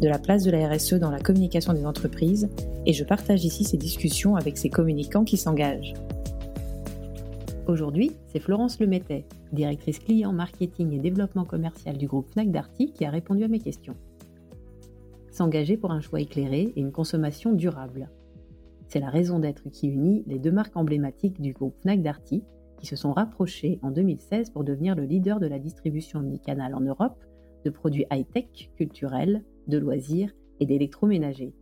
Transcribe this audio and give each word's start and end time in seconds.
de 0.00 0.08
la 0.08 0.18
place 0.18 0.44
de 0.44 0.50
la 0.50 0.68
RSE 0.68 0.94
dans 0.94 1.10
la 1.10 1.20
communication 1.20 1.72
des 1.72 1.86
entreprises 1.86 2.48
et 2.84 2.92
je 2.92 3.04
partage 3.04 3.44
ici 3.44 3.64
ces 3.64 3.78
discussions 3.78 4.36
avec 4.36 4.58
ces 4.58 4.68
communicants 4.68 5.24
qui 5.24 5.36
s'engagent. 5.36 5.94
Aujourd'hui, 7.66 8.12
c'est 8.28 8.38
Florence 8.38 8.78
Lemettet, 8.78 9.24
directrice 9.52 9.98
client 9.98 10.32
marketing 10.32 10.92
et 10.92 10.98
développement 10.98 11.44
commercial 11.44 11.96
du 11.96 12.06
groupe 12.06 12.30
Fnac 12.30 12.50
Darty, 12.50 12.92
qui 12.92 13.04
a 13.04 13.10
répondu 13.10 13.42
à 13.42 13.48
mes 13.48 13.58
questions. 13.58 13.96
S'engager 15.32 15.76
pour 15.76 15.90
un 15.90 16.00
choix 16.00 16.20
éclairé 16.20 16.72
et 16.76 16.80
une 16.80 16.92
consommation 16.92 17.52
durable. 17.52 18.08
C'est 18.88 19.00
la 19.00 19.10
raison 19.10 19.40
d'être 19.40 19.68
qui 19.70 19.88
unit 19.88 20.22
les 20.26 20.38
deux 20.38 20.52
marques 20.52 20.76
emblématiques 20.76 21.40
du 21.40 21.52
groupe 21.52 21.74
Fnac 21.80 22.02
Darty, 22.02 22.44
qui 22.78 22.86
se 22.86 22.96
sont 22.96 23.12
rapprochées 23.12 23.78
en 23.82 23.90
2016 23.90 24.50
pour 24.50 24.62
devenir 24.62 24.94
le 24.94 25.04
leader 25.04 25.40
de 25.40 25.46
la 25.46 25.58
distribution 25.58 26.20
omnicanale 26.20 26.74
en 26.74 26.80
Europe 26.80 27.18
de 27.64 27.70
produits 27.70 28.06
high-tech, 28.12 28.70
culturels, 28.76 29.42
de 29.68 29.78
loisirs 29.78 30.32
et 30.60 30.66
d'électroménager. 30.66 31.52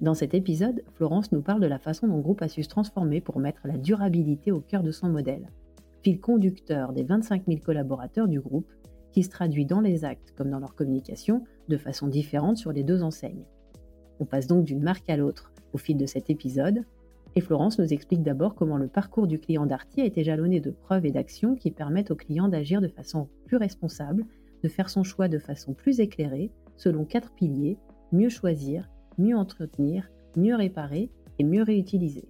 Dans 0.00 0.14
cet 0.14 0.34
épisode, 0.34 0.82
Florence 0.94 1.32
nous 1.32 1.40
parle 1.40 1.60
de 1.60 1.66
la 1.66 1.78
façon 1.78 2.06
dont 2.06 2.16
le 2.16 2.22
groupe 2.22 2.42
a 2.42 2.48
su 2.48 2.62
se 2.62 2.68
transformer 2.68 3.20
pour 3.20 3.38
mettre 3.38 3.66
la 3.66 3.78
durabilité 3.78 4.52
au 4.52 4.60
cœur 4.60 4.82
de 4.82 4.90
son 4.90 5.08
modèle, 5.08 5.48
fil 6.02 6.20
conducteur 6.20 6.92
des 6.92 7.04
25 7.04 7.44
000 7.46 7.60
collaborateurs 7.64 8.28
du 8.28 8.40
groupe, 8.40 8.70
qui 9.12 9.22
se 9.22 9.30
traduit 9.30 9.64
dans 9.64 9.80
les 9.80 10.04
actes 10.04 10.34
comme 10.36 10.50
dans 10.50 10.58
leur 10.58 10.74
communication 10.74 11.44
de 11.68 11.76
façon 11.76 12.08
différente 12.08 12.56
sur 12.56 12.72
les 12.72 12.82
deux 12.82 13.02
enseignes. 13.02 13.44
On 14.18 14.24
passe 14.24 14.46
donc 14.46 14.64
d'une 14.64 14.82
marque 14.82 15.08
à 15.08 15.16
l'autre 15.16 15.52
au 15.72 15.78
fil 15.78 15.96
de 15.96 16.06
cet 16.06 16.30
épisode, 16.30 16.84
et 17.36 17.40
Florence 17.40 17.78
nous 17.78 17.92
explique 17.92 18.22
d'abord 18.22 18.54
comment 18.54 18.76
le 18.76 18.86
parcours 18.86 19.26
du 19.26 19.38
client 19.38 19.66
Darty 19.66 20.00
a 20.00 20.04
été 20.04 20.22
jalonné 20.22 20.60
de 20.60 20.70
preuves 20.70 21.06
et 21.06 21.10
d'actions 21.10 21.56
qui 21.56 21.70
permettent 21.70 22.10
au 22.10 22.16
client 22.16 22.48
d'agir 22.48 22.80
de 22.80 22.88
façon 22.88 23.28
plus 23.46 23.56
responsable, 23.56 24.24
de 24.62 24.68
faire 24.68 24.88
son 24.88 25.02
choix 25.02 25.28
de 25.28 25.38
façon 25.38 25.74
plus 25.74 26.00
éclairée, 26.00 26.50
selon 26.76 27.04
quatre 27.04 27.32
piliers, 27.34 27.78
mieux 28.12 28.28
choisir, 28.28 28.90
mieux 29.18 29.36
entretenir, 29.36 30.10
mieux 30.36 30.54
réparer 30.54 31.10
et 31.38 31.44
mieux 31.44 31.62
réutiliser. 31.62 32.28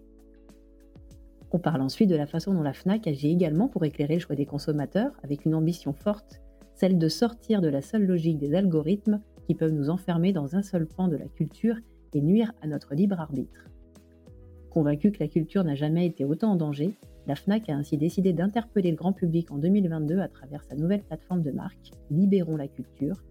On 1.53 1.59
parle 1.59 1.83
ensuite 1.83 2.11
de 2.11 2.17
la 2.17 2.27
façon 2.27 2.53
dont 2.53 2.63
la 2.63 2.73
FNAC 2.73 3.07
agit 3.07 3.31
également 3.31 3.69
pour 3.69 3.85
éclairer 3.85 4.15
le 4.15 4.21
choix 4.21 4.35
des 4.35 4.47
consommateurs 4.47 5.13
avec 5.23 5.45
une 5.45 5.55
ambition 5.55 5.93
forte, 5.93 6.41
celle 6.75 6.99
de 6.99 7.09
sortir 7.09 7.61
de 7.61 7.69
la 7.69 7.81
seule 7.81 8.07
logique 8.07 8.39
des 8.39 8.55
algorithmes 8.55 9.21
qui 9.47 9.55
peuvent 9.55 9.73
nous 9.73 9.91
enfermer 9.91 10.33
dans 10.33 10.57
un 10.57 10.63
seul 10.63 10.87
pan 10.87 11.07
de 11.07 11.17
la 11.17 11.27
culture 11.27 11.77
et 12.13 12.21
nuire 12.21 12.53
à 12.61 12.67
notre 12.67 12.95
libre 12.95 13.21
arbitre. 13.21 13.69
Convaincue 14.71 15.13
que 15.13 15.21
la 15.21 15.29
culture 15.29 15.63
n'a 15.63 15.77
jamais 15.77 16.07
été 16.07 16.25
autant 16.25 16.51
en 16.51 16.57
danger, 16.57 16.97
la 17.27 17.37
FNAC 17.37 17.69
a 17.69 17.77
ainsi 17.77 17.97
décidé 17.97 18.33
d'interpeller 18.33 18.91
le 18.91 18.97
grand 18.97 19.13
public 19.13 19.51
en 19.51 19.59
2022 19.59 20.19
à 20.19 20.29
travers 20.29 20.65
sa 20.65 20.75
nouvelle 20.75 21.03
plateforme 21.03 21.43
de 21.43 21.53
marque, 21.53 21.93
Libérons 22.11 22.57
la 22.57 22.69
culture, 22.69 23.23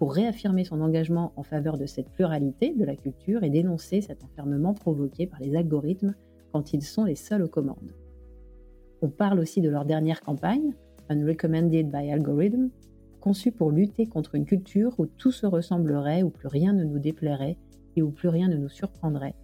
pour 0.00 0.14
réaffirmer 0.14 0.64
son 0.64 0.80
engagement 0.80 1.34
en 1.36 1.42
faveur 1.42 1.76
de 1.76 1.84
cette 1.84 2.08
pluralité 2.08 2.72
de 2.74 2.86
la 2.86 2.96
culture 2.96 3.44
et 3.44 3.50
dénoncer 3.50 4.00
cet 4.00 4.24
enfermement 4.24 4.72
provoqué 4.72 5.26
par 5.26 5.38
les 5.40 5.54
algorithmes 5.54 6.14
quand 6.52 6.72
ils 6.72 6.82
sont 6.82 7.04
les 7.04 7.16
seuls 7.16 7.42
aux 7.42 7.48
commandes. 7.48 7.92
On 9.02 9.10
parle 9.10 9.38
aussi 9.38 9.60
de 9.60 9.68
leur 9.68 9.84
dernière 9.84 10.22
campagne, 10.22 10.72
Unrecommended 11.10 11.90
by 11.90 12.10
Algorithm, 12.10 12.70
conçue 13.20 13.52
pour 13.52 13.72
lutter 13.72 14.06
contre 14.06 14.36
une 14.36 14.46
culture 14.46 14.94
où 14.96 15.04
tout 15.04 15.32
se 15.32 15.44
ressemblerait, 15.44 16.22
où 16.22 16.30
plus 16.30 16.48
rien 16.48 16.72
ne 16.72 16.84
nous 16.84 16.98
déplairait 16.98 17.58
et 17.94 18.00
où 18.00 18.10
plus 18.10 18.30
rien 18.30 18.48
ne 18.48 18.56
nous 18.56 18.70
surprendrait. 18.70 19.34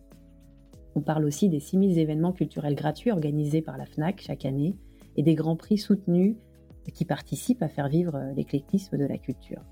On 0.94 1.02
parle 1.02 1.26
aussi 1.26 1.50
des 1.50 1.60
6000 1.60 1.98
événements 1.98 2.32
culturels 2.32 2.76
gratuits 2.76 3.10
organisés 3.10 3.60
par 3.60 3.76
la 3.76 3.84
FNAC 3.84 4.22
chaque 4.22 4.46
année 4.46 4.74
et 5.18 5.22
des 5.22 5.34
grands 5.34 5.56
prix 5.56 5.76
soutenus 5.76 6.36
qui 6.94 7.04
participent 7.04 7.62
à 7.62 7.68
faire 7.68 7.88
vivre 7.88 8.18
l'éclectisme 8.34 8.96
de 8.96 9.04
la 9.04 9.18
culture 9.18 9.62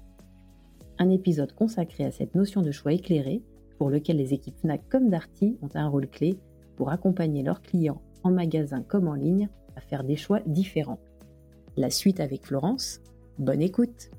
un 0.98 1.10
épisode 1.10 1.52
consacré 1.54 2.04
à 2.04 2.10
cette 2.10 2.34
notion 2.34 2.62
de 2.62 2.70
choix 2.70 2.92
éclairé, 2.92 3.42
pour 3.78 3.90
lequel 3.90 4.16
les 4.16 4.32
équipes 4.32 4.58
FNAC 4.58 4.88
comme 4.88 5.10
Darty 5.10 5.58
ont 5.62 5.68
un 5.74 5.88
rôle 5.88 6.08
clé 6.08 6.38
pour 6.76 6.90
accompagner 6.90 7.42
leurs 7.42 7.62
clients 7.62 8.00
en 8.22 8.30
magasin 8.30 8.82
comme 8.82 9.08
en 9.08 9.14
ligne 9.14 9.48
à 9.76 9.80
faire 9.80 10.04
des 10.04 10.16
choix 10.16 10.40
différents. 10.46 11.00
La 11.76 11.90
suite 11.90 12.20
avec 12.20 12.46
Florence, 12.46 13.00
bonne 13.38 13.62
écoute 13.62 14.10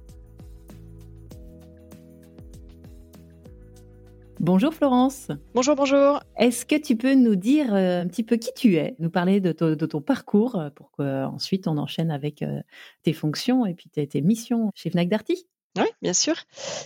Bonjour 4.41 4.73
Florence. 4.73 5.29
Bonjour, 5.55 5.75
bonjour. 5.75 6.21
Est-ce 6.37 6.65
que 6.65 6.75
tu 6.75 6.97
peux 6.97 7.15
nous 7.15 7.35
dire 7.35 7.73
euh, 7.73 8.01
un 8.01 8.07
petit 8.07 8.21
peu 8.21 8.35
qui 8.35 8.53
tu 8.53 8.75
es, 8.75 8.95
nous 8.99 9.09
parler 9.09 9.39
de, 9.39 9.53
ton 9.53 10.01
parcours 10.01 10.57
euh, 10.57 10.69
pour 10.69 10.91
qu'ensuite 10.91 11.67
on 11.67 11.77
enchaîne 11.77 12.11
avec 12.11 12.43
euh, 12.43 12.61
tes 13.01 13.13
fonctions 13.13 13.65
et 13.65 13.73
puis 13.73 13.89
tes, 13.89 14.05
tes 14.05 14.21
missions 14.21 14.71
chez 14.75 14.91
Fnac 14.91 15.07
Darty? 15.07 15.47
Oui, 15.77 15.87
bien 16.01 16.13
sûr. 16.13 16.35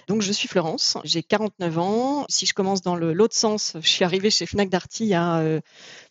Donc, 0.08 0.22
je 0.22 0.32
suis 0.32 0.48
Florence, 0.48 0.98
j'ai 1.04 1.22
49 1.22 1.78
ans. 1.78 2.26
Si 2.28 2.48
je 2.48 2.54
commence 2.54 2.82
dans 2.82 2.96
l'autre 2.96 3.36
sens, 3.36 3.74
je 3.80 3.88
suis 3.88 4.04
arrivée 4.04 4.32
chez 4.32 4.48
Fnac 4.48 4.70
Darty 4.70 5.04
il 5.04 5.10
y 5.10 5.14
a 5.14 5.40
euh, 5.40 5.60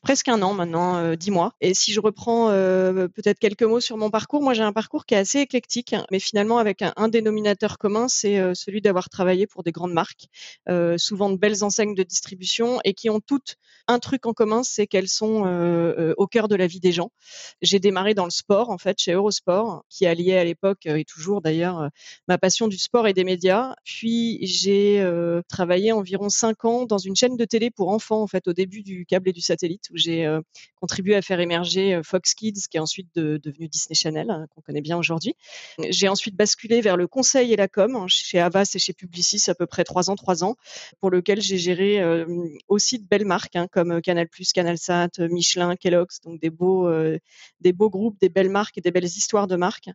presque 0.03 0.28
un 0.28 0.43
an 0.43 0.55
maintenant, 0.55 0.97
euh, 0.97 1.16
dix 1.16 1.33
mois. 1.33 1.55
Et 1.61 1.75
si 1.75 1.93
je 1.93 2.00
reprends 2.00 2.50
euh, 2.50 3.09
peut-être 3.09 3.39
quelques 3.39 3.65
mots 3.65 3.81
sur 3.81 3.97
mon 3.97 4.11
parcours, 4.11 4.43
moi 4.43 4.55
j'ai 4.55 4.62
un 4.62 4.72
parcours 4.72 5.06
qui 5.06 5.15
est 5.15 5.19
assez 5.19 5.41
éclectique, 5.41 5.94
mais 6.12 6.21
finalement 6.21 6.59
avec 6.59 6.83
un, 6.83 7.09
dénominateur 7.09 7.78
commun, 7.78 8.06
c'est 8.09 8.55
celui 8.55 8.81
d'avoir 8.81 9.09
travaillé 9.09 9.47
pour 9.47 9.62
des 9.62 9.72
grandes 9.72 9.93
marques, 9.93 10.27
souvent 10.99 11.31
de 11.31 11.37
belles 11.37 11.65
enseignes 11.65 11.95
de 11.95 12.03
distribution 12.03 12.81
et 12.84 12.93
qui 12.93 13.09
ont 13.09 13.21
toutes 13.21 13.56
un 13.87 13.99
truc 13.99 14.27
en 14.27 14.34
commun, 14.34 14.62
c'est 14.62 14.87
qu'elles 14.87 15.09
sont 15.09 15.45
au 16.16 16.27
cœur 16.27 16.49
de 16.49 16.55
la 16.55 16.66
vie 16.66 16.81
des 16.81 16.93
gens. 16.93 17.10
J'ai 17.62 17.78
démarré 17.78 18.12
dans 18.15 18.25
le 18.25 18.31
sport, 18.31 18.69
en 18.71 18.77
fait, 18.77 18.99
chez 19.00 19.12
Eurosport, 19.12 19.84
qui 19.89 20.06
alliait 20.06 20.39
à 20.39 20.45
l'époque 20.45 20.84
et 20.84 21.05
toujours 21.05 21.41
d'ailleurs 21.41 21.89
ma 22.27 22.37
passion 22.37 22.67
du 22.68 22.78
sport 22.78 23.06
et 23.08 23.12
des 23.12 23.24
médias. 23.24 23.74
Puis 23.84 24.38
j'ai 24.42 25.00
euh, 25.00 25.42
travaillé 25.48 25.92
environ 25.92 26.28
cinq 26.28 26.64
ans 26.64 26.84
dans 26.86 26.98
une 26.98 27.16
chaîne 27.16 27.36
de 27.36 27.44
télé 27.44 27.70
pour 27.70 27.88
enfants, 27.88 28.22
en 28.22 28.26
fait, 28.26 28.48
au 28.48 28.52
début 28.52 28.82
du 28.82 29.06
câble 29.06 29.28
et 29.28 29.32
du 29.32 29.40
satellite, 29.40 29.84
où 29.90 29.96
j'ai 29.96 30.26
euh, 30.26 30.40
contribué 30.80 31.14
à 31.14 31.22
faire 31.22 31.40
émerger 31.40 31.94
euh, 31.94 32.02
Fox 32.02 32.34
Kids, 32.34 32.62
qui 32.70 32.76
est 32.76 32.80
ensuite 32.80 33.08
devenu 33.14 33.68
Disney 33.68 33.94
Channel, 33.94 34.30
hein, 34.30 34.46
qu'on 34.54 34.60
connaît 34.60 34.80
bien 34.80 34.96
aujourd'hui. 34.96 35.34
J'ai 35.88 36.08
ensuite 36.08 36.36
basculé 36.36 36.80
vers 36.80 36.96
le 36.96 37.06
conseil 37.06 37.53
et 37.53 37.56
la 37.56 37.68
com 37.68 37.97
hein, 37.97 38.06
chez 38.09 38.38
Avas 38.38 38.71
et 38.74 38.78
chez 38.78 38.92
Publicis, 38.92 39.50
à 39.50 39.54
peu 39.54 39.66
près 39.66 39.84
trois 39.84 40.10
ans, 40.10 40.16
trois 40.16 40.44
ans, 40.44 40.56
pour 41.00 41.10
lequel 41.10 41.41
j'ai 41.41 41.59
géré 41.59 42.03
aussi 42.68 42.98
de 42.98 43.06
belles 43.06 43.24
marques 43.24 43.56
hein, 43.56 43.66
comme 43.71 44.00
Canal+, 44.03 44.28
CanalSat, 44.54 45.10
Michelin, 45.30 45.76
Kellogg's, 45.76 46.21
donc 46.24 46.41
des 46.41 46.50
beaux, 46.50 46.91
des 47.60 47.72
beaux 47.72 47.91
groupes, 47.91 48.18
des 48.21 48.28
belles 48.28 48.50
marques 48.50 48.78
et 48.78 48.80
des 48.80 48.91
belles 48.91 49.04
histoires 49.04 49.47
de 49.47 49.56
marques. 49.56 49.91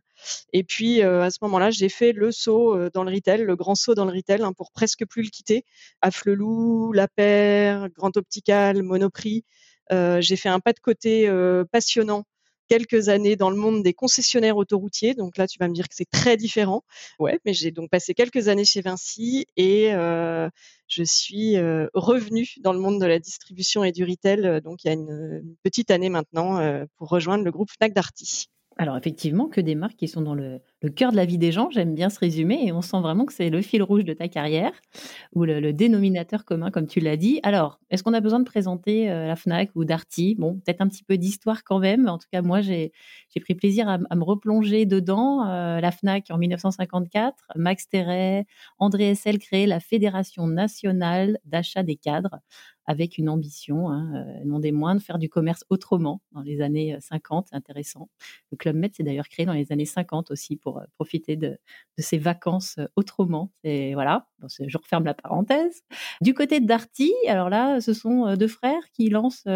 Et 0.52 0.64
puis 0.64 1.02
à 1.02 1.30
ce 1.30 1.38
moment-là, 1.42 1.70
j'ai 1.70 1.88
fait 1.88 2.12
le 2.12 2.32
saut 2.32 2.63
euh, 2.72 2.90
dans 2.92 3.04
le 3.04 3.12
retail, 3.12 3.42
le 3.42 3.56
grand 3.56 3.74
saut 3.74 3.94
dans 3.94 4.04
le 4.04 4.12
retail, 4.12 4.42
hein, 4.42 4.52
pour 4.52 4.72
presque 4.72 5.06
plus 5.06 5.22
le 5.22 5.28
quitter. 5.28 5.64
Afflelou, 6.00 6.92
La 6.92 7.08
Paire, 7.08 7.88
Grand 7.90 8.16
Optical, 8.16 8.82
Monoprix. 8.82 9.44
Euh, 9.92 10.20
j'ai 10.20 10.36
fait 10.36 10.48
un 10.48 10.60
pas 10.60 10.72
de 10.72 10.80
côté 10.80 11.28
euh, 11.28 11.64
passionnant 11.70 12.24
quelques 12.68 13.10
années 13.10 13.36
dans 13.36 13.50
le 13.50 13.56
monde 13.56 13.82
des 13.82 13.92
concessionnaires 13.92 14.56
autoroutiers. 14.56 15.14
Donc 15.14 15.36
là, 15.36 15.46
tu 15.46 15.58
vas 15.58 15.68
me 15.68 15.74
dire 15.74 15.88
que 15.88 15.94
c'est 15.94 16.10
très 16.10 16.36
différent. 16.36 16.82
Ouais, 17.18 17.38
mais 17.44 17.52
j'ai 17.52 17.70
donc 17.70 17.90
passé 17.90 18.14
quelques 18.14 18.48
années 18.48 18.64
chez 18.64 18.80
Vinci 18.80 19.46
et 19.58 19.90
je 19.90 21.02
suis 21.04 21.58
revenue 21.92 22.48
dans 22.60 22.72
le 22.72 22.78
monde 22.78 23.00
de 23.00 23.06
la 23.06 23.18
distribution 23.18 23.84
et 23.84 23.92
du 23.92 24.04
retail. 24.04 24.62
donc 24.62 24.82
il 24.84 24.86
y 24.86 24.90
a 24.90 24.94
une, 24.94 25.56
petite 25.62 25.90
année 25.90 26.08
maintenant 26.08 26.58
pour 26.96 27.10
rejoindre 27.10 27.44
le 27.44 27.50
groupe 27.50 27.70
Fnac 27.70 27.92
Darty. 27.92 28.48
Alors 28.76 28.96
effectivement, 28.96 29.46
que 29.46 29.60
des 29.60 29.76
marques 29.76 29.96
qui 29.96 30.08
sont 30.08 30.20
dans 30.20 30.34
le, 30.34 30.60
cœur 30.96 31.12
de 31.12 31.16
la 31.16 31.24
vie 31.24 31.38
des 31.38 31.52
gens, 31.52 31.70
j'aime 31.70 31.94
bien 31.94 32.10
ce 32.10 32.18
résumé 32.18 32.66
et 32.66 32.72
on 32.72 32.82
sent 32.82 33.00
vraiment 33.00 33.24
que 33.24 33.32
c'est 33.32 33.48
le 33.48 33.62
fil 33.62 33.82
rouge 33.82 34.04
de 34.04 34.12
ta 34.12 34.28
carrière 34.28 34.72
ou 35.32 35.44
le, 35.44 35.72
dénominateur 35.72 36.44
commun 36.44 36.70
comme 36.70 36.88
tu 36.88 36.98
l'as 36.98 37.16
dit. 37.16 37.38
Alors, 37.44 37.78
est-ce 37.90 38.02
qu'on 38.02 38.14
a 38.14 38.20
besoin 38.20 38.40
de 38.40 38.44
présenter 38.44 39.10
euh, 39.10 39.28
la 39.28 39.36
FNAC 39.36 39.70
ou 39.76 39.84
Darty? 39.84 40.34
Bon, 40.38 40.54
peut-être 40.54 40.80
un 40.80 40.88
petit 40.88 41.04
peu 41.04 41.16
d'histoire 41.18 41.62
quand 41.62 41.78
même. 41.78 42.08
En 42.08 42.18
tout 42.18 42.26
cas, 42.32 42.42
moi, 42.42 42.60
j'ai 42.60 42.92
pris 43.40 43.54
plaisir 43.54 43.88
à, 43.88 43.98
me 43.98 44.24
replonger 44.24 44.86
dedans. 44.86 45.46
Euh, 45.48 45.80
la 45.80 45.92
FNAC 45.92 46.26
en 46.30 46.38
1954, 46.38 47.52
Max 47.54 47.88
Terret, 47.88 48.44
André 48.78 49.10
Essel 49.10 49.38
créé 49.38 49.66
la 49.66 49.78
Fédération 49.78 50.48
nationale 50.48 51.38
d'achat 51.44 51.84
des 51.84 51.96
cadres 51.96 52.40
avec 52.86 53.18
une 53.18 53.28
ambition, 53.28 53.90
hein, 53.90 54.12
euh, 54.14 54.44
non 54.44 54.58
des 54.58 54.72
moindres, 54.72 55.00
faire 55.00 55.18
du 55.18 55.28
commerce 55.28 55.64
autrement 55.70 56.20
dans 56.32 56.42
les 56.42 56.60
années 56.60 56.96
50. 57.00 57.48
C'est 57.50 57.56
intéressant. 57.56 58.08
Le 58.52 58.56
Club 58.56 58.76
Med 58.76 58.94
s'est 58.94 59.02
d'ailleurs 59.02 59.28
créé 59.28 59.46
dans 59.46 59.52
les 59.52 59.72
années 59.72 59.84
50 59.84 60.30
aussi 60.30 60.56
pour 60.56 60.78
euh, 60.78 60.84
profiter 60.96 61.36
de, 61.36 61.48
de 61.48 62.02
ses 62.02 62.18
vacances 62.18 62.76
euh, 62.78 62.86
autrement. 62.96 63.52
Et 63.62 63.94
voilà, 63.94 64.26
je 64.42 64.76
referme 64.76 65.04
la 65.04 65.14
parenthèse. 65.14 65.82
Du 66.20 66.34
côté 66.34 66.60
de 66.60 66.66
Darty, 66.66 67.12
alors 67.28 67.48
là, 67.48 67.80
ce 67.80 67.92
sont 67.94 68.34
deux 68.36 68.48
frères 68.48 68.90
qui 68.92 69.08
lancent 69.08 69.46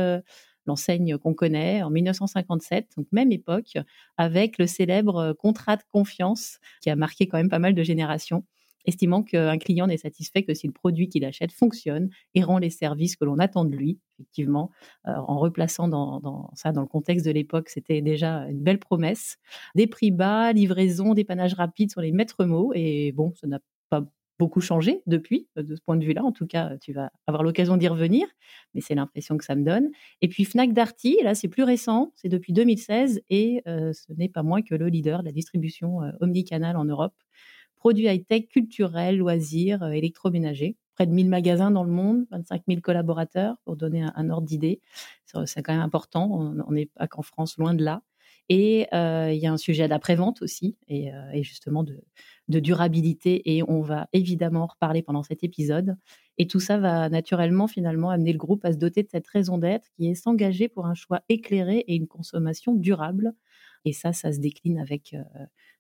l'enseigne 0.67 1.19
qu'on 1.19 1.35
connaît 1.35 1.83
en 1.83 1.91
1957, 1.91 2.91
donc 2.97 3.07
même 3.13 3.33
époque, 3.33 3.79
avec 4.17 4.59
le 4.59 4.67
célèbre 4.67 5.35
contrat 5.35 5.77
de 5.77 5.83
confiance 5.91 6.59
qui 6.83 6.91
a 6.91 6.97
marqué 6.97 7.27
quand 7.27 7.39
même 7.39 7.49
pas 7.49 7.59
mal 7.59 7.75
de 7.75 7.83
générations 7.83 8.45
estimant 8.89 9.23
qu'un 9.23 9.59
client 9.59 9.87
n'est 9.87 9.99
satisfait 9.99 10.43
que 10.43 10.55
si 10.55 10.67
le 10.67 10.73
produit 10.73 11.09
qu'il 11.09 11.25
achète 11.25 11.53
fonctionne 11.53 12.09
et 12.35 12.43
rend 12.43 12.59
les 12.59 12.71
services 12.71 13.17
que 13.17 13.25
l'on 13.25 13.39
attend 13.39 13.65
de 13.65 13.77
lui. 13.77 14.01
Effectivement, 14.19 14.71
euh, 15.07 15.13
en 15.15 15.39
replaçant 15.39 15.87
dans, 15.89 16.51
ça 16.55 16.73
dans 16.73 16.81
le 16.81 16.89
contexte 16.89 17.25
de 17.25 17.31
l'époque, 17.31 17.69
c'était 17.69 18.01
déjà 18.01 18.49
une 18.49 18.63
belle 18.63 18.81
promesse. 18.81 19.37
Des 19.75 19.87
prix 19.87 20.11
bas, 20.11 20.53
livraison, 20.53 21.15
dépannage 21.15 21.55
rapide 21.55 21.93
sont 21.93 22.01
les 22.01 22.13
maîtres 22.13 22.45
mots. 22.45 22.73
Et 22.75 23.13
bon, 23.13 23.33
ça 23.37 23.47
n'a 23.47 23.61
pas 23.91 24.05
beaucoup 24.39 24.61
changé 24.61 25.03
depuis, 25.07 25.49
de 25.57 25.75
ce 25.75 25.81
point 25.81 25.97
de 25.97 26.05
vue-là. 26.05 26.25
En 26.25 26.33
tout 26.33 26.47
cas, 26.47 26.77
tu 26.79 26.93
vas 26.93 27.11
avoir 27.27 27.43
l'occasion 27.43 27.77
d'y 27.77 27.89
revenir, 27.89 28.27
mais 28.73 28.81
c'est 28.81 28.95
l'impression 28.95 29.37
que 29.37 29.45
ça 29.45 29.57
me 29.57 29.65
donne. 29.65 29.91
Et 30.23 30.29
puis 30.29 30.45
Fnac 30.45 30.73
Darty, 30.73 31.19
là, 31.25 31.35
c'est 31.35 31.49
plus 31.49 31.65
récent, 31.65 32.13
c'est 32.15 32.29
depuis 32.29 32.53
2016 32.53 33.21
et 33.31 33.63
euh, 33.67 33.93
ce 33.93 34.13
n'est 34.13 34.29
pas 34.29 34.43
moins 34.43 34.63
que 34.63 34.75
le 34.75 34.87
leader 34.87 35.21
de 35.21 35.27
la 35.27 35.33
distribution 35.33 36.03
euh, 36.03 36.13
omnicanal 36.21 36.77
en 36.77 36.85
Europe 36.85 37.15
produits 37.79 38.07
high-tech, 38.07 38.49
culturels, 38.49 39.19
loisirs, 39.19 39.83
euh, 39.83 39.91
électroménagers. 39.91 40.77
Près 40.95 41.07
de 41.07 41.13
1000 41.13 41.29
magasins 41.29 41.71
dans 41.71 41.85
le 41.85 41.93
monde, 41.93 42.27
25 42.33 42.63
000 42.69 42.81
collaborateurs, 42.81 43.57
pour 43.65 43.77
donner 43.77 44.03
un, 44.03 44.31
ordre 44.31 44.47
d'idée. 44.47 44.81
C'est 45.45 45.63
quand 45.63 45.73
même 45.73 45.83
important. 45.83 46.29
On 46.67 46.73
n'est 46.73 46.87
pas 46.87 47.07
qu'en 47.07 47.23
France, 47.23 47.57
loin 47.57 47.73
de 47.73 47.85
là. 47.85 48.03
Et 48.49 48.87
euh, 48.95 49.31
il 49.33 49.39
y 49.39 49.47
a 49.47 49.53
un 49.53 49.59
sujet 49.59 49.89
d'après-vente 49.89 50.41
aussi, 50.41 50.77
et, 50.89 51.13
euh, 51.13 51.31
et 51.33 51.43
justement 51.43 51.85
de, 51.85 52.01
de, 52.49 52.61
durabilité. 52.61 53.55
Et 53.55 53.63
on 53.63 53.83
va 53.83 54.09
évidemment 54.15 54.63
en 54.63 54.67
reparler 54.67 55.03
pendant 55.03 55.23
cet 55.23 55.45
épisode. 55.45 55.97
Et 56.39 56.47
tout 56.47 56.61
ça 56.61 56.79
va 56.79 57.09
naturellement, 57.11 57.67
finalement, 57.67 58.11
amener 58.11 58.33
le 58.33 58.39
groupe 58.39 58.65
à 58.65 58.73
se 58.73 58.79
doter 58.79 59.03
de 59.03 59.09
cette 59.11 59.27
raison 59.27 59.59
d'être 59.59 59.89
qui 59.97 60.09
est 60.09 60.15
s'engager 60.15 60.69
pour 60.69 60.87
un 60.87 60.95
choix 60.95 61.21
éclairé 61.29 61.85
et 61.87 61.95
une 61.95 62.07
consommation 62.07 62.75
durable. 62.75 63.35
Et 63.85 63.93
ça, 63.93 64.13
ça 64.13 64.33
se 64.33 64.39
décline 64.39 64.79
avec 64.79 65.15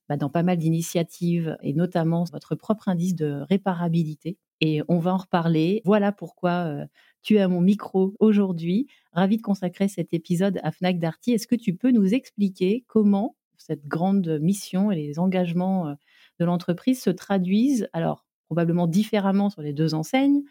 bah, 0.09 0.17
dans 0.17 0.31
pas 0.31 0.43
mal 0.43 0.57
d'initiatives 0.57 1.59
et 1.63 1.75
notamment 1.75 2.25
votre 2.33 2.55
propre 2.55 2.89
indice 2.89 3.15
de 3.15 3.43
réparabilité. 3.49 4.39
Et 4.63 4.81
on 4.89 4.99
va 4.99 5.13
en 5.13 5.19
reparler. 5.19 5.83
Voilà 5.85 6.13
pourquoi 6.13 6.65
euh, 6.67 6.87
tu 7.23 7.37
es 7.37 7.41
à 7.41 7.49
mon 7.49 7.61
micro 7.61 8.15
aujourd'hui. 8.19 8.87
Ravi 9.13 9.37
de 9.37 9.43
consacrer 9.43 9.87
cet 9.87 10.15
épisode 10.15 10.61
à 10.63 10.73
Fnac 10.73 10.99
Darty. 10.99 11.33
Est-ce 11.33 11.47
que 11.47 11.55
tu 11.55 11.75
peux 11.75 11.91
nous 11.91 12.15
expliquer 12.15 12.85
comment 12.89 13.37
cette 13.59 13.87
grande 13.87 14.39
mission 14.41 14.91
et 14.91 14.97
les 14.97 15.19
engagements 15.19 15.89
euh, 15.89 15.95
de 16.41 16.47
l'entreprise 16.47 17.03
se 17.03 17.11
traduisent, 17.11 17.89
alors 17.93 18.25
probablement 18.47 18.87
différemment 18.87 19.51
sur 19.51 19.61
les 19.61 19.75
deux 19.75 19.93
enseignes? 19.93 20.43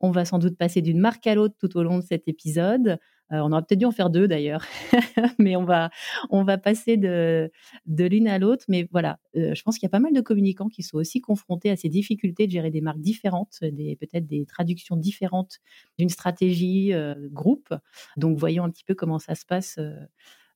On 0.00 0.10
va 0.10 0.24
sans 0.24 0.40
doute 0.40 0.58
passer 0.58 0.82
d'une 0.82 0.98
marque 0.98 1.26
à 1.28 1.36
l'autre 1.36 1.54
tout 1.58 1.76
au 1.76 1.84
long 1.84 1.98
de 1.98 2.04
cet 2.04 2.26
épisode. 2.26 2.98
Euh, 3.32 3.38
on 3.38 3.52
aurait 3.52 3.62
peut-être 3.62 3.78
dû 3.78 3.86
en 3.86 3.90
faire 3.90 4.10
deux 4.10 4.28
d'ailleurs, 4.28 4.64
mais 5.38 5.56
on 5.56 5.64
va, 5.64 5.90
on 6.30 6.44
va 6.44 6.58
passer 6.58 6.96
de, 6.96 7.50
de 7.86 8.04
l'une 8.04 8.28
à 8.28 8.38
l'autre. 8.38 8.64
Mais 8.68 8.86
voilà, 8.92 9.18
euh, 9.36 9.54
je 9.54 9.62
pense 9.62 9.78
qu'il 9.78 9.86
y 9.86 9.90
a 9.90 9.90
pas 9.90 10.00
mal 10.00 10.12
de 10.12 10.20
communicants 10.20 10.68
qui 10.68 10.82
sont 10.82 10.98
aussi 10.98 11.20
confrontés 11.20 11.70
à 11.70 11.76
ces 11.76 11.88
difficultés 11.88 12.46
de 12.46 12.52
gérer 12.52 12.70
des 12.70 12.80
marques 12.80 13.00
différentes, 13.00 13.58
des, 13.62 13.96
peut-être 13.96 14.26
des 14.26 14.44
traductions 14.46 14.96
différentes 14.96 15.60
d'une 15.98 16.10
stratégie 16.10 16.92
euh, 16.92 17.14
groupe. 17.30 17.74
Donc 18.16 18.38
voyons 18.38 18.64
un 18.64 18.70
petit 18.70 18.84
peu 18.84 18.94
comment 18.94 19.18
ça 19.18 19.34
se 19.34 19.46
passe 19.46 19.78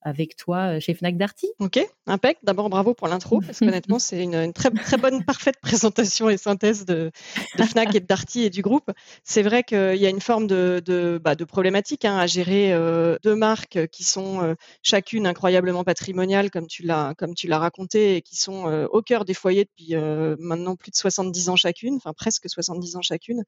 avec 0.02 0.36
toi 0.36 0.76
euh, 0.76 0.80
chez 0.80 0.94
Fnac 0.94 1.16
Darty. 1.16 1.48
Ok, 1.58 1.80
impec. 2.06 2.38
D'abord, 2.42 2.70
bravo 2.70 2.94
pour 2.94 3.08
l'intro, 3.08 3.40
parce 3.46 3.58
qu'honnêtement, 3.58 3.98
c'est 3.98 4.22
une, 4.22 4.52
très, 4.52 4.70
très 4.70 4.96
bonne, 4.96 5.24
parfaite 5.24 5.56
présentation 5.60 6.30
et 6.30 6.36
synthèse 6.36 6.84
de, 6.84 7.10
Fnac 7.56 7.94
et 7.94 8.00
de 8.00 8.06
Darty 8.06 8.44
et 8.44 8.50
du 8.50 8.62
groupe. 8.62 8.90
C'est 9.24 9.42
vrai 9.42 9.62
qu'il 9.62 9.96
y 9.96 10.06
a 10.06 10.08
une 10.08 10.20
forme 10.20 10.46
de, 10.46 10.80
de, 10.84 11.20
bah, 11.22 11.34
de 11.34 11.44
problématique 11.44 12.04
hein, 12.04 12.16
à 12.16 12.26
gérer 12.26 12.72
euh, 12.72 13.16
deux 13.22 13.34
marques 13.34 13.86
qui 13.88 14.04
sont 14.04 14.42
euh, 14.42 14.54
chacune 14.82 15.26
incroyablement 15.26 15.84
patrimoniales, 15.84 16.50
comme 16.50 16.66
tu 16.66 16.84
l'as 16.84 17.14
comme 17.16 17.34
tu 17.34 17.48
l'as 17.48 17.58
raconté, 17.58 18.16
et 18.16 18.22
qui 18.22 18.36
sont 18.36 18.88
au 18.90 19.02
cœur 19.02 19.24
des 19.24 19.34
foyers 19.34 19.64
depuis 19.64 19.94
maintenant 20.38 20.76
plus 20.76 20.90
de 20.90 20.96
70 20.96 21.48
ans 21.48 21.56
chacune, 21.56 21.96
enfin 21.96 22.12
presque 22.12 22.48
70 22.48 22.96
ans 22.96 23.02
chacune. 23.02 23.44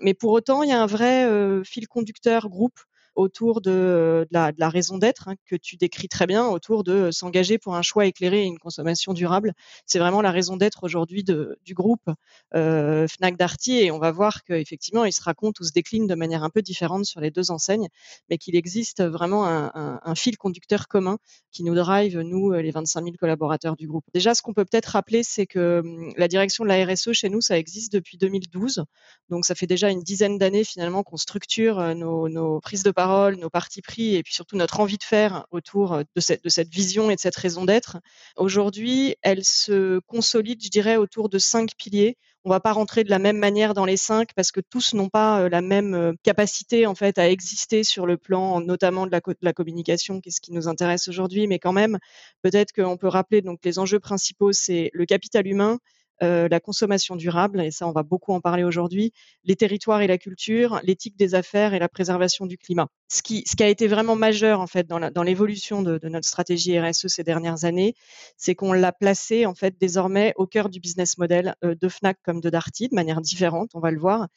Mais 0.00 0.14
pour 0.14 0.32
autant, 0.32 0.62
il 0.62 0.70
y 0.70 0.72
a 0.72 0.80
un 0.80 0.86
vrai 0.86 1.28
fil 1.64 1.88
conducteur 1.88 2.48
groupe 2.48 2.78
autour 3.20 3.60
de, 3.60 4.26
la, 4.30 4.68
raison 4.68 4.98
d'être 4.98 5.28
hein, 5.28 5.34
que 5.46 5.56
tu 5.56 5.76
décris 5.76 6.08
très 6.08 6.26
bien, 6.26 6.46
autour 6.46 6.84
de 6.84 7.10
s'engager 7.10 7.58
pour 7.58 7.74
un 7.76 7.82
choix 7.82 8.06
éclairé 8.06 8.42
et 8.42 8.46
une 8.46 8.58
consommation 8.58 9.12
durable. 9.12 9.52
C'est 9.86 9.98
vraiment 9.98 10.22
la 10.22 10.30
raison 10.30 10.56
d'être 10.56 10.84
aujourd'hui 10.84 11.24
du 11.24 11.74
groupe 11.74 12.08
euh, 12.54 13.06
Fnac 13.08 13.36
Darty 13.36 13.78
et 13.78 13.90
on 13.90 13.98
va 13.98 14.10
voir 14.10 14.44
qu'effectivement 14.44 15.04
il 15.04 15.12
se 15.12 15.22
raconte 15.22 15.60
ou 15.60 15.64
se 15.64 15.72
décline 15.72 16.06
de 16.06 16.14
manière 16.14 16.42
un 16.42 16.50
peu 16.50 16.62
différente 16.62 17.04
sur 17.04 17.20
les 17.20 17.30
deux 17.30 17.50
enseignes, 17.50 17.88
mais 18.28 18.38
qu'il 18.38 18.56
existe 18.56 19.02
vraiment 19.02 19.46
un, 19.46 20.14
fil 20.14 20.36
conducteur 20.36 20.88
commun 20.88 21.18
qui 21.52 21.62
nous 21.62 21.74
drive, 21.74 22.18
nous, 22.18 22.52
les 22.52 22.70
25 22.70 23.04
000 23.04 23.16
collaborateurs 23.18 23.76
du 23.76 23.86
groupe. 23.86 24.04
Déjà, 24.12 24.34
ce 24.34 24.42
qu'on 24.42 24.52
peut 24.52 24.64
peut-être 24.64 24.86
rappeler, 24.86 25.22
c'est 25.22 25.46
que 25.46 25.80
hum, 25.84 26.12
la 26.16 26.28
direction 26.28 26.64
de 26.64 26.68
la 26.68 26.84
RSE 26.84 27.12
chez 27.12 27.28
nous, 27.28 27.40
ça 27.40 27.58
existe 27.58 27.92
depuis 27.92 28.18
2012. 28.18 28.84
Donc 29.28 29.44
ça 29.44 29.54
fait 29.54 29.66
déjà 29.66 29.90
une 29.90 30.02
dizaine 30.02 30.38
d'années 30.38 30.64
finalement 30.64 31.02
qu'on 31.02 31.16
structure 31.16 31.78
euh, 31.78 31.94
nos, 31.94 32.28
nos 32.28 32.60
prises 32.60 32.82
de 32.82 32.90
parole, 32.90 33.09
nos 33.36 33.50
partis 33.50 33.82
pris 33.82 34.16
et 34.16 34.22
puis 34.22 34.34
surtout 34.34 34.56
notre 34.56 34.80
envie 34.80 34.98
de 34.98 35.04
faire 35.04 35.46
autour 35.50 35.98
de 35.98 36.20
cette, 36.20 36.44
de 36.44 36.48
cette 36.48 36.68
vision 36.68 37.10
et 37.10 37.16
de 37.16 37.20
cette 37.20 37.36
raison 37.36 37.64
d'être. 37.64 37.98
Aujourd'hui, 38.36 39.16
elle 39.22 39.44
se 39.44 40.00
consolide, 40.06 40.62
je 40.62 40.70
dirais, 40.70 40.96
autour 40.96 41.28
de 41.28 41.38
cinq 41.38 41.70
piliers. 41.76 42.16
On 42.44 42.50
va 42.50 42.60
pas 42.60 42.72
rentrer 42.72 43.04
de 43.04 43.10
la 43.10 43.18
même 43.18 43.36
manière 43.36 43.74
dans 43.74 43.84
les 43.84 43.98
cinq 43.98 44.30
parce 44.34 44.50
que 44.50 44.60
tous 44.60 44.94
n'ont 44.94 45.10
pas 45.10 45.48
la 45.50 45.60
même 45.60 46.14
capacité 46.22 46.86
en 46.86 46.94
fait 46.94 47.18
à 47.18 47.28
exister 47.28 47.84
sur 47.84 48.06
le 48.06 48.16
plan 48.16 48.60
notamment 48.60 49.06
de 49.06 49.10
la, 49.12 49.20
de 49.20 49.36
la 49.42 49.52
communication, 49.52 50.20
qui 50.20 50.30
est 50.30 50.32
ce 50.32 50.40
qui 50.40 50.52
nous 50.52 50.66
intéresse 50.66 51.06
aujourd'hui, 51.08 51.46
mais 51.46 51.58
quand 51.58 51.74
même 51.74 51.98
peut-être 52.42 52.72
qu'on 52.72 52.96
peut 52.96 53.08
rappeler 53.08 53.42
donc 53.42 53.60
les 53.64 53.78
enjeux 53.78 54.00
principaux, 54.00 54.52
c'est 54.52 54.90
le 54.94 55.04
capital 55.04 55.46
humain, 55.46 55.78
euh, 56.22 56.48
la 56.50 56.60
consommation 56.60 57.16
durable, 57.16 57.60
et 57.62 57.70
ça 57.70 57.86
on 57.86 57.92
va 57.92 58.02
beaucoup 58.02 58.32
en 58.32 58.40
parler 58.40 58.62
aujourd'hui, 58.62 59.12
les 59.44 59.56
territoires 59.56 60.02
et 60.02 60.06
la 60.06 60.18
culture, 60.18 60.80
l'éthique 60.82 61.16
des 61.16 61.34
affaires 61.34 61.72
et 61.72 61.78
la 61.78 61.88
préservation 61.88 62.44
du 62.44 62.58
climat. 62.58 62.88
Ce 63.08 63.22
qui, 63.22 63.42
ce 63.46 63.56
qui 63.56 63.62
a 63.62 63.68
été 63.68 63.86
vraiment 63.86 64.16
majeur 64.16 64.60
en 64.60 64.66
fait 64.66 64.86
dans 64.86 65.22
l'évolution 65.22 65.82
de, 65.82 65.98
notre 66.04 66.26
stratégie 66.26 66.78
RSE 66.78 67.06
ces 67.06 67.24
dernières 67.24 67.64
années, 67.64 67.94
c'est 68.36 68.54
qu'on 68.54 68.72
l'a 68.72 68.92
placé 68.92 69.46
en 69.46 69.54
fait 69.54 69.76
désormais 69.80 70.34
au 70.36 70.46
cœur 70.46 70.68
du 70.68 70.78
business 70.78 71.16
model 71.16 71.54
euh, 71.64 71.74
de 71.74 71.88
Fnac 71.88 72.18
comme 72.22 72.40
de 72.40 72.50
Darty 72.50 72.88
de 72.88 72.94
manière 72.94 73.20
différente, 73.20 73.70
on 73.74 73.80
va 73.80 73.90
le 73.90 73.98
voir, 73.98 74.28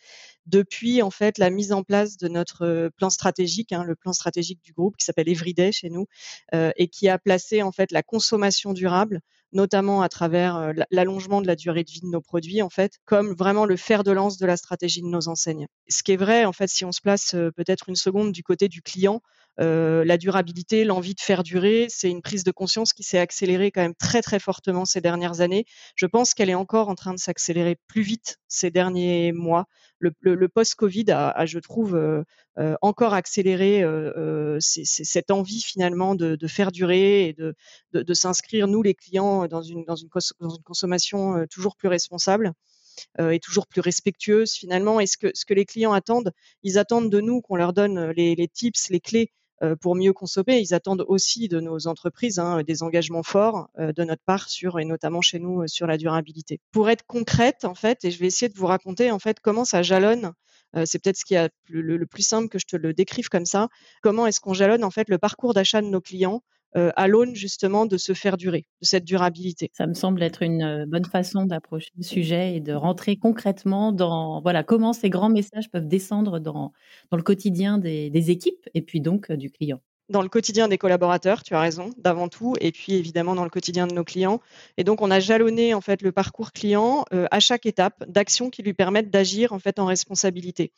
depuis 0.45 1.01
en 1.01 1.11
fait 1.11 1.37
la 1.37 1.49
mise 1.49 1.73
en 1.73 1.83
place 1.83 2.17
de 2.17 2.29
notre 2.29 2.65
euh, 2.65 2.89
plan 2.95 3.09
stratégique, 3.09 3.73
hein, 3.73 3.83
le 3.83 3.95
plan 3.95 4.13
stratégique 4.13 4.61
du 4.63 4.71
groupe 4.71 4.95
qui 4.95 5.05
s'appelle 5.05 5.27
Everyday 5.27 5.71
chez 5.71 5.89
nous 5.89 6.05
et 6.53 6.87
qui 6.87 7.09
a 7.09 7.17
placé 7.17 7.61
en 7.61 7.71
fait 7.71 7.91
la 7.91 8.03
consommation 8.03 8.73
durable 8.73 9.21
notamment 9.53 10.01
à 10.01 10.09
travers 10.09 10.55
euh, 10.57 10.73
l'allongement 10.91 11.41
de 11.41 11.47
la 11.47 11.55
durée 11.55 11.83
de 11.83 11.91
vie 11.91 12.01
de 12.01 12.07
nos 12.07 12.21
produits, 12.21 12.61
en 12.61 12.69
fait, 12.69 12.99
comme 13.05 13.33
vraiment 13.33 13.65
le 13.65 13.77
fer 13.77 14.03
de 14.03 14.11
lance 14.11 14.37
de 14.37 14.45
la 14.45 14.57
stratégie 14.57 15.01
de 15.01 15.07
nos 15.07 15.27
enseignes. 15.27 15.67
Ce 15.87 16.03
qui 16.03 16.11
est 16.11 16.17
vrai, 16.17 16.45
en 16.45 16.53
fait, 16.53 16.67
si 16.67 16.85
on 16.85 16.91
se 16.91 17.01
place 17.01 17.33
euh, 17.33 17.51
peut-être 17.51 17.89
une 17.89 17.95
seconde 17.95 18.31
du 18.31 18.43
côté 18.43 18.67
du 18.67 18.81
client, 18.81 19.21
la 19.57 20.17
durabilité, 20.17 20.83
l'envie 20.83 21.13
de 21.13 21.21
faire 21.21 21.43
durer, 21.43 21.87
c'est 21.89 22.09
une 22.09 22.21
prise 22.21 22.43
de 22.43 22.51
conscience 22.51 22.93
qui 22.93 23.03
s'est 23.03 23.19
accélérée 23.19 23.71
quand 23.71 23.81
même 23.81 23.95
très 23.95 24.21
très 24.21 24.39
fortement 24.39 24.85
ces 24.85 25.01
dernières 25.01 25.41
années. 25.41 25.65
Je 25.95 26.05
pense 26.05 26.33
qu'elle 26.33 26.49
est 26.49 26.55
encore 26.55 26.89
en 26.89 26.95
train 26.95 27.13
de 27.13 27.19
s'accélérer 27.19 27.77
plus 27.87 28.01
vite 28.01 28.39
ces 28.47 28.71
derniers 28.71 29.31
mois. 29.31 29.67
Le, 29.99 30.47
post-Covid 30.49 31.05
a, 31.11 31.45
je 31.45 31.59
trouve, 31.59 31.97
encore 32.81 33.13
accéléré 33.13 33.83
cette 34.59 35.31
envie 35.31 35.61
finalement 35.61 36.15
de, 36.15 36.47
faire 36.47 36.71
durer 36.71 37.27
et 37.27 37.33
de, 37.33 38.13
s'inscrire, 38.13 38.67
nous 38.67 38.81
les 38.81 38.95
clients, 38.95 39.47
dans 39.47 39.61
une, 39.61 39.85
consommation 40.63 41.45
toujours 41.49 41.75
plus 41.75 41.87
responsable. 41.87 42.53
et 43.19 43.39
toujours 43.39 43.67
plus 43.67 43.81
respectueuse 43.81 44.51
finalement. 44.51 44.99
Et 44.99 45.07
ce 45.07 45.17
que, 45.17 45.31
ce 45.33 45.45
que 45.45 45.53
les 45.53 45.65
clients 45.65 45.93
attendent, 45.93 46.31
ils 46.63 46.77
attendent 46.77 47.09
de 47.09 47.21
nous 47.21 47.41
qu'on 47.41 47.55
leur 47.55 47.73
donne 47.73 48.11
les 48.11 48.47
tips, 48.47 48.89
les 48.89 48.99
clés 48.99 49.31
pour 49.81 49.95
mieux 49.95 50.13
consommer. 50.13 50.59
Ils 50.59 50.73
attendent 50.73 51.05
aussi 51.07 51.47
de 51.47 51.59
nos 51.59 51.87
entreprises 51.87 52.39
hein, 52.39 52.63
des 52.63 52.83
engagements 52.83 53.23
forts 53.23 53.69
de 53.77 54.03
notre 54.03 54.23
part 54.25 54.49
sur 54.49 54.79
et 54.79 54.85
notamment 54.85 55.21
chez 55.21 55.39
nous 55.39 55.67
sur 55.67 55.87
la 55.87 55.97
durabilité. 55.97 56.59
Pour 56.71 56.89
être 56.89 57.05
concrète 57.05 57.65
en 57.65 57.75
fait, 57.75 58.03
et 58.03 58.11
je 58.11 58.19
vais 58.19 58.27
essayer 58.27 58.49
de 58.49 58.57
vous 58.57 58.67
raconter 58.67 59.11
en 59.11 59.19
fait 59.19 59.39
comment 59.39 59.65
ça 59.65 59.81
jalonne 59.81 60.33
c'est 60.85 60.97
peut-être 60.97 61.17
ce 61.17 61.25
qui 61.25 61.35
le, 61.69 62.05
plus 62.07 62.23
simple 62.23 62.49
que 62.49 62.57
je 62.57 62.65
te 62.65 62.75
le 62.75 62.93
décrive 62.93 63.29
comme 63.29 63.45
ça. 63.45 63.67
Comment 64.01 64.25
est-ce 64.25 64.39
qu'on 64.39 64.55
jalonne 64.55 64.83
en 64.83 64.89
fait 64.89 65.07
le 65.07 65.19
parcours 65.19 65.53
d'achat 65.53 65.81
de 65.81 65.87
nos 65.87 66.01
clients 66.01 66.41
euh, 66.41 66.62
à 66.75 67.07
l'aune 67.07 67.35
justement 67.35 67.85
de 67.85 67.97
se 67.97 68.13
faire 68.13 68.37
durer, 68.37 68.65
de 68.81 68.85
cette 68.85 69.05
durabilité. 69.05 69.71
Ça 69.73 69.87
me 69.87 69.93
semble 69.93 70.23
être 70.23 70.41
une 70.41 70.63
euh, 70.63 70.85
bonne 70.85 71.05
façon 71.05 71.45
d'approcher 71.45 71.91
le 71.97 72.03
sujet 72.03 72.55
et 72.55 72.59
de 72.59 72.73
rentrer 72.73 73.17
concrètement 73.17 73.91
dans 73.91 74.41
voilà 74.41 74.63
comment 74.63 74.93
ces 74.93 75.09
grands 75.09 75.29
messages 75.29 75.69
peuvent 75.69 75.87
descendre 75.87 76.39
dans, 76.39 76.73
dans 77.11 77.17
le 77.17 77.23
quotidien 77.23 77.77
des, 77.77 78.09
des 78.09 78.31
équipes 78.31 78.69
et 78.73 78.81
puis 78.81 79.01
donc 79.01 79.29
euh, 79.29 79.37
du 79.37 79.49
client 79.49 79.81
dans 80.09 80.21
le 80.21 80.27
quotidien 80.27 80.67
des 80.67 80.77
collaborateurs, 80.77 81.43
tu 81.43 81.55
as 81.55 81.61
raison, 81.61 81.89
d'avant 81.97 82.27
tout, 82.27 82.55
et 82.59 82.73
puis 82.73 82.93
évidemment 82.93 83.35
dans 83.35 83.45
le 83.45 83.49
quotidien 83.49 83.87
de 83.87 83.93
nos 83.93 84.03
clients. 84.03 84.41
Et 84.77 84.83
donc 84.83 85.01
on 85.01 85.09
a 85.09 85.21
jalonné 85.21 85.73
en 85.73 85.79
fait 85.79 86.01
le 86.01 86.11
parcours 86.11 86.51
client 86.51 87.05
à 87.31 87.39
chaque 87.39 87.65
étape 87.65 88.03
d'actions 88.07 88.49
qui 88.49 88.63
lui 88.63 88.73
permettent 88.73 89.09
d'agir 89.09 89.53
en 89.53 89.59
fait 89.59 89.79
en 89.79 89.85
responsabilité. 89.85 90.73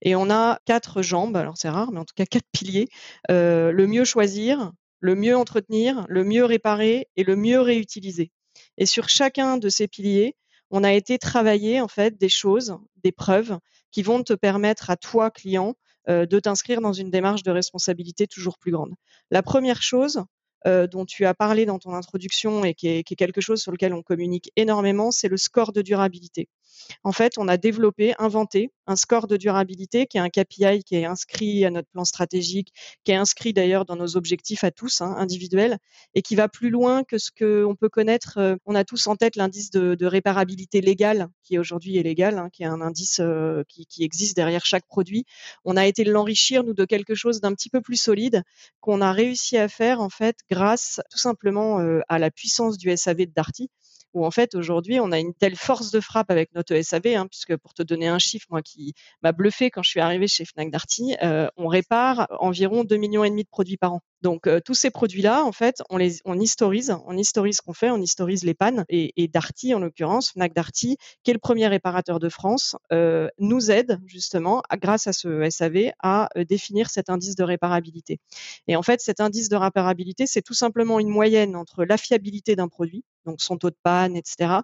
Et 0.00 0.16
on 0.16 0.30
a 0.30 0.58
quatre 0.64 1.02
jambes, 1.02 1.36
alors 1.36 1.58
c'est 1.58 1.68
rare, 1.68 1.92
mais 1.92 2.00
en 2.00 2.04
tout 2.06 2.14
cas 2.16 2.24
quatre 2.24 2.48
piliers. 2.52 2.88
le 3.28 3.86
mieux 3.86 4.04
choisir, 4.04 4.72
le 5.00 5.14
mieux 5.14 5.36
entretenir, 5.36 6.06
le 6.08 6.24
mieux 6.24 6.44
réparer 6.44 7.08
et 7.16 7.24
le 7.24 7.36
mieux 7.36 7.60
réutiliser. 7.60 8.30
Et 8.78 8.86
sur 8.86 9.08
chacun 9.08 9.56
de 9.56 9.68
ces 9.68 9.88
piliers, 9.88 10.36
on 10.70 10.84
a 10.84 10.92
été 10.92 11.18
travailler 11.18 11.80
en 11.80 11.88
fait 11.88 12.16
des 12.18 12.28
choses, 12.28 12.78
des 13.02 13.12
preuves 13.12 13.58
qui 13.90 14.02
vont 14.02 14.22
te 14.22 14.32
permettre 14.32 14.90
à 14.90 14.96
toi, 14.96 15.30
client, 15.30 15.74
euh, 16.08 16.26
de 16.26 16.38
t'inscrire 16.38 16.80
dans 16.80 16.92
une 16.92 17.10
démarche 17.10 17.42
de 17.42 17.50
responsabilité 17.50 18.26
toujours 18.26 18.58
plus 18.58 18.70
grande. 18.70 18.94
La 19.30 19.42
première 19.42 19.82
chose 19.82 20.24
euh, 20.66 20.86
dont 20.86 21.06
tu 21.06 21.24
as 21.24 21.34
parlé 21.34 21.66
dans 21.66 21.78
ton 21.78 21.94
introduction 21.94 22.64
et 22.64 22.74
qui 22.74 22.88
est, 22.88 23.02
qui 23.02 23.14
est 23.14 23.16
quelque 23.16 23.40
chose 23.40 23.60
sur 23.60 23.72
lequel 23.72 23.94
on 23.94 24.02
communique 24.02 24.52
énormément, 24.56 25.10
c'est 25.10 25.28
le 25.28 25.36
score 25.36 25.72
de 25.72 25.82
durabilité 25.82 26.48
en 27.04 27.12
fait, 27.12 27.38
on 27.38 27.48
a 27.48 27.56
développé, 27.56 28.14
inventé 28.18 28.72
un 28.86 28.96
score 28.96 29.26
de 29.26 29.36
durabilité 29.36 30.06
qui 30.06 30.18
est 30.18 30.20
un 30.20 30.28
KPI 30.28 30.82
qui 30.84 30.96
est 30.96 31.04
inscrit 31.04 31.64
à 31.64 31.70
notre 31.70 31.88
plan 31.88 32.04
stratégique, 32.04 32.72
qui 33.04 33.12
est 33.12 33.16
inscrit 33.16 33.52
d'ailleurs 33.52 33.84
dans 33.84 33.96
nos 33.96 34.16
objectifs 34.16 34.64
à 34.64 34.70
tous, 34.70 35.00
hein, 35.00 35.14
individuels, 35.16 35.78
et 36.14 36.22
qui 36.22 36.34
va 36.34 36.48
plus 36.48 36.70
loin 36.70 37.04
que 37.04 37.16
ce 37.18 37.30
qu'on 37.30 37.76
peut 37.76 37.88
connaître. 37.88 38.38
Euh, 38.38 38.56
on 38.66 38.74
a 38.74 38.84
tous 38.84 39.06
en 39.06 39.16
tête 39.16 39.36
l'indice 39.36 39.70
de, 39.70 39.96
réparabilité 40.04 40.80
légale, 40.80 41.28
qui 41.44 41.58
aujourd'hui 41.58 41.96
est 41.98 42.02
légal, 42.02 42.38
hein, 42.38 42.48
qui 42.52 42.64
est 42.64 42.66
un 42.66 42.80
indice 42.80 43.20
euh, 43.20 43.62
qui, 43.68 43.86
existe 44.02 44.34
derrière 44.34 44.64
chaque 44.64 44.86
produit. 44.86 45.24
On 45.64 45.76
a 45.76 45.86
été 45.86 46.04
l'enrichir, 46.04 46.64
nous, 46.64 46.74
de 46.74 46.84
quelque 46.84 47.14
chose 47.14 47.40
d'un 47.40 47.54
petit 47.54 47.70
peu 47.70 47.80
plus 47.80 48.00
solide 48.00 48.42
qu'on 48.80 49.00
a 49.00 49.12
réussi 49.12 49.56
à 49.56 49.68
faire, 49.68 50.00
en 50.00 50.08
fait, 50.08 50.38
grâce 50.50 51.00
tout 51.10 51.18
simplement 51.18 51.80
euh, 51.80 52.00
à 52.08 52.18
la 52.18 52.30
puissance 52.30 52.76
du 52.76 52.94
SAV 52.96 53.18
de 53.18 53.32
Darty 53.32 53.70
où 54.14 54.24
en 54.26 54.30
fait 54.30 54.54
aujourd'hui 54.54 55.00
on 55.00 55.12
a 55.12 55.18
une 55.18 55.34
telle 55.34 55.56
force 55.56 55.90
de 55.90 56.00
frappe 56.00 56.30
avec 56.30 56.54
notre 56.54 56.74
SAV, 56.80 57.06
hein, 57.16 57.26
puisque 57.26 57.56
pour 57.56 57.74
te 57.74 57.82
donner 57.82 58.08
un 58.08 58.18
chiffre, 58.18 58.46
moi 58.50 58.62
qui 58.62 58.94
m'a 59.22 59.32
bluffé 59.32 59.70
quand 59.70 59.82
je 59.82 59.90
suis 59.90 60.00
arrivée 60.00 60.28
chez 60.28 60.44
Fnac 60.44 60.70
Darty, 60.70 61.16
euh, 61.22 61.48
on 61.56 61.68
répare 61.68 62.26
environ 62.40 62.84
2 62.84 62.96
millions 62.96 63.24
et 63.24 63.30
demi 63.30 63.44
de 63.44 63.48
produits 63.48 63.76
par 63.76 63.94
an. 63.94 64.00
Donc 64.22 64.46
euh, 64.46 64.60
tous 64.62 64.74
ces 64.74 64.90
produits-là, 64.90 65.44
en 65.44 65.52
fait, 65.52 65.82
on 65.88 65.96
les 65.96 66.18
on 66.24 66.38
historise, 66.38 66.94
on 67.06 67.16
historise 67.16 67.56
ce 67.56 67.62
qu'on 67.62 67.72
fait, 67.72 67.90
on 67.90 67.98
historise 67.98 68.44
les 68.44 68.54
pannes. 68.54 68.84
Et, 68.88 69.12
et 69.22 69.28
Darty, 69.28 69.74
en 69.74 69.78
l'occurrence, 69.78 70.32
Fnac 70.32 70.52
Darty, 70.54 70.98
qui 71.22 71.30
est 71.30 71.34
le 71.34 71.40
premier 71.40 71.66
réparateur 71.68 72.18
de 72.18 72.28
France, 72.28 72.76
euh, 72.92 73.28
nous 73.38 73.70
aide 73.70 73.98
justement, 74.06 74.62
grâce 74.80 75.06
à 75.06 75.12
ce 75.12 75.48
SAV, 75.48 75.92
à 76.02 76.28
euh, 76.36 76.44
définir 76.44 76.90
cet 76.90 77.08
indice 77.08 77.34
de 77.34 77.44
réparabilité. 77.44 78.18
Et 78.68 78.76
en 78.76 78.82
fait, 78.82 79.00
cet 79.00 79.20
indice 79.20 79.48
de 79.48 79.56
réparabilité, 79.56 80.26
c'est 80.26 80.42
tout 80.42 80.54
simplement 80.54 81.00
une 81.00 81.08
moyenne 81.08 81.56
entre 81.56 81.84
la 81.84 81.96
fiabilité 81.96 82.56
d'un 82.56 82.68
produit, 82.68 83.04
donc 83.24 83.40
son 83.40 83.56
taux 83.56 83.70
de 83.70 83.76
panne, 83.82 84.16
etc., 84.16 84.60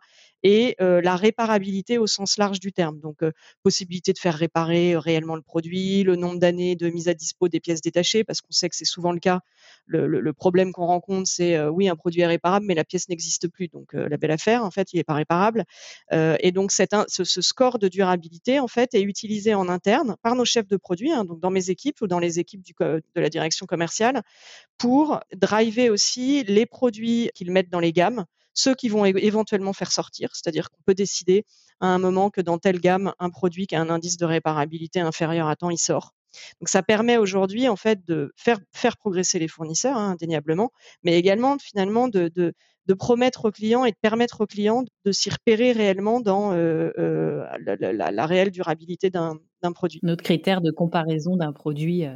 et 0.47 0.76
la 0.79 1.17
réparabilité 1.17 1.99
au 1.99 2.07
sens 2.07 2.38
large 2.38 2.61
du 2.61 2.73
terme. 2.73 3.00
Donc, 3.00 3.19
possibilité 3.65 4.12
de 4.12 4.19
faire 4.19 4.35
réparer 4.35 4.97
réellement 4.97 5.35
le 5.35 5.43
produit, 5.43 6.05
le 6.05 6.15
nombre 6.15 6.38
d'années 6.38 6.76
de 6.76 6.88
mise 6.88 7.09
à 7.09 7.15
dispo 7.15 7.49
des 7.49 7.59
pièces 7.59 7.81
détachées, 7.81 8.23
parce 8.23 8.41
qu'on 8.41 8.53
sait 8.53 8.69
que 8.69 8.76
c'est 8.76 8.85
souvent 8.85 9.11
le 9.11 9.19
cas. 9.19 9.41
Le, 9.87 10.33
problème 10.33 10.73
qu'on 10.73 10.87
rencontre, 10.87 11.29
c'est 11.29 11.61
oui, 11.67 11.88
un 11.88 11.97
produit 11.97 12.21
est 12.21 12.26
réparable, 12.26 12.65
mais 12.67 12.75
la 12.75 12.85
pièce 12.85 13.09
n'existe 13.09 13.49
plus. 13.49 13.67
Donc, 13.67 13.93
la 13.93 14.17
belle 14.17 14.31
affaire, 14.31 14.62
en 14.65 14.71
fait, 14.71 14.93
il 14.93 14.99
n'est 14.99 15.05
pas 15.05 15.15
réparable. 15.15 15.65
et 16.12 16.53
donc, 16.53 16.71
ce, 16.71 17.25
score 17.25 17.81
de 17.81 17.88
durabilité, 17.88 18.61
en 18.61 18.69
fait, 18.69 18.95
est 18.95 19.03
utilisé 19.03 19.55
en 19.55 19.69
interne 19.69 20.17
par 20.23 20.37
nos 20.37 20.45
chefs 20.45 20.69
de 20.69 20.76
produits, 20.76 21.11
hein, 21.11 21.25
donc 21.25 21.41
dans 21.41 21.50
mes 21.50 21.71
équipes 21.71 22.00
ou 22.03 22.07
dans 22.07 22.21
les 22.21 22.38
équipes 22.38 22.62
de 22.79 23.21
la 23.21 23.29
direction 23.29 23.67
commerciale, 23.67 24.23
pour 24.79 25.21
driver 25.35 25.91
aussi 25.91 26.45
les 26.45 26.67
produits 26.67 27.31
qu'ils 27.35 27.50
mettent 27.50 27.71
dans 27.71 27.81
les 27.81 27.93
gammes 27.93 28.26
ceux 28.57 28.75
qui 28.75 28.89
vont 28.89 29.05
éventuellement 29.05 29.73
faire 29.73 29.93
sortir, 29.93 30.31
c'est-à-dire 30.33 30.71
qu'on 30.71 30.83
peut 30.85 30.95
décider 30.95 31.45
à 31.81 31.89
un 31.89 31.99
moment 31.99 32.31
que 32.31 32.41
dans 32.41 32.59
telle 32.59 32.81
gamme, 32.81 33.13
un 33.19 33.31
produit 33.31 33.67
qui 33.67 33.77
a 33.77 33.81
un 33.81 33.91
indice 33.91 34.17
de 34.17 34.25
réparabilité 34.25 34.99
inférieur 34.99 35.47
à 35.47 35.57
temps, 35.57 35.71
il 35.71 35.79
sort. 35.79 36.15
Donc 36.61 36.69
ça 36.69 36.83
permet 36.83 37.19
aujourd'hui 37.19 37.69
en 37.69 37.77
fait 37.77 38.05
de 38.05 38.33
faire, 38.37 38.59
progresser 38.99 39.39
les 39.39 39.49
fournisseurs 39.49 39.97
hein, 39.97 40.13
indéniablement, 40.13 40.71
mais 41.03 41.19
également 41.19 41.59
finalement 41.59 42.09
de, 42.09 42.31
promettre 42.99 43.47
aux 43.47 43.51
clients 43.51 43.85
et 43.85 43.91
de 43.91 43.97
permettre 44.01 44.41
aux 44.41 44.47
clients 44.47 44.85
de 45.05 45.13
s'y 45.13 45.29
repérer 45.31 45.73
réellement 45.73 46.21
dans 46.21 46.53
euh, 46.53 46.91
euh, 46.99 47.47
la, 47.59 48.11
la, 48.11 48.27
réelle 48.27 48.51
durabilité 48.51 49.11
d'un 49.11 49.39
produit. 49.75 50.01
Notre 50.03 50.23
critère 50.23 50.61
de 50.61 50.71
comparaison 50.71 51.37
d'un 51.37 51.53
produit. 51.53 52.07
Euh, 52.07 52.15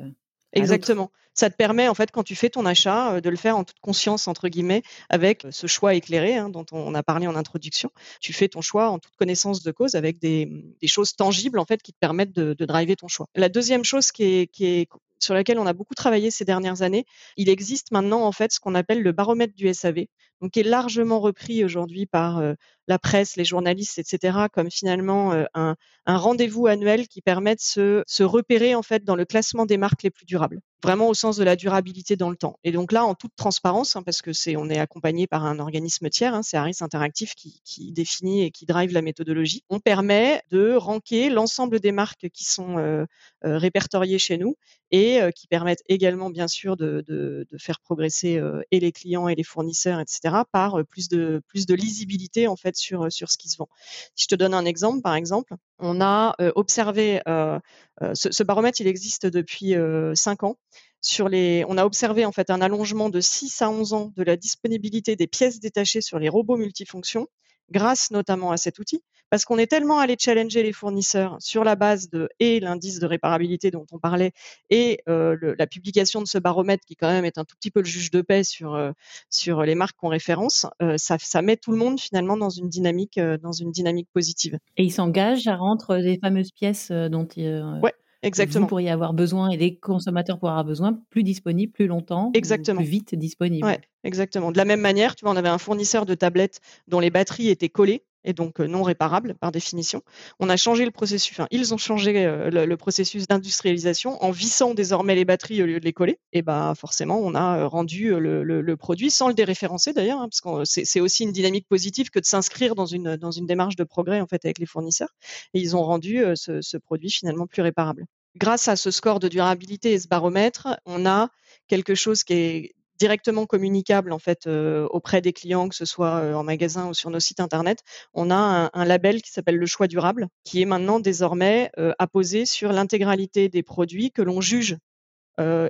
Exactement. 0.52 1.10
Ça 1.34 1.48
te 1.48 1.56
permet, 1.56 1.88
en 1.88 1.94
fait, 1.94 2.10
quand 2.10 2.24
tu 2.24 2.34
fais 2.34 2.50
ton 2.50 2.66
achat, 2.66 3.14
euh, 3.14 3.20
de 3.20 3.30
le 3.30 3.36
faire 3.36 3.56
en 3.56 3.64
toute 3.64 3.78
conscience, 3.80 4.28
entre 4.28 4.48
guillemets, 4.48 4.82
avec 5.08 5.46
ce 5.50 5.66
choix 5.66 5.94
éclairé 5.94 6.36
hein, 6.36 6.48
dont 6.48 6.66
on 6.72 6.94
a 6.94 7.02
parlé 7.02 7.26
en 7.26 7.36
introduction. 7.36 7.90
Tu 8.20 8.32
fais 8.32 8.48
ton 8.48 8.60
choix 8.60 8.90
en 8.90 8.98
toute 8.98 9.14
connaissance 9.16 9.62
de 9.62 9.70
cause 9.70 9.94
avec 9.94 10.18
des, 10.18 10.50
choses 10.86 11.14
tangibles, 11.14 11.58
en 11.58 11.64
fait, 11.64 11.82
qui 11.82 11.92
te 11.92 11.98
permettent 11.98 12.32
de, 12.32 12.64
driver 12.64 12.96
ton 12.96 13.08
choix. 13.08 13.26
La 13.34 13.48
deuxième 13.48 13.84
chose 13.84 14.10
qui 14.12 14.48
est 14.60 14.88
sur 15.20 15.34
laquelle 15.34 15.58
on 15.58 15.66
a 15.66 15.72
beaucoup 15.72 15.94
travaillé 15.94 16.30
ces 16.30 16.44
dernières 16.44 16.82
années. 16.82 17.04
Il 17.36 17.48
existe 17.48 17.92
maintenant 17.92 18.24
en 18.24 18.32
fait 18.32 18.52
ce 18.52 18.58
qu'on 18.58 18.74
appelle 18.74 19.02
le 19.02 19.12
baromètre 19.12 19.54
du 19.54 19.72
SAV, 19.72 20.06
donc 20.40 20.52
qui 20.52 20.60
est 20.60 20.64
largement 20.64 21.20
repris 21.20 21.64
aujourd'hui 21.64 22.06
par 22.06 22.42
la 22.90 22.98
presse, 22.98 23.36
les 23.36 23.44
journalistes, 23.44 23.98
etc., 23.98 24.46
comme 24.52 24.70
finalement 24.70 25.32
un, 25.54 25.76
rendez-vous 26.06 26.66
annuel 26.66 27.08
qui 27.08 27.22
permet 27.22 27.54
de 27.54 27.60
se, 27.60 28.22
repérer 28.22 28.74
en 28.74 28.82
fait 28.82 29.04
dans 29.04 29.16
le 29.16 29.24
classement 29.24 29.64
des 29.64 29.76
marques 29.76 30.02
les 30.02 30.10
plus 30.10 30.26
durables 30.26 30.60
vraiment 30.82 31.08
au 31.08 31.14
sens 31.14 31.36
de 31.36 31.44
la 31.44 31.56
durabilité 31.56 32.16
dans 32.16 32.30
le 32.30 32.36
temps. 32.36 32.58
Et 32.64 32.72
donc 32.72 32.92
là, 32.92 33.04
en 33.04 33.14
toute 33.14 33.36
transparence, 33.36 33.96
hein, 33.96 34.02
parce 34.02 34.22
que 34.22 34.32
c'est, 34.32 34.56
on 34.56 34.68
est 34.70 34.78
accompagné 34.78 35.26
par 35.26 35.44
un 35.44 35.58
organisme 35.58 36.08
tiers, 36.08 36.34
hein, 36.34 36.42
c'est 36.42 36.56
Harris 36.56 36.78
Interactive 36.80 37.34
qui, 37.34 37.92
définit 37.92 38.44
et 38.44 38.50
qui 38.50 38.66
drive 38.66 38.92
la 38.92 39.02
méthodologie. 39.02 39.62
On 39.68 39.78
permet 39.78 40.42
de 40.50 40.74
ranker 40.74 41.28
l'ensemble 41.28 41.80
des 41.80 41.92
marques 41.92 42.28
qui 42.30 42.44
sont 42.44 43.06
répertoriées 43.42 44.18
chez 44.18 44.38
nous 44.38 44.56
et 44.90 45.20
qui 45.34 45.46
permettent 45.46 45.82
également, 45.88 46.30
bien 46.30 46.48
sûr, 46.48 46.76
de, 46.76 47.46
faire 47.58 47.80
progresser 47.80 48.40
et 48.70 48.80
les 48.80 48.92
clients 48.92 49.28
et 49.28 49.34
les 49.34 49.44
fournisseurs, 49.44 50.00
etc., 50.00 50.29
par 50.52 50.84
plus 50.86 51.08
de 51.08 51.74
lisibilité 51.74 52.46
en 52.46 52.56
fait 52.56 52.76
sur 52.76 53.10
ce 53.10 53.38
qui 53.38 53.48
se 53.48 53.56
vend. 53.58 53.68
Si 54.14 54.24
je 54.24 54.28
te 54.28 54.34
donne 54.34 54.54
un 54.54 54.64
exemple, 54.64 55.02
par 55.02 55.14
exemple, 55.14 55.54
on 55.78 56.00
a 56.00 56.34
observé 56.54 57.20
ce, 57.26 58.30
ce, 58.30 58.42
baromètre, 58.42 58.80
il 58.80 58.86
existe 58.86 59.26
depuis 59.26 59.74
cinq 60.14 60.42
ans. 60.42 60.56
Sur 61.02 61.30
les, 61.30 61.64
on 61.66 61.78
a 61.78 61.86
observé 61.86 62.26
en 62.26 62.32
fait 62.32 62.50
un 62.50 62.60
allongement 62.60 63.08
de 63.08 63.20
6 63.20 63.62
à 63.62 63.70
11 63.70 63.94
ans 63.94 64.12
de 64.16 64.22
la 64.22 64.36
disponibilité 64.36 65.16
des 65.16 65.26
pièces 65.26 65.58
détachées 65.58 66.02
sur 66.02 66.18
les 66.18 66.28
robots 66.28 66.58
multifonctions, 66.58 67.26
grâce 67.70 68.10
notamment 68.10 68.50
à 68.50 68.56
cet 68.56 68.78
outil 68.78 69.02
parce 69.30 69.44
qu'on 69.44 69.58
est 69.58 69.68
tellement 69.68 70.00
allé 70.00 70.16
challenger 70.18 70.62
les 70.62 70.72
fournisseurs 70.72 71.36
sur 71.40 71.64
la 71.64 71.76
base 71.76 72.10
de 72.10 72.28
et 72.40 72.60
l'indice 72.60 72.98
de 72.98 73.06
réparabilité 73.06 73.70
dont 73.70 73.86
on 73.92 73.98
parlait 73.98 74.32
et 74.68 75.00
euh, 75.08 75.36
le, 75.40 75.54
la 75.54 75.66
publication 75.66 76.20
de 76.20 76.26
ce 76.26 76.38
baromètre 76.38 76.84
qui 76.84 76.96
quand 76.96 77.08
même 77.08 77.24
est 77.24 77.38
un 77.38 77.44
tout 77.44 77.56
petit 77.56 77.70
peu 77.70 77.80
le 77.80 77.86
juge 77.86 78.10
de 78.10 78.20
paix 78.20 78.44
sur 78.44 78.74
euh, 78.74 78.90
sur 79.30 79.62
les 79.62 79.74
marques 79.74 79.96
qu'on 79.96 80.08
référence, 80.08 80.66
euh, 80.82 80.96
ça, 80.98 81.16
ça, 81.18 81.42
met 81.42 81.56
tout 81.56 81.70
le 81.70 81.78
monde 81.78 82.00
finalement 82.00 82.36
dans 82.36 82.50
une 82.50 82.68
dynamique 82.68 83.20
dans 83.42 83.52
une 83.52 83.70
dynamique 83.70 84.08
positive. 84.12 84.58
Et 84.76 84.84
ils 84.84 84.90
s'engagent 84.90 85.46
à 85.46 85.56
rendre 85.56 85.96
les 85.96 86.18
fameuses 86.18 86.50
pièces 86.50 86.90
dont 86.90 87.28
ouais. 87.36 87.94
Exactement. 88.22 88.62
Vous 88.62 88.68
pourriez 88.68 88.90
avoir 88.90 89.14
besoin 89.14 89.50
et 89.50 89.56
les 89.56 89.76
consommateurs 89.76 90.38
pourraient 90.38 90.52
avoir 90.52 90.64
besoin 90.64 90.98
plus 91.08 91.22
disponibles 91.22 91.72
plus 91.72 91.86
longtemps, 91.86 92.30
exactement. 92.34 92.80
plus 92.80 92.88
vite 92.88 93.14
disponibles. 93.14 93.66
Ouais, 93.66 93.80
exactement. 94.04 94.52
De 94.52 94.58
la 94.58 94.64
même 94.64 94.80
manière, 94.80 95.16
tu 95.16 95.24
vois, 95.24 95.32
on 95.32 95.36
avait 95.36 95.48
un 95.48 95.58
fournisseur 95.58 96.04
de 96.04 96.14
tablettes 96.14 96.60
dont 96.86 97.00
les 97.00 97.10
batteries 97.10 97.48
étaient 97.48 97.70
collées 97.70 98.02
et 98.24 98.32
donc 98.32 98.60
euh, 98.60 98.66
non 98.66 98.82
réparable 98.82 99.34
par 99.34 99.52
définition. 99.52 100.02
On 100.38 100.48
a 100.48 100.56
changé 100.56 100.84
le 100.84 100.90
processus, 100.90 101.32
enfin, 101.32 101.46
ils 101.50 101.72
ont 101.74 101.78
changé 101.78 102.26
euh, 102.26 102.50
le, 102.50 102.76
processus 102.76 103.26
d'industrialisation 103.26 104.22
en 104.22 104.30
vissant 104.30 104.74
désormais 104.74 105.14
les 105.14 105.24
batteries 105.24 105.62
au 105.62 105.66
lieu 105.66 105.80
de 105.80 105.84
les 105.84 105.92
coller. 105.92 106.18
Et 106.32 106.42
ben 106.42 106.74
forcément, 106.74 107.18
on 107.18 107.34
a 107.34 107.58
euh, 107.58 107.66
rendu 107.66 108.14
le, 108.18 108.76
produit 108.76 109.10
sans 109.10 109.28
le 109.28 109.34
déréférencer 109.34 109.92
d'ailleurs, 109.92 110.20
hein, 110.20 110.28
parce 110.28 110.40
que 110.40 110.64
c'est 110.64 111.00
aussi 111.00 111.24
une 111.24 111.32
dynamique 111.32 111.66
positive 111.68 112.10
que 112.10 112.18
de 112.18 112.24
s'inscrire 112.24 112.74
dans 112.74 112.86
une 112.86 113.16
dans 113.16 113.30
une 113.30 113.46
démarche 113.46 113.76
de 113.76 113.84
progrès 113.84 114.20
en 114.20 114.26
fait 114.26 114.44
avec 114.44 114.58
les 114.58 114.66
fournisseurs. 114.66 115.10
Et 115.54 115.60
ils 115.60 115.76
ont 115.76 115.82
rendu 115.82 116.24
ce 116.34 116.76
produit 116.76 117.10
finalement 117.10 117.46
plus 117.46 117.62
réparable 117.62 118.06
grâce 118.36 118.68
à 118.68 118.76
ce 118.76 118.90
score 118.90 119.18
de 119.18 119.28
durabilité 119.28 119.92
et 119.92 119.98
ce 119.98 120.08
baromètre, 120.08 120.68
on 120.86 121.04
a 121.04 121.30
quelque 121.66 121.94
chose 121.94 122.22
qui 122.22 122.32
est 122.34 122.74
directement 123.00 123.46
communicable 123.46 124.12
en 124.12 124.18
fait 124.18 124.46
auprès 124.46 125.22
des 125.22 125.32
clients, 125.32 125.68
que 125.68 125.74
ce 125.74 125.86
soit 125.86 126.36
en 126.36 126.44
magasin 126.44 126.88
ou 126.88 126.94
sur 126.94 127.08
nos 127.08 127.18
sites 127.18 127.40
internet, 127.40 127.82
on 128.12 128.30
a 128.30 128.70
un, 128.72 128.84
label 128.84 129.22
qui 129.22 129.30
s'appelle 129.30 129.56
le 129.56 129.66
choix 129.66 129.86
durable, 129.86 130.28
qui 130.44 130.60
est 130.60 130.66
maintenant 130.66 131.00
désormais 131.00 131.70
apposé 131.98 132.44
sur 132.44 132.72
l'intégralité 132.72 133.48
des 133.48 133.62
produits 133.62 134.10
que 134.10 134.20
l'on 134.20 134.42
juge 134.42 134.76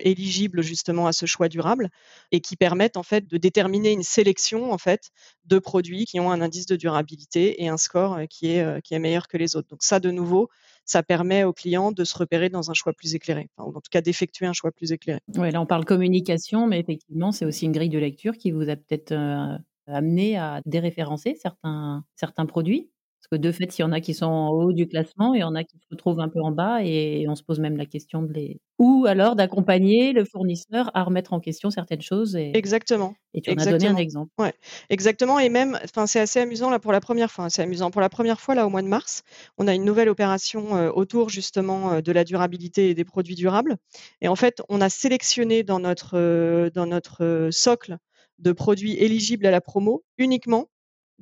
éligibles 0.01 0.63
justement 0.63 1.07
à 1.07 1.13
ce 1.13 1.27
choix 1.27 1.49
durable 1.49 1.91
et 2.33 2.41
qui 2.41 2.57
permettent 2.57 2.97
en 2.97 3.05
fait 3.05 3.29
de 3.29 3.37
déterminer 3.37 3.93
une 3.93 4.03
sélection 4.03 4.73
en 4.73 4.79
fait 4.79 5.11
de 5.45 5.61
produits 5.61 6.07
qui 6.07 6.19
ont 6.19 6.33
un 6.33 6.41
indice 6.41 6.67
de 6.67 6.75
durabilité 6.75 7.63
et 7.63 7.69
un 7.69 7.77
score 7.77 8.19
qui 8.29 8.51
est 8.51 8.83
qui 8.83 8.95
est 8.95 8.99
meilleur 8.99 9.29
que 9.29 9.37
les 9.37 9.55
autres. 9.55 9.69
Donc 9.69 9.85
ça 9.85 10.01
de 10.01 10.11
nouveau, 10.11 10.49
ça 10.91 11.05
permet 11.05 11.45
aux 11.45 11.53
clients 11.53 11.93
de 11.93 12.03
se 12.03 12.19
repérer 12.19 12.49
dans 12.49 12.69
un 12.69 12.75
choix 12.75 12.93
plus 12.93 13.15
éclairé, 13.15 13.49
en 13.59 13.71
tout 13.73 13.81
cas 13.93 14.01
d'effectuer 14.01 14.47
un 14.47 14.53
choix 14.53 14.73
plus 14.73 14.91
éclairé. 14.91 15.21
Oui, 15.37 15.53
là 15.53 15.61
on 15.61 15.67
parle 15.67 15.85
communication, 15.85 16.67
mais 16.67 16.81
effectivement 16.81 17.31
c'est 17.31 17.45
aussi 17.45 17.67
une 17.67 17.73
grille 17.73 17.91
de 17.91 17.99
lecture 17.99 18.37
qui 18.37 18.51
vous 18.51 18.69
a 18.69 18.75
peut-être 18.75 19.13
euh, 19.13 19.57
amené 19.87 20.37
à 20.37 20.61
déréférencer 20.67 21.37
certains, 21.41 22.05
certains 22.17 22.45
produits 22.45 22.91
que 23.31 23.37
de 23.37 23.53
fait, 23.53 23.79
il 23.79 23.83
y 23.83 23.85
en 23.85 23.93
a 23.93 24.01
qui 24.01 24.15
sont 24.15 24.27
en 24.27 24.51
haut 24.51 24.73
du 24.73 24.89
classement, 24.89 25.35
et 25.35 25.39
il 25.39 25.41
y 25.41 25.45
en 25.45 25.55
a 25.55 25.65
qui 25.65 25.79
se 25.79 25.87
retrouvent 25.91 26.21
un 26.21 26.29
peu 26.29 26.41
en 26.41 26.51
bas, 26.51 26.83
et 26.83 27.27
on 27.29 27.35
se 27.35 27.43
pose 27.43 27.61
même 27.61 27.77
la 27.77 27.87
question 27.87 28.23
de 28.23 28.33
les 28.33 28.61
ou 28.79 29.05
alors 29.07 29.37
d'accompagner 29.37 30.15
le 30.15 30.25
fournisseur 30.25 30.91
à 30.95 31.05
remettre 31.05 31.35
en 31.35 31.41
question 31.41 31.71
certaines 31.71 32.01
choses 32.01 32.35
et 32.35 32.57
Exactement. 32.57 33.15
Et 33.35 33.43
tu 33.43 33.51
en 33.51 33.59
as 33.59 33.67
donné 33.67 33.89
un 33.89 33.97
exemple. 33.97 34.31
Ouais, 34.39 34.55
exactement 34.89 35.39
et 35.39 35.51
même 35.51 35.79
enfin, 35.85 36.07
c'est 36.07 36.19
assez 36.19 36.41
amusant 36.41 36.71
là 36.71 36.79
pour 36.79 36.91
la 36.91 37.01
première 37.01 37.31
fois, 37.31 37.51
c'est 37.51 37.63
amusant. 37.63 37.91
Pour 37.91 38.01
la 38.01 38.09
première 38.09 38.41
fois 38.41 38.55
là 38.55 38.67
au 38.67 38.71
mois 38.71 38.81
de 38.81 38.89
mars, 38.89 39.23
on 39.59 39.69
a 39.69 39.75
une 39.75 39.85
nouvelle 39.85 40.09
opération, 40.09 40.77
euh, 40.77 40.91
autour 40.91 41.29
justement, 41.29 41.93
euh, 41.93 42.01
de 42.01 42.11
la 42.11 42.25
durabilité 42.25 42.89
et 42.89 42.95
des 42.95 43.05
produits 43.05 43.35
durables 43.35 43.77
et 44.21 44.29
en 44.29 44.37
fait, 44.37 44.63
on 44.69 44.81
a 44.81 44.89
sélectionné 44.89 45.63
dans 45.63 45.81
notre, 45.81 46.17
euh, 46.17 46.71
dans 46.71 46.87
notre, 46.87 47.49
socle 47.51 47.99
de 48.39 48.53
produits 48.53 48.97
éligibles 48.97 49.45
à 49.47 49.51
la 49.51 49.61
promo, 49.61 50.03
uniquement 50.17 50.69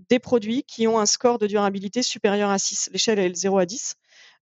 des 0.08 0.18
produits 0.18 0.62
qui 0.62 0.86
ont 0.86 0.98
un 0.98 1.06
score 1.06 1.38
de 1.38 1.46
durabilité 1.46 2.02
supérieur 2.02 2.50
à 2.50 2.58
6. 2.58 2.90
L'échelle 2.92 3.18
est 3.18 3.30
de 3.30 3.34
0 3.34 3.58
à 3.58 3.66
10. 3.66 3.94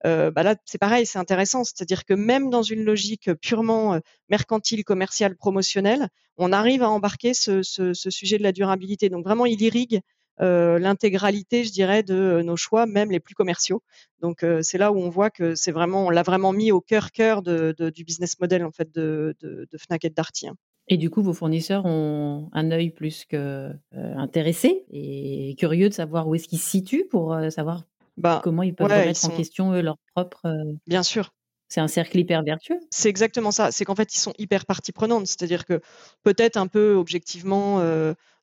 Euh, 0.05 0.31
bah 0.31 0.43
là, 0.43 0.55
c'est 0.65 0.77
pareil, 0.77 1.05
c'est 1.05 1.19
intéressant. 1.19 1.63
C'est-à-dire 1.63 2.05
que 2.05 2.13
même 2.13 2.49
dans 2.49 2.61
une 2.61 2.83
logique 2.83 3.33
purement 3.35 3.95
euh, 3.95 3.99
mercantile, 4.29 4.83
commerciale, 4.83 5.35
promotionnelle, 5.35 6.09
on 6.37 6.51
arrive 6.51 6.83
à 6.83 6.89
embarquer 6.89 7.33
ce, 7.33 7.61
sujet 7.63 8.37
de 8.37 8.43
la 8.43 8.51
durabilité. 8.51 9.09
Donc 9.09 9.25
vraiment, 9.25 9.45
il 9.45 9.61
irrigue 9.61 10.01
euh, 10.39 10.77
l'intégralité, 10.77 11.63
je 11.63 11.71
dirais, 11.71 12.03
de 12.03 12.41
nos 12.43 12.57
choix, 12.57 12.85
même 12.85 13.11
les 13.11 13.19
plus 13.19 13.33
commerciaux. 13.33 13.81
Donc 14.21 14.45
c'est 14.61 14.77
là 14.77 14.91
où 14.91 14.99
on 14.99 15.09
voit 15.09 15.31
que 15.31 15.55
c'est 15.55 15.71
vraiment, 15.71 16.05
on 16.05 16.09
l'a 16.11 16.23
vraiment 16.23 16.53
mis 16.53 16.71
au 16.71 16.81
cœur 16.81 17.11
cœur 17.11 17.41
du 17.41 18.03
business 18.03 18.39
model 18.39 18.63
en 18.63 18.71
fait 18.71 18.93
de, 18.93 19.35
Fnac 19.77 20.05
et 20.05 20.09
de 20.09 20.15
Darty. 20.15 20.47
Hein. 20.47 20.55
Et 20.89 20.97
du 20.97 21.09
coup, 21.09 21.21
vos 21.21 21.33
fournisseurs 21.33 21.85
ont 21.85 22.49
un 22.53 22.71
œil 22.71 22.91
plus 22.91 23.25
que 23.25 23.35
euh, 23.37 23.71
intéressé 24.15 24.85
et 24.91 25.55
curieux 25.59 25.89
de 25.89 25.93
savoir 25.93 26.27
où 26.27 26.35
est-ce 26.35 26.47
qu'ils 26.47 26.59
se 26.59 26.69
situent 26.69 27.05
pour 27.09 27.33
euh, 27.33 27.49
savoir 27.49 27.83
bah, 28.15 28.39
comment 28.43 28.63
ils 28.63 28.73
peuvent 28.73 28.89
remettre 28.89 29.25
en 29.25 29.29
question 29.29 29.73
eux, 29.73 29.81
leur 29.81 29.97
propre. 30.15 30.45
Euh, 30.45 30.73
Bien 30.87 31.03
sûr. 31.03 31.33
C'est 31.67 31.81
un 31.81 31.89
cercle 31.89 32.17
hyper 32.17 32.41
vertueux. 32.43 32.79
C'est 32.89 33.09
exactement 33.09 33.51
ça. 33.51 33.73
C'est 33.73 33.83
qu'en 33.83 33.95
fait, 33.95 34.15
ils 34.15 34.19
sont 34.19 34.33
hyper 34.37 34.65
partie 34.65 34.93
prenante. 34.93 35.27
C'est-à-dire 35.27 35.65
que 35.65 35.81
peut-être 36.23 36.55
un 36.55 36.67
peu 36.67 36.93
objectivement, 36.93 37.81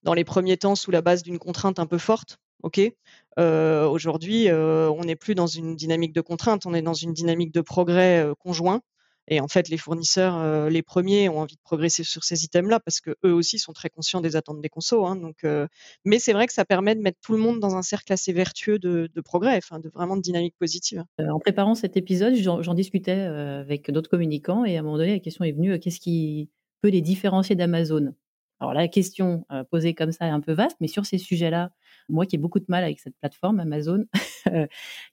dans 0.03 0.13
les 0.13 0.25
premiers 0.25 0.59
temps, 0.59 0.75
sous 0.75 0.91
la 0.91 1.01
base 1.01 1.23
d'une 1.23 1.39
contrainte 1.39 1.79
un 1.79 1.87
peu 1.87 1.97
forte, 1.97 2.37
ok? 2.63 2.83
Aujourd'hui, 3.39 4.53
on 4.53 5.05
n'est 5.05 5.17
plus 5.17 5.35
dans 5.35 5.47
une 5.47 5.75
dynamique 5.75 6.13
de 6.13 6.21
contrainte, 6.21 6.67
on 6.67 6.75
est 6.75 6.83
dans 6.83 6.93
une 6.93 7.15
dynamique 7.15 7.55
de 7.55 7.63
progrès 7.63 8.29
conjoint. 8.41 8.83
Et 9.29 9.41
en 9.41 9.49
fait, 9.49 9.69
les 9.69 9.79
fournisseurs, 9.79 10.37
euh, 10.37 10.69
les 10.69 10.83
premiers, 10.83 11.29
ont 11.29 11.39
envie 11.39 11.57
de 11.57 11.61
progresser 11.63 12.05
sur 12.05 12.25
ces 12.25 12.45
items-là 12.45 12.79
parce 12.81 13.01
que 13.01 13.17
eux 13.25 13.33
aussi 13.33 13.59
sont 13.59 13.73
très 13.73 13.89
conscients 13.89 14.21
des 14.21 14.37
attentes 14.37 14.61
des 14.61 14.69
consos. 14.69 15.07
Hein, 15.07 15.17
donc, 15.17 15.45
euh, 15.45 15.67
mais 16.05 16.19
c'est 16.19 16.33
vrai 16.33 16.47
que 16.47 16.53
ça 16.53 16.65
permet 16.65 16.95
de 16.95 17.01
mettre 17.01 17.19
tout 17.23 17.33
le 17.33 17.39
monde 17.39 17.59
dans 17.59 17.75
un 17.77 17.83
cercle 17.83 18.13
assez 18.13 18.33
vertueux 18.33 18.79
de, 18.79 19.09
progrès, 19.25 19.57
enfin, 19.57 19.79
de 19.79 19.89
vraiment 19.89 20.17
de 20.17 20.23
dynamique 20.23 20.55
positive. 20.59 21.05
Euh, 21.21 21.29
en 21.31 21.39
préparant 21.39 21.75
cet 21.75 21.97
épisode, 21.97 22.35
j'en 22.35 22.75
discutais 22.75 23.13
avec 23.13 23.91
d'autres 23.91 24.11
communicants 24.11 24.65
et 24.65 24.77
à 24.77 24.81
un 24.81 24.83
moment 24.83 24.99
donné, 24.99 25.13
la 25.13 25.21
question 25.21 25.45
est 25.45 25.53
venue 25.53 25.79
qu'est-ce 25.79 26.01
qui 26.01 26.51
peut 26.83 26.89
les 26.89 27.01
différencier 27.01 27.57
d'Amazon? 27.57 28.15
Alors 28.61 28.75
la 28.75 28.89
question 28.89 29.45
posée 29.71 29.95
comme 29.95 30.13
ça 30.13 30.27
est 30.27 30.31
un 30.31 30.41
peu 30.41 30.53
vaste, 30.53 30.77
mais 30.81 30.87
sur 30.87 31.07
ces 31.07 31.19
sujets-là, 31.19 31.71
moi 32.09 32.27
qui 32.27 32.37
ai 32.37 32.39
beaucoup 32.39 32.61
de 32.61 32.67
mal 32.69 32.85
avec 32.85 33.01
cette 33.01 33.17
plateforme 33.21 33.61
Amazon, 33.61 34.05
il 34.47 34.69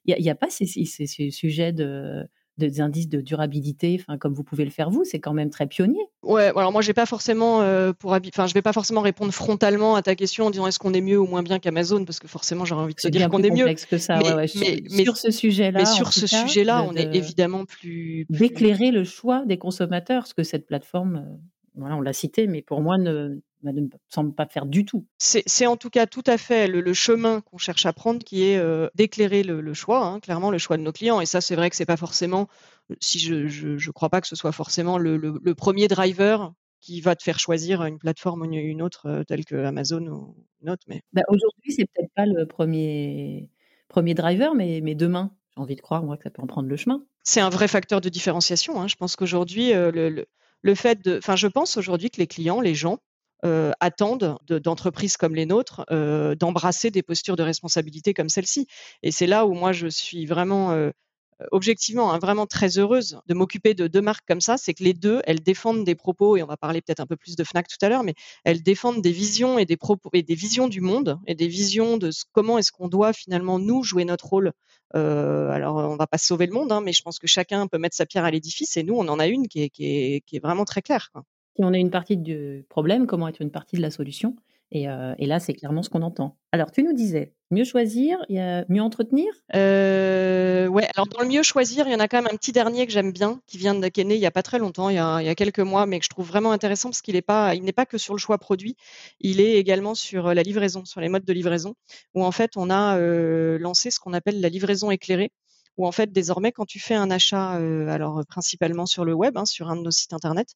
n'y 0.06 0.30
a, 0.30 0.34
pas 0.34 0.48
ces 0.50 0.66
sujets 0.66 1.72
de 1.72 2.26
des 2.70 2.80
indices 2.80 3.08
de 3.08 3.20
durabilité, 3.20 3.98
enfin 4.00 4.18
comme 4.18 4.34
vous 4.34 4.44
pouvez 4.44 4.64
le 4.64 4.70
faire 4.70 4.90
vous, 4.90 5.04
c'est 5.04 5.20
quand 5.20 5.32
même 5.32 5.50
très 5.50 5.66
pionnier. 5.66 6.02
Ouais, 6.22 6.52
alors 6.56 6.72
moi 6.72 6.82
j'ai 6.82 6.94
pas 6.94 7.06
forcément 7.06 7.62
euh, 7.62 7.92
pour 7.92 8.12
enfin 8.12 8.46
je 8.46 8.54
vais 8.54 8.62
pas 8.62 8.72
forcément 8.72 9.00
répondre 9.00 9.32
frontalement 9.32 9.94
à 9.96 10.02
ta 10.02 10.14
question 10.14 10.46
en 10.46 10.50
disant 10.50 10.66
est-ce 10.66 10.78
qu'on 10.78 10.94
est 10.94 11.00
mieux 11.00 11.18
ou 11.18 11.26
moins 11.26 11.42
bien 11.42 11.58
qu'Amazon 11.58 12.04
parce 12.04 12.20
que 12.20 12.28
forcément 12.28 12.64
j'aurais 12.64 12.82
envie 12.82 12.94
de 12.94 13.00
te 13.00 13.08
dire 13.08 13.28
qu'on 13.28 13.42
est 13.42 13.50
mieux. 13.50 13.66
que 13.88 13.98
ça, 13.98 14.18
mais, 14.18 14.32
ouais, 14.32 14.46
mais, 14.90 15.04
sur, 15.04 15.16
ce 15.16 15.30
sujet-là. 15.30 15.80
Mais 15.80 15.86
sur 15.86 16.12
ce 16.12 16.26
sujet-là, 16.26 16.84
on 16.88 16.94
est 16.94 17.14
évidemment 17.14 17.64
plus, 17.64 18.26
d'éclairer 18.30 18.90
le 18.90 19.04
choix 19.04 19.44
des 19.46 19.58
consommateurs, 19.58 20.26
ce 20.26 20.34
que 20.34 20.42
cette 20.42 20.66
plateforme, 20.66 21.16
euh, 21.16 21.36
voilà, 21.74 21.96
on 21.96 22.00
l'a 22.00 22.12
cité, 22.12 22.46
mais 22.46 22.62
pour 22.62 22.80
moi 22.80 22.98
ne 22.98 23.40
ne 23.70 23.86
semble 24.08 24.34
pas 24.34 24.46
faire 24.46 24.66
du 24.66 24.84
tout. 24.84 25.06
C'est 25.18 25.66
en 25.66 25.76
tout 25.76 25.90
cas 25.90 26.06
tout 26.06 26.24
à 26.26 26.36
fait 26.36 26.66
le, 26.66 26.92
chemin 26.92 27.40
qu'on 27.42 27.58
cherche 27.58 27.86
à 27.86 27.92
prendre 27.92 28.24
qui 28.24 28.44
est 28.44 28.58
euh, 28.58 28.88
d'éclairer 28.94 29.42
le, 29.42 29.74
choix, 29.74 30.04
hein, 30.04 30.20
clairement 30.20 30.50
le 30.50 30.58
choix 30.58 30.76
de 30.76 30.82
nos 30.82 30.92
clients. 30.92 31.20
Et 31.20 31.26
ça, 31.26 31.40
c'est 31.40 31.54
vrai 31.54 31.70
que 31.70 31.76
c'est 31.76 31.86
pas 31.86 31.96
forcément, 31.96 32.48
si 33.00 33.18
je 33.18 33.34
ne 33.34 33.92
crois 33.92 34.10
pas 34.10 34.20
que 34.20 34.26
ce 34.26 34.36
soit 34.36 34.52
forcément 34.52 34.98
le, 34.98 35.54
premier 35.54 35.86
driver 35.86 36.52
qui 36.80 37.00
va 37.00 37.14
te 37.14 37.22
faire 37.22 37.38
choisir 37.38 37.84
une 37.84 37.98
plateforme 37.98 38.42
ou 38.42 38.52
une 38.52 38.82
autre 38.82 39.06
euh, 39.06 39.22
telle 39.22 39.44
que 39.44 39.54
Amazon 39.54 40.04
ou 40.08 40.34
une 40.62 40.70
autre. 40.70 40.82
Mais... 40.88 41.02
Bah, 41.12 41.22
Aujourd'hui, 41.28 41.70
c'est 41.70 41.84
peut-être 41.84 42.12
pas 42.16 42.26
le 42.26 42.44
premier, 42.44 43.48
premier 43.86 44.14
driver, 44.14 44.56
mais, 44.56 44.80
mais 44.82 44.96
demain, 44.96 45.30
j'ai 45.54 45.62
envie 45.62 45.76
de 45.76 45.80
croire 45.80 46.02
moi 46.02 46.16
que 46.16 46.24
ça 46.24 46.30
peut 46.30 46.42
en 46.42 46.48
prendre 46.48 46.68
le 46.68 46.76
chemin. 46.76 47.04
C'est 47.22 47.40
un 47.40 47.50
vrai 47.50 47.68
facteur 47.68 48.00
de 48.00 48.08
différenciation. 48.08 48.80
Hein. 48.80 48.88
Je 48.88 48.96
pense 48.96 49.14
qu'aujourd'hui, 49.14 49.72
euh, 49.72 49.92
le, 49.92 50.08
le, 50.08 50.26
fait 50.74 51.02
de, 51.02 51.18
enfin, 51.18 51.36
je 51.36 51.48
pense 51.48 51.76
aujourd'hui 51.76 52.10
que 52.10 52.18
les 52.18 52.26
clients, 52.26 52.60
les 52.60 52.74
gens 52.74 52.98
euh, 53.44 53.72
attendent 53.80 54.38
d'entreprises 54.46 55.16
comme 55.16 55.34
les 55.34 55.46
nôtres 55.46 55.84
euh, 55.90 56.36
d'embrasser 56.36 56.92
des 56.92 57.02
postures 57.02 57.34
de 57.34 57.42
responsabilité 57.42 58.14
comme 58.14 58.28
celle-ci. 58.28 58.68
Et 59.02 59.10
c'est 59.10 59.26
là 59.26 59.46
où 59.46 59.54
moi 59.54 59.72
je 59.72 59.88
suis 59.88 60.26
vraiment 60.26 60.70
euh, 60.70 60.90
objectivement 61.50 62.12
hein, 62.12 62.18
vraiment 62.18 62.46
très 62.46 62.78
heureuse 62.78 63.20
de 63.26 63.34
m'occuper 63.34 63.74
de 63.74 63.86
deux 63.86 64.00
marques 64.00 64.26
comme 64.26 64.40
ça, 64.40 64.56
c'est 64.56 64.74
que 64.74 64.84
les 64.84 64.94
deux, 64.94 65.20
elles 65.24 65.42
défendent 65.42 65.84
des 65.84 65.94
propos, 65.94 66.36
et 66.36 66.42
on 66.42 66.46
va 66.46 66.56
parler 66.56 66.80
peut-être 66.80 67.00
un 67.00 67.06
peu 67.06 67.16
plus 67.16 67.36
de 67.36 67.44
Fnac 67.44 67.66
tout 67.68 67.84
à 67.84 67.88
l'heure, 67.88 68.04
mais 68.04 68.14
elles 68.44 68.62
défendent 68.62 69.02
des 69.02 69.12
visions 69.12 69.58
et 69.58 69.64
des 69.64 69.76
propos 69.76 70.10
et 70.12 70.22
des 70.22 70.34
visions 70.34 70.68
du 70.68 70.80
monde 70.80 71.18
et 71.26 71.34
des 71.34 71.48
visions 71.48 71.96
de 71.96 72.10
comment 72.32 72.58
est-ce 72.58 72.72
qu'on 72.72 72.88
doit 72.88 73.12
finalement 73.12 73.58
nous 73.58 73.82
jouer 73.82 74.04
notre 74.04 74.26
rôle. 74.26 74.52
alors 74.94 75.76
on 75.76 75.96
va 75.96 76.06
pas 76.06 76.18
sauver 76.18 76.46
le 76.46 76.52
monde, 76.52 76.72
hein, 76.72 76.80
mais 76.80 76.92
je 76.92 77.02
pense 77.02 77.18
que 77.18 77.26
chacun 77.26 77.66
peut 77.66 77.78
mettre 77.78 77.96
sa 77.96 78.06
pierre 78.06 78.24
à 78.24 78.30
l'édifice 78.30 78.76
et 78.76 78.82
nous 78.82 78.94
on 78.94 79.08
en 79.08 79.18
a 79.18 79.26
une 79.26 79.48
qui 79.48 79.70
est, 79.78 80.42
vraiment 80.42 80.64
très 80.64 80.82
claire. 80.82 81.10
Si 81.56 81.64
on 81.64 81.72
est 81.72 81.80
une 81.80 81.90
partie 81.90 82.16
du 82.16 82.64
problème, 82.68 83.06
comment 83.06 83.28
être 83.28 83.42
une 83.42 83.50
partie 83.50 83.76
de 83.76 83.82
la 83.82 83.90
solution? 83.90 84.36
Et, 84.72 84.88
euh, 84.88 85.14
là, 85.18 85.38
c'est 85.38 85.52
clairement 85.52 85.82
ce 85.82 85.90
qu'on 85.90 86.02
entend. 86.02 86.36
Alors, 86.50 86.72
tu 86.72 86.82
nous 86.82 86.94
disais, 86.94 87.34
mieux 87.50 87.64
choisir, 87.64 88.18
mieux 88.30 88.80
entretenir? 88.80 89.32
Euh, 89.54 90.66
Ouais, 90.66 90.88
alors 90.94 91.06
dans 91.06 91.20
le 91.20 91.28
mieux 91.28 91.42
choisir, 91.42 91.86
il 91.86 91.92
y 91.92 91.94
en 91.94 92.00
a 92.00 92.08
quand 92.08 92.22
même 92.22 92.32
un 92.32 92.36
petit 92.36 92.52
dernier 92.52 92.86
que 92.86 92.92
j'aime 92.92 93.12
bien, 93.12 93.40
qui 93.46 93.58
vient 93.58 93.74
de 93.74 93.90
il 93.94 94.06
n'y 94.06 94.26
a 94.26 94.30
pas 94.30 94.42
très 94.42 94.58
longtemps, 94.58 94.88
il 94.88 94.96
y 94.96 94.98
a, 94.98 95.34
quelques 95.34 95.60
mois, 95.60 95.84
mais 95.84 95.98
que 95.98 96.04
je 96.06 96.10
trouve 96.10 96.26
vraiment 96.26 96.52
intéressant 96.52 96.88
parce 96.88 97.02
qu'il 97.02 97.14
n'est 97.14 97.22
pas, 97.22 97.52
pas 97.76 97.86
que 97.86 97.98
sur 97.98 98.14
le 98.14 98.18
choix 98.18 98.38
produit, 98.38 98.76
il 99.20 99.40
est 99.40 99.58
également 99.58 99.94
sur 99.94 100.28
euh, 100.28 100.34
la 100.34 100.42
livraison, 100.42 100.86
sur 100.86 101.00
les 101.00 101.10
modes 101.10 101.24
de 101.24 101.32
livraison, 101.32 101.74
où 102.14 102.24
en 102.24 102.32
fait, 102.32 102.52
on 102.56 102.70
a 102.70 102.98
lancé 103.58 103.90
ce 103.90 104.00
qu'on 104.00 104.14
appelle 104.14 104.40
la 104.40 104.48
livraison 104.48 104.90
éclairée 104.90 105.30
où 105.76 105.86
en 105.86 105.92
fait 105.92 106.12
désormais 106.12 106.52
quand 106.52 106.66
tu 106.66 106.78
fais 106.78 106.94
un 106.94 107.10
achat, 107.10 107.58
euh, 107.58 107.88
alors 107.88 108.20
euh, 108.20 108.22
principalement 108.24 108.86
sur 108.86 109.04
le 109.04 109.14
web, 109.14 109.36
hein, 109.36 109.46
sur 109.46 109.70
un 109.70 109.76
de 109.76 109.82
nos 109.82 109.90
sites 109.90 110.12
internet, 110.12 110.48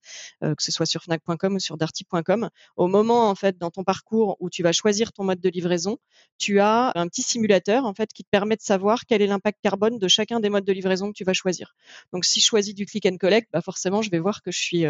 euh, 0.43 0.55
que 0.55 0.63
ce 0.63 0.73
soit 0.73 0.87
sur 0.87 1.03
fnac.com 1.03 1.55
ou 1.55 1.59
sur 1.59 1.77
darty.com, 1.77 2.51
au 2.77 2.87
moment 2.87 3.31
en 3.31 3.35
fait 3.35 3.59
dans 3.59 3.71
ton 3.71 3.85
parcours 3.85 4.37
où 4.41 4.51
tu 4.51 4.63
vas 4.63 4.73
choisir 4.73 5.13
ton 5.13 5.25
mode 5.25 5.41
de 5.41 5.49
livraison, 5.49 5.99
tu 6.39 6.61
as 6.61 6.93
un 6.95 7.09
petit 7.09 7.23
simulateur 7.23 7.85
en 7.85 7.95
fait 7.95 8.13
qui 8.13 8.25
te 8.25 8.29
permet 8.31 8.57
de 8.57 8.63
savoir 8.63 9.07
quel 9.07 9.23
est 9.23 9.27
l'impact 9.27 9.59
carbone 9.63 9.99
de 9.99 10.09
chacun 10.09 10.41
des 10.41 10.51
modes 10.51 10.65
de 10.65 10.73
livraison 10.73 11.09
que 11.09 11.17
tu 11.17 11.25
vas 11.25 11.33
choisir. 11.33 11.75
Donc 12.13 12.25
si 12.25 12.41
je 12.41 12.47
choisis 12.47 12.75
du 12.75 12.87
click 12.87 13.07
and 13.07 13.17
collect, 13.19 13.49
bah 13.53 13.63
forcément 13.63 14.03
je 14.03 14.11
vais 14.11 14.19
voir 14.19 14.43
que 14.43 14.51
je 14.51 14.59
suis 14.59 14.85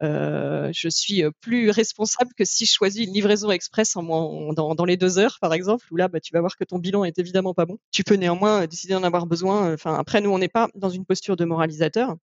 je 0.00 0.88
suis 0.88 1.22
plus 1.40 1.70
responsable 1.70 2.32
que 2.34 2.44
si 2.44 2.66
je 2.66 2.72
choisis 2.72 3.06
une 3.06 3.12
livraison 3.12 3.50
express 3.50 3.96
en, 3.96 4.52
dans, 4.52 4.84
les 4.84 4.96
deux 4.96 5.18
heures 5.18 5.38
par 5.40 5.54
exemple, 5.54 5.86
où 5.90 5.96
là 5.96 6.08
bah, 6.08 6.20
tu 6.20 6.32
vas 6.32 6.40
voir 6.40 6.56
que 6.56 6.64
ton 6.64 6.78
bilan 6.78 7.04
est 7.04 7.18
évidemment 7.18 7.54
pas 7.54 7.66
bon. 7.66 7.78
Tu 7.90 8.04
peux 8.04 8.14
néanmoins 8.14 8.66
décider 8.66 8.94
d'en 8.94 9.02
avoir 9.02 9.26
besoin 9.26 9.61
Enfin, 9.62 9.94
après, 9.94 10.20
nous, 10.20 10.30
on 10.30 10.38
n'est 10.38 10.48
pas 10.48 10.68
dans 10.74 10.90
une 10.90 11.04
posture 11.04 11.36
de 11.36 11.44
moralisateur. 11.44 12.16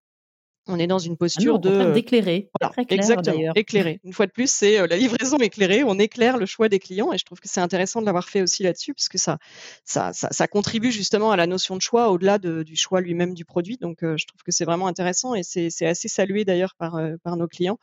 on 0.68 0.78
est 0.78 0.88
dans 0.88 1.00
une 1.00 1.14
Ah 1.14 1.14
non, 1.14 1.18
posture 1.18 1.60
de 1.60 1.94
d'éclairer. 1.94 2.52
voilà, 2.60 2.72
Très 2.72 2.86
clair 2.86 3.00
exactement, 3.00 3.54
éclairer. 3.56 4.00
Une 4.04 4.14
fois 4.14 4.28
de 4.28 4.32
plus, 4.32 4.52
c'est 4.52 4.86
la 4.88 4.98
livraison 4.98 5.38
éclairée. 5.38 5.84
On 5.84 5.98
éclaire 5.98 6.38
le 6.38 6.46
choix 6.46 6.70
des 6.70 6.78
clients 6.78 7.12
et 7.12 7.18
je 7.18 7.26
trouve 7.26 7.40
que 7.40 7.50
c'est 7.50 7.62
intéressant 7.62 8.02
de 8.02 8.06
l'avoir 8.06 8.30
fait 8.30 8.42
aussi 8.44 8.62
là-dessus 8.62 8.94
parce 8.94 9.10
que 9.10 9.18
ça, 9.18 9.40
ça, 9.84 10.14
ça, 10.14 10.28
ça, 10.32 10.48
contribue 10.48 10.92
justement 10.92 11.32
à 11.32 11.38
la 11.38 11.48
notion 11.48 11.76
de 11.76 11.82
choix 11.82 12.10
au-delà 12.12 12.38
de, 12.38 12.62
du 12.62 12.76
choix 12.76 13.02
lui-même 13.02 13.34
du 13.34 13.46
produit. 13.46 13.78
Donc, 13.78 14.04
euh, 14.04 14.16
je 14.18 14.28
trouve 14.28 14.42
que 14.44 14.52
c'est 14.52 14.66
vraiment 14.66 14.86
intéressant 14.86 15.34
et 15.34 15.42
c'est 15.44 15.86
assez 15.88 16.08
salué 16.08 16.46
d'ailleurs 16.46 16.76
par, 16.78 16.96
euh, 16.98 17.16
par 17.24 17.36
nos 17.36 17.48
clients. 17.48 17.80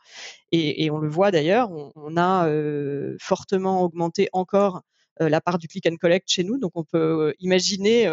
Et, 0.53 0.85
et, 0.85 0.91
on 0.91 0.99
le 0.99 1.09
voit 1.09 1.31
d'ailleurs, 1.31 1.69
on, 1.71 1.91
on, 1.95 2.15
a 2.15 2.47
euh, 2.47 3.17
fortement 3.19 3.83
augmenté 3.83 4.29
encore 4.31 4.81
la 5.19 5.41
part 5.41 5.57
du 5.57 5.67
click 5.67 5.87
and 5.87 5.97
collect 5.97 6.29
chez 6.29 6.43
nous. 6.43 6.57
Donc, 6.59 6.73
on 6.75 6.83
peut 6.83 7.33
imaginer 7.39 8.07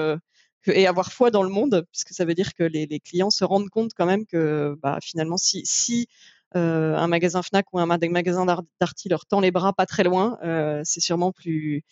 et 0.71 0.87
avoir 0.87 1.13
foi 1.13 1.31
dans 1.31 1.43
le 1.43 1.49
monde, 1.49 1.87
puisque 1.91 2.11
ça 2.11 2.25
veut 2.25 2.35
dire 2.35 2.55
que 2.55 2.63
les, 2.65 3.01
clients 3.01 3.31
se 3.31 3.45
rendent 3.45 3.69
compte 3.69 3.93
quand 3.95 4.07
même 4.07 4.27
que 4.27 4.77
bah, 4.83 4.99
finalement, 5.03 5.37
si, 5.37 5.63
si 5.65 6.09
euh, 6.57 6.97
un 6.97 7.09
magasin 7.09 7.43
Fnac 7.43 7.67
ou 7.73 7.79
un 7.79 7.87
magasin 7.87 8.47
Darty 8.81 9.09
leur 9.09 9.27
tend 9.27 9.41
les 9.41 9.51
bras 9.51 9.73
pas 9.73 9.87
très 9.87 10.05
loin, 10.05 10.39
euh, 10.45 10.83
c'est 10.85 11.01
sûrement 11.01 11.33
plus 11.33 11.83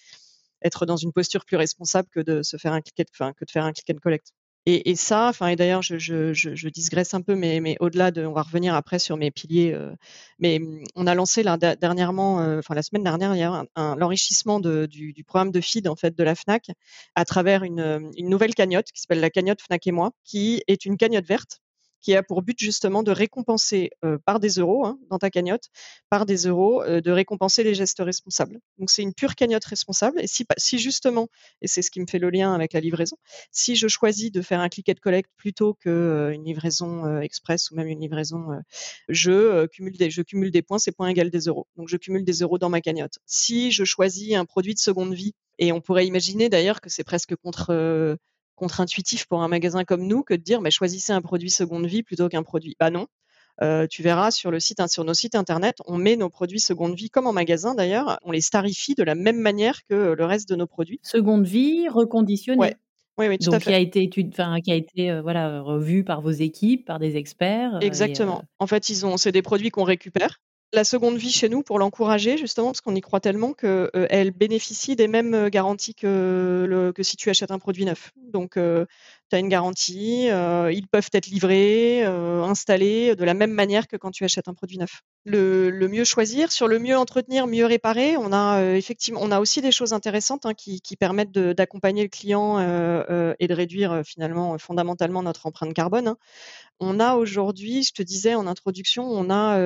être 0.62 0.86
dans 0.86 0.96
une 0.96 1.12
posture 1.12 1.44
plus 1.44 1.56
responsable 1.56 2.08
que 2.10 2.20
de 2.20 2.42
se 2.42 2.56
faire 2.56 2.72
un 2.72 2.80
click, 2.80 3.08
que 3.10 3.44
de 3.44 3.50
faire 3.50 3.64
un 3.64 3.72
click 3.72 3.90
and 3.90 4.00
collect. 4.00 4.32
Et, 4.66 4.94
ça, 4.94 5.28
enfin, 5.28 5.48
et 5.48 5.56
d'ailleurs, 5.56 5.82
je, 5.82 5.98
je, 5.98 6.32
je, 6.32 6.54
je, 6.54 7.16
un 7.16 7.20
peu, 7.20 7.34
mais, 7.34 7.76
au-delà 7.80 8.12
de, 8.12 8.24
on 8.24 8.32
va 8.32 8.42
revenir 8.42 8.76
après 8.76 9.00
sur 9.00 9.16
mes 9.16 9.32
piliers. 9.32 9.72
Euh, 9.72 9.90
mais 10.38 10.60
on 10.94 11.08
a 11.08 11.14
lancé 11.14 11.42
là 11.42 11.56
dernièrement, 11.56 12.40
euh, 12.40 12.60
enfin 12.60 12.74
la 12.74 12.82
semaine 12.82 13.02
dernière, 13.02 13.64
a 13.74 13.96
l'enrichissement 13.96 14.60
du, 14.60 15.24
programme 15.26 15.50
de 15.50 15.60
feed 15.60 15.88
en 15.88 15.96
fait 15.96 16.16
de 16.16 16.24
la 16.24 16.34
Fnac 16.36 16.70
à 17.16 17.24
travers 17.24 17.64
une, 17.64 18.10
une 18.16 18.28
nouvelle 18.28 18.54
cagnotte 18.54 18.92
qui 18.92 19.00
s'appelle 19.00 19.20
la 19.20 19.30
cagnotte 19.30 19.62
Fnac 19.62 19.86
et 19.86 19.92
moi, 19.92 20.12
qui 20.24 20.62
est 20.68 20.84
une 20.84 20.96
cagnotte 20.96 21.26
verte 21.26 21.61
qui 22.02 22.14
a 22.14 22.22
pour 22.22 22.42
but 22.42 22.58
justement 22.58 23.02
de 23.02 23.10
récompenser 23.10 23.90
par 24.26 24.40
des 24.40 24.58
euros 24.58 24.84
hein, 24.84 24.98
dans 25.08 25.18
ta 25.18 25.30
cagnotte, 25.30 25.68
par 26.10 26.26
des 26.26 26.46
euros, 26.46 26.84
de 26.84 27.10
récompenser 27.10 27.62
les 27.62 27.74
gestes 27.74 28.00
responsables. 28.00 28.58
Donc 28.78 28.90
c'est 28.90 29.02
une 29.02 29.14
pure 29.14 29.34
cagnotte 29.34 29.64
responsable. 29.64 30.20
Et 30.20 30.26
si, 30.26 30.44
si 30.58 30.78
justement, 30.78 31.28
et 31.60 31.68
c'est 31.68 31.82
ce 31.82 31.90
qui 31.90 32.00
me 32.00 32.06
fait 32.06 32.18
le 32.18 32.28
lien 32.30 32.52
avec 32.52 32.72
la 32.72 32.80
livraison, 32.80 33.16
si 33.52 33.76
je 33.76 33.88
choisis 33.88 34.30
de 34.32 34.42
faire 34.42 34.60
un 34.60 34.68
click 34.68 34.88
and 34.88 35.00
collect 35.00 35.30
plutôt 35.36 35.74
qu'une 35.74 36.44
livraison 36.44 37.20
express 37.20 37.70
ou 37.70 37.76
même 37.76 37.88
une 37.88 38.00
livraison, 38.00 38.48
je 39.08 39.66
cumule 39.66 39.96
des, 39.96 40.10
je 40.10 40.22
cumule 40.22 40.50
des 40.50 40.62
points, 40.62 40.78
ces 40.78 40.92
points 40.92 41.08
égale 41.08 41.30
des 41.30 41.46
euros. 41.46 41.66
Donc 41.76 41.88
je 41.88 41.96
cumule 41.96 42.24
des 42.24 42.40
euros 42.40 42.58
dans 42.58 42.68
ma 42.68 42.80
cagnotte. 42.80 43.18
Si 43.26 43.70
je 43.70 43.84
choisis 43.84 44.34
un 44.34 44.44
produit 44.44 44.74
de 44.74 44.80
seconde 44.80 45.14
vie, 45.14 45.34
et 45.58 45.70
on 45.70 45.80
pourrait 45.80 46.06
imaginer 46.06 46.48
d'ailleurs 46.48 46.80
que 46.80 46.90
c'est 46.90 47.04
presque 47.04 47.36
contre 47.36 48.18
contre-intuitif 48.62 49.26
pour 49.26 49.42
un 49.42 49.48
magasin 49.48 49.82
comme 49.82 50.06
nous 50.06 50.22
que 50.22 50.34
de 50.34 50.42
dire 50.42 50.60
mais 50.60 50.70
choisissez 50.70 51.12
un 51.12 51.20
produit 51.20 51.50
seconde 51.50 51.86
vie 51.86 52.04
plutôt 52.04 52.28
qu'un 52.28 52.44
produit. 52.44 52.76
Bah 52.78 52.90
non. 52.90 53.08
Euh, 53.60 53.88
tu 53.90 54.02
verras 54.02 54.30
sur 54.30 54.52
le 54.52 54.60
site, 54.60 54.80
sur 54.88 55.04
nos 55.04 55.14
sites 55.14 55.34
internet, 55.34 55.76
on 55.86 55.98
met 55.98 56.14
nos 56.16 56.30
produits 56.30 56.60
seconde 56.60 56.94
vie 56.94 57.10
comme 57.10 57.26
en 57.26 57.32
magasin 57.32 57.74
d'ailleurs, 57.74 58.18
on 58.22 58.30
les 58.30 58.40
starifie 58.40 58.94
de 58.94 59.02
la 59.02 59.16
même 59.16 59.40
manière 59.40 59.84
que 59.88 60.14
le 60.16 60.24
reste 60.24 60.48
de 60.48 60.54
nos 60.54 60.68
produits. 60.68 61.00
Seconde 61.02 61.44
vie 61.44 61.88
reconditionnée. 61.88 62.60
Ouais. 62.60 62.76
Oui, 63.18 63.26
oui, 63.28 63.38
tout 63.38 63.50
Donc, 63.50 63.54
à 63.54 63.60
fait. 63.60 63.70
qui 63.70 63.74
a 63.74 63.78
été, 63.78 64.02
étude, 64.04 64.32
qui 64.64 64.72
a 64.72 64.74
été 64.74 65.10
euh, 65.10 65.22
voilà, 65.22 65.60
revu 65.60 66.02
par 66.02 66.22
vos 66.22 66.30
équipes, 66.30 66.86
par 66.86 66.98
des 66.98 67.16
experts. 67.16 67.78
Exactement. 67.82 68.38
Et, 68.38 68.42
euh... 68.42 68.60
En 68.60 68.66
fait, 68.66 68.88
ils 68.88 69.04
ont, 69.04 69.16
c'est 69.18 69.32
des 69.32 69.42
produits 69.42 69.70
qu'on 69.70 69.84
récupère 69.84 70.40
la 70.72 70.84
seconde 70.84 71.16
vie 71.16 71.30
chez 71.30 71.48
nous 71.48 71.62
pour 71.62 71.78
l'encourager 71.78 72.38
justement 72.38 72.68
parce 72.68 72.80
qu'on 72.80 72.94
y 72.94 73.00
croit 73.00 73.20
tellement 73.20 73.52
qu'elle 73.52 73.90
euh, 73.94 74.30
bénéficie 74.34 74.96
des 74.96 75.08
mêmes 75.08 75.48
garanties 75.48 75.94
que, 75.94 76.66
le, 76.68 76.92
que 76.92 77.02
si 77.02 77.16
tu 77.16 77.30
achètes 77.30 77.50
un 77.50 77.58
produit 77.58 77.84
neuf. 77.84 78.12
Donc 78.16 78.56
euh, 78.56 78.86
tu 79.32 79.36
as 79.36 79.38
une 79.38 79.48
garantie, 79.48 80.28
euh, 80.28 80.70
ils 80.70 80.86
peuvent 80.86 81.08
être 81.14 81.26
livrés, 81.26 82.04
euh, 82.04 82.42
installés 82.42 83.16
de 83.16 83.24
la 83.24 83.32
même 83.32 83.52
manière 83.52 83.88
que 83.88 83.96
quand 83.96 84.10
tu 84.10 84.24
achètes 84.24 84.46
un 84.46 84.52
produit 84.52 84.76
neuf. 84.76 85.00
Le, 85.24 85.70
le 85.70 85.88
mieux 85.88 86.04
choisir, 86.04 86.52
sur 86.52 86.68
le 86.68 86.78
mieux 86.78 86.98
entretenir, 86.98 87.46
mieux 87.46 87.64
réparer, 87.64 88.18
on 88.18 88.30
a 88.30 88.60
euh, 88.60 88.74
effectivement, 88.74 89.20
on 89.22 89.30
a 89.30 89.40
aussi 89.40 89.62
des 89.62 89.72
choses 89.72 89.94
intéressantes 89.94 90.44
hein, 90.44 90.52
qui, 90.52 90.82
permettent 91.00 91.32
d'accompagner 91.32 92.02
le 92.02 92.10
client 92.10 92.60
et 92.60 93.48
de 93.48 93.54
réduire 93.54 94.02
finalement 94.04 94.58
fondamentalement 94.58 95.22
notre 95.22 95.46
empreinte 95.46 95.72
carbone. 95.72 96.08
Hein. 96.08 96.16
On 96.78 97.00
a 97.00 97.14
aujourd'hui, 97.14 97.82
je 97.82 97.92
te 97.92 98.02
disais 98.02 98.34
en 98.34 98.46
introduction, 98.46 99.04
on 99.04 99.30
a 99.30 99.58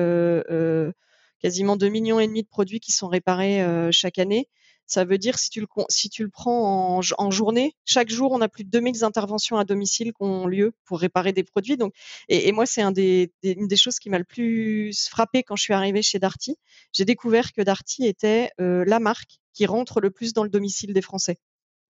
quasiment 1.41 1.75
2 1.75 1.89
millions 1.89 2.21
et 2.21 2.27
demi 2.27 2.43
de 2.43 2.47
produits 2.47 2.79
qui 2.79 2.93
sont 2.93 3.09
réparés 3.09 3.61
chaque 3.91 4.17
année. 4.17 4.47
Ça 4.87 5.03
veut 5.03 5.17
dire, 5.17 5.37
si 5.37 5.49
tu 5.49 5.59
le, 5.59 5.67
si 5.89 6.09
tu 6.09 6.23
le 6.23 6.29
prends 6.29 6.97
en, 7.17 7.31
journée, 7.31 7.75
chaque 7.85 8.09
jour, 8.09 8.31
on 8.31 8.41
a 8.41 8.47
plus 8.47 8.63
de 8.63 8.69
2000 8.69 9.03
interventions 9.03 9.57
à 9.57 9.65
domicile 9.65 10.13
qui 10.13 10.23
ont 10.23 10.47
lieu 10.47 10.73
pour 10.85 10.99
réparer 10.99 11.33
des 11.33 11.43
produits. 11.43 11.75
Donc, 11.75 11.93
et, 12.29 12.51
moi, 12.53 12.65
c'est 12.65 12.81
une 12.81 12.93
des 12.93 13.75
choses 13.75 13.99
qui 13.99 14.09
m'a 14.09 14.17
le 14.17 14.23
plus 14.23 15.09
frappé 15.09 15.43
quand 15.43 15.57
je 15.57 15.63
suis 15.63 15.73
arrivée 15.73 16.01
chez 16.01 16.19
Darty. 16.19 16.57
J'ai 16.93 17.05
découvert 17.05 17.51
que 17.51 17.61
Darty 17.61 18.05
était 18.05 18.51
euh, 18.61 18.85
la 18.87 18.99
marque 18.99 19.39
qui 19.53 19.65
rentre 19.65 19.99
le 19.99 20.09
plus 20.09 20.33
dans 20.33 20.43
le 20.43 20.49
domicile 20.49 20.93
des 20.93 21.01
Français. 21.01 21.37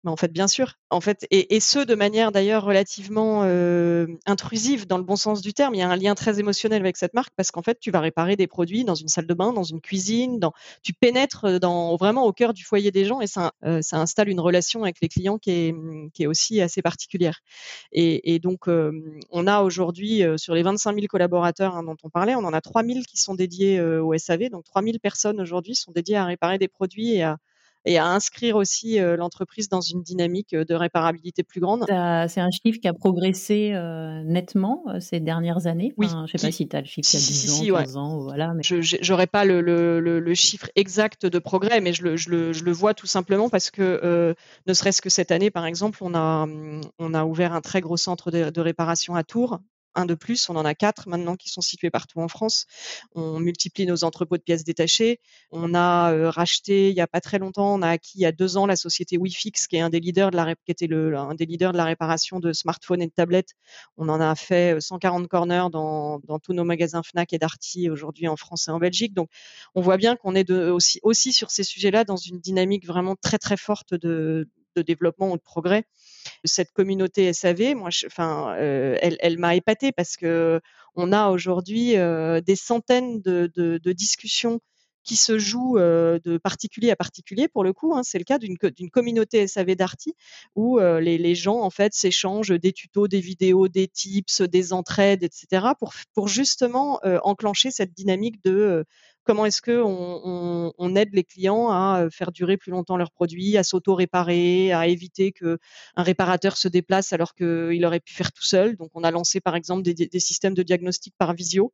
En 0.07 0.15
fait, 0.15 0.31
bien 0.31 0.47
sûr. 0.47 0.73
En 0.89 1.01
fait, 1.01 1.27
et, 1.31 1.59
ce 1.59 1.79
de 1.79 1.95
manière 1.95 2.31
d'ailleurs 2.31 2.63
relativement 2.63 3.41
euh, 3.43 4.07
intrusive 4.25 4.87
dans 4.87 4.97
le 4.97 5.03
bon 5.03 5.15
sens 5.15 5.41
du 5.41 5.53
terme. 5.53 5.75
Il 5.75 5.79
y 5.79 5.81
a 5.81 5.89
un 5.89 5.95
lien 5.95 6.15
très 6.15 6.39
émotionnel 6.39 6.81
avec 6.81 6.97
cette 6.97 7.13
marque 7.13 7.33
parce 7.35 7.51
qu'en 7.51 7.61
fait, 7.61 7.79
tu 7.79 7.91
vas 7.91 7.99
réparer 7.99 8.35
des 8.35 8.47
produits 8.47 8.85
dans 8.85 8.95
une 8.95 9.07
salle 9.07 9.27
de 9.27 9.33
bain, 9.33 9.53
dans 9.53 9.63
une 9.63 9.81
cuisine, 9.81 10.39
dans, 10.39 10.53
tu 10.83 10.93
pénètres 10.93 11.59
dans, 11.59 11.95
vraiment 11.97 12.25
au 12.25 12.31
cœur 12.31 12.53
du 12.53 12.63
foyer 12.63 12.91
des 12.91 13.05
gens 13.05 13.21
et 13.21 13.27
ça, 13.27 13.51
euh, 13.65 13.81
installe 13.91 14.29
une 14.29 14.39
relation 14.39 14.83
avec 14.83 14.97
les 15.01 15.09
clients 15.09 15.37
qui 15.37 15.51
est, 15.51 15.75
est 16.19 16.27
aussi 16.27 16.61
assez 16.61 16.81
particulière. 16.81 17.41
Et, 17.91 18.39
donc, 18.39 18.67
euh, 18.67 18.91
on 19.31 19.47
a 19.47 19.61
aujourd'hui 19.61 20.23
sur 20.37 20.53
les 20.53 20.63
25 20.63 20.93
000 20.95 21.07
collaborateurs 21.07 21.75
hein, 21.75 21.83
dont 21.83 21.97
on 22.03 22.09
parlait, 22.09 22.35
on 22.35 22.45
en 22.45 22.53
a 22.53 22.61
3 22.61 22.83
000 22.83 22.99
qui 23.07 23.17
sont 23.17 23.35
dédiés 23.35 23.81
au 23.81 24.17
SAV. 24.17 24.49
Donc, 24.49 24.63
3 24.63 24.83
000 24.83 24.97
personnes 25.01 25.41
aujourd'hui 25.41 25.75
sont 25.75 25.91
dédiées 25.91 26.17
à 26.17 26.25
réparer 26.25 26.57
des 26.57 26.67
produits 26.67 27.13
et 27.13 27.23
à 27.23 27.37
et 27.87 27.97
à 27.97 28.05
inscrire 28.07 28.55
aussi 28.55 28.99
l'entreprise 28.99 29.69
dans 29.69 29.81
une 29.81 30.03
dynamique 30.03 30.55
de 30.55 30.75
réparabilité 30.75 31.43
plus 31.43 31.59
grande. 31.59 31.85
C'est 31.87 32.41
un 32.41 32.51
chiffre 32.51 32.79
qui 32.79 32.87
a 32.87 32.93
progressé 32.93 33.71
nettement 34.25 34.83
ces 34.99 35.19
dernières 35.19 35.67
années. 35.67 35.93
Oui. 35.97 36.07
Enfin, 36.07 36.25
je 36.27 36.33
ne 36.33 36.37
sais 36.37 36.47
pas 36.47 36.51
si 36.51 36.67
tu 36.67 36.75
as 36.75 36.81
le 36.81 36.85
chiffre 36.85 37.09
il 37.11 37.15
y 37.15 37.17
a 37.17 37.25
10 37.25 37.33
si, 37.33 37.49
ans, 37.49 37.53
si, 37.53 37.67
15 37.67 37.93
ouais. 37.93 37.97
ans, 37.97 38.19
voilà. 38.19 38.53
Mais... 38.53 38.63
Je 38.63 39.11
n'aurais 39.11 39.27
pas 39.27 39.45
le, 39.45 39.61
le, 39.61 39.99
le, 39.99 40.19
le, 40.19 40.33
chiffre 40.33 40.69
exact 40.75 41.25
de 41.25 41.39
progrès, 41.39 41.81
mais 41.81 41.93
je 41.93 42.03
le, 42.03 42.17
je 42.17 42.53
je 42.53 42.63
vois 42.77 42.93
tout 42.93 43.07
simplement 43.07 43.49
parce 43.49 43.71
que, 43.71 43.81
euh, 44.03 44.33
ne 44.67 44.73
serait-ce 44.73 45.01
que 45.01 45.09
cette 45.09 45.31
année, 45.31 45.49
par 45.49 45.65
exemple, 45.65 45.99
on 46.01 46.13
a, 46.13 46.45
on 46.99 47.13
a 47.13 47.25
ouvert 47.25 47.53
un 47.53 47.61
très 47.61 47.81
gros 47.81 47.97
centre 47.97 48.31
de, 48.31 48.49
de 48.49 48.61
réparation 48.61 49.15
à 49.15 49.23
Tours, 49.23 49.59
un 49.97 50.05
de 50.05 50.15
plus. 50.15 50.49
On 50.49 50.55
en 50.55 50.65
a 50.65 50.75
quatre 50.75 51.09
maintenant 51.09 51.35
qui 51.35 51.49
sont 51.49 51.61
situés 51.61 51.89
partout 51.89 52.19
en 52.19 52.27
France. 52.27 52.65
On 53.13 53.39
multiplie 53.39 53.85
nos 53.85 54.03
entrepôts 54.03 54.37
de 54.37 54.43
pièces 54.43 54.63
détachées. 54.63 55.19
On 55.51 55.73
a 55.73 56.13
euh, 56.13 56.29
racheté 56.29 56.89
il 56.89 56.95
y 56.95 57.01
a 57.01 57.07
pas 57.07 57.21
très 57.21 57.39
longtemps, 57.39 57.73
on 57.73 57.81
a 57.81 57.89
acquis 57.89 58.19
il 58.19 58.21
y 58.21 58.25
a 58.25 58.31
deux 58.31 58.57
ans 58.57 58.65
la 58.65 58.75
société 58.75 59.17
WeFix, 59.17 59.67
qui 59.67 59.75
est 59.75 59.81
un 59.81 59.89
des 59.89 59.99
leaders 59.99 60.31
de 60.31 60.37
la 60.37 60.55
qui 60.55 60.71
était 60.71 60.87
le, 60.87 61.17
un 61.17 61.35
des 61.35 61.45
leaders 61.45 61.71
de 61.71 61.77
la 61.77 61.85
réparation 61.85 62.39
de 62.39 62.53
smartphones 62.53 63.01
et 63.01 63.07
de 63.07 63.11
tablettes. 63.11 63.53
On 63.97 64.09
en 64.09 64.21
a 64.21 64.35
fait 64.35 64.79
140 64.79 65.27
corners 65.27 65.67
dans, 65.71 66.19
dans 66.19 66.39
tous 66.39 66.53
nos 66.53 66.63
magasins 66.63 67.03
Fnac 67.03 67.33
et 67.33 67.37
Darty 67.37 67.89
aujourd'hui 67.89 68.27
en 68.27 68.37
France 68.37 68.67
et 68.67 68.71
en 68.71 68.79
Belgique. 68.79 69.13
Donc, 69.13 69.29
on 69.75 69.81
voit 69.81 69.97
bien 69.97 70.15
qu'on 70.15 70.35
est 70.35 70.49
aussi, 70.51 70.99
aussi 71.03 71.33
sur 71.33 71.51
ces 71.51 71.63
sujets-là 71.63 72.03
dans 72.03 72.15
une 72.15 72.39
dynamique 72.39 72.85
vraiment 72.85 73.15
très 73.15 73.37
très 73.37 73.57
forte 73.57 73.93
de, 73.93 74.47
de 74.77 74.81
développement 74.81 75.31
ou 75.31 75.37
de 75.37 75.41
progrès. 75.41 75.85
Cette 76.45 76.71
communauté 76.71 77.33
SAV, 77.33 77.75
moi, 77.75 77.89
enfin, 78.05 78.55
euh, 78.57 78.97
elle, 79.01 79.37
m'a 79.37 79.55
épatée 79.55 79.91
parce 79.91 80.17
que 80.17 80.61
on 80.95 81.11
a 81.11 81.29
aujourd'hui 81.29 81.97
euh, 81.97 82.41
des 82.41 82.55
centaines 82.55 83.21
de, 83.21 83.91
discussions 83.93 84.59
qui 85.03 85.15
se 85.15 85.39
jouent 85.39 85.77
euh, 85.77 86.19
de 86.25 86.37
particulier 86.37 86.91
à 86.91 86.95
particulier 86.97 87.47
pour 87.47 87.63
le 87.63 87.71
coup. 87.71 87.95
Hein, 87.95 88.03
c'est 88.03 88.17
le 88.17 88.25
cas 88.25 88.39
d'une 88.39 88.89
communauté 88.89 89.47
SAV 89.47 89.75
Darty 89.75 90.13
où 90.55 90.79
les, 90.79 91.35
gens 91.35 91.61
en 91.61 91.69
fait 91.69 91.93
s'échangent 91.93 92.59
des 92.59 92.73
tutos, 92.73 93.07
des 93.07 93.21
vidéos, 93.21 93.67
des 93.67 93.87
tips, 93.87 94.41
des 94.41 94.73
entraides, 94.73 95.23
etc. 95.23 95.67
pour, 96.13 96.27
justement 96.27 96.99
enclencher 97.23 97.71
cette 97.71 97.93
dynamique 97.93 98.43
de 98.43 98.85
comment 99.27 99.45
est-ce 99.45 99.61
que 99.61 99.83
on, 99.83 100.95
aide 100.95 101.13
les 101.13 101.23
clients 101.25 101.69
à 101.69 102.07
faire 102.09 102.31
durer 102.31 102.57
plus 102.57 102.71
longtemps 102.71 102.97
leurs 102.97 103.11
produits, 103.11 103.57
à 103.57 103.63
s'auto-réparer, 103.63 104.71
à 104.71 104.87
éviter 104.87 105.33
que 105.33 105.59
un 105.95 106.03
réparateur 106.03 106.57
se 106.57 106.67
déplace 106.69 107.13
alors 107.13 107.35
qu'il 107.35 107.85
aurait 107.85 107.99
pu 107.99 108.13
faire 108.13 108.31
tout 108.31 108.45
seul? 108.45 108.77
Donc, 108.77 108.89
on 108.95 109.03
a 109.03 109.11
lancé 109.11 109.41
par 109.41 109.55
exemple 109.55 109.83
des, 109.83 110.19
systèmes 110.19 110.53
de 110.53 110.63
diagnostic 110.63 111.13
par 111.17 111.33
visio, 111.33 111.73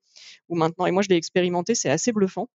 où 0.50 0.56
maintenant, 0.56 0.88
et 0.88 0.92
moi 0.92 1.04
je 1.04 1.10
l'ai 1.10 1.16
expérimenté, 1.16 1.76
c'est 1.76 1.90
assez 1.90 2.12
bluffant. 2.12 2.50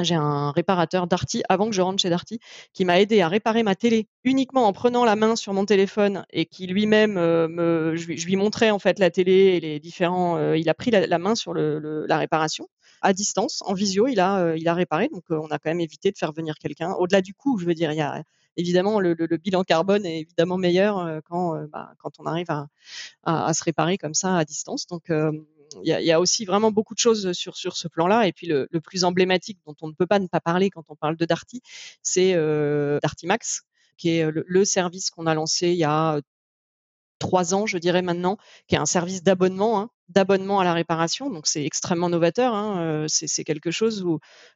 J'ai 0.00 0.16
un 0.16 0.50
réparateur 0.50 1.06
Darty 1.06 1.44
avant 1.48 1.66
que 1.66 1.72
je 1.72 1.80
rentre 1.80 2.02
chez 2.02 2.10
Darty 2.10 2.40
qui 2.72 2.84
m'a 2.84 3.00
aidé 3.00 3.20
à 3.20 3.28
réparer 3.28 3.62
ma 3.62 3.76
télé 3.76 4.08
uniquement 4.24 4.66
en 4.66 4.72
prenant 4.72 5.04
la 5.04 5.14
main 5.14 5.36
sur 5.36 5.52
mon 5.52 5.64
téléphone 5.64 6.26
et 6.30 6.46
qui 6.46 6.66
lui-même 6.66 7.16
euh, 7.16 7.46
me, 7.46 7.94
je, 7.94 8.08
lui 8.08 8.34
montrais 8.34 8.70
en 8.70 8.80
fait 8.80 8.98
la 8.98 9.10
télé 9.10 9.32
et 9.32 9.60
les 9.60 9.78
différents. 9.78 10.36
Euh, 10.36 10.58
il 10.58 10.68
a 10.68 10.74
pris 10.74 10.90
la, 10.90 11.18
main 11.18 11.36
sur 11.36 11.54
la 11.54 12.18
réparation 12.18 12.68
à 13.04 13.12
distance, 13.12 13.62
en 13.66 13.74
visio, 13.74 14.08
il 14.08 14.18
a, 14.18 14.38
euh, 14.38 14.56
il 14.56 14.66
a 14.66 14.74
réparé. 14.74 15.08
Donc, 15.08 15.24
on 15.28 15.48
a 15.48 15.58
quand 15.58 15.70
même 15.70 15.80
évité 15.80 16.10
de 16.10 16.18
faire 16.18 16.32
venir 16.32 16.56
quelqu'un. 16.58 16.92
Au-delà 16.94 17.20
du 17.20 17.34
coût, 17.34 17.58
je 17.58 17.66
veux 17.66 17.74
dire, 17.74 17.92
il 17.92 17.98
y 17.98 18.00
a 18.00 18.24
évidemment 18.56 18.98
le, 18.98 19.14
le, 19.14 19.26
le 19.26 19.36
bilan 19.36 19.62
carbone 19.62 20.06
est 20.06 20.20
évidemment 20.20 20.56
meilleur 20.56 21.20
quand, 21.24 21.66
bah, 21.68 21.92
quand 21.98 22.18
on 22.18 22.24
arrive 22.24 22.50
à, 22.50 22.68
à, 23.24 23.52
se 23.52 23.62
réparer 23.64 23.98
comme 23.98 24.14
ça 24.14 24.36
à 24.38 24.44
distance. 24.44 24.86
Donc, 24.86 25.10
il 25.10 25.44
y 25.82 26.12
a, 26.12 26.20
aussi 26.20 26.44
vraiment 26.44 26.70
beaucoup 26.70 26.94
de 26.94 27.00
choses 27.00 27.32
sur 27.32 27.56
sur 27.56 27.76
ce 27.76 27.88
plan-là. 27.88 28.26
Et 28.26 28.32
puis 28.32 28.46
le, 28.46 28.68
plus 28.80 29.04
emblématique 29.04 29.58
dont 29.66 29.74
on 29.82 29.88
ne 29.88 29.92
peut 29.92 30.06
pas 30.06 30.20
ne 30.20 30.28
pas 30.28 30.40
parler 30.40 30.70
quand 30.70 30.84
on 30.88 30.96
parle 30.96 31.16
de 31.16 31.24
Darty, 31.24 31.62
c'est 32.02 32.34
Darty 33.02 33.26
Max, 33.26 33.62
qui 33.96 34.10
est 34.10 34.30
le 34.30 34.64
service 34.64 35.10
qu'on 35.10 35.26
a 35.26 35.34
lancé 35.34 35.68
il 35.68 35.78
y 35.78 35.84
a 35.84 36.20
trois 37.18 37.54
ans, 37.54 37.66
je 37.66 37.78
dirais 37.78 38.02
maintenant, 38.02 38.36
qui 38.66 38.74
est 38.74 38.78
un 38.78 38.86
service 38.86 39.22
d'abonnement, 39.22 39.80
hein, 39.80 39.90
d'abonnement 40.08 40.60
à 40.60 40.64
la 40.64 40.74
réparation. 40.74 41.30
Donc 41.30 41.46
c'est 41.46 41.64
extrêmement 41.64 42.08
novateur. 42.08 42.54
Hein, 42.54 42.80
euh, 42.80 43.06
c'est 43.08 43.44
quelque 43.44 43.70
chose 43.70 44.04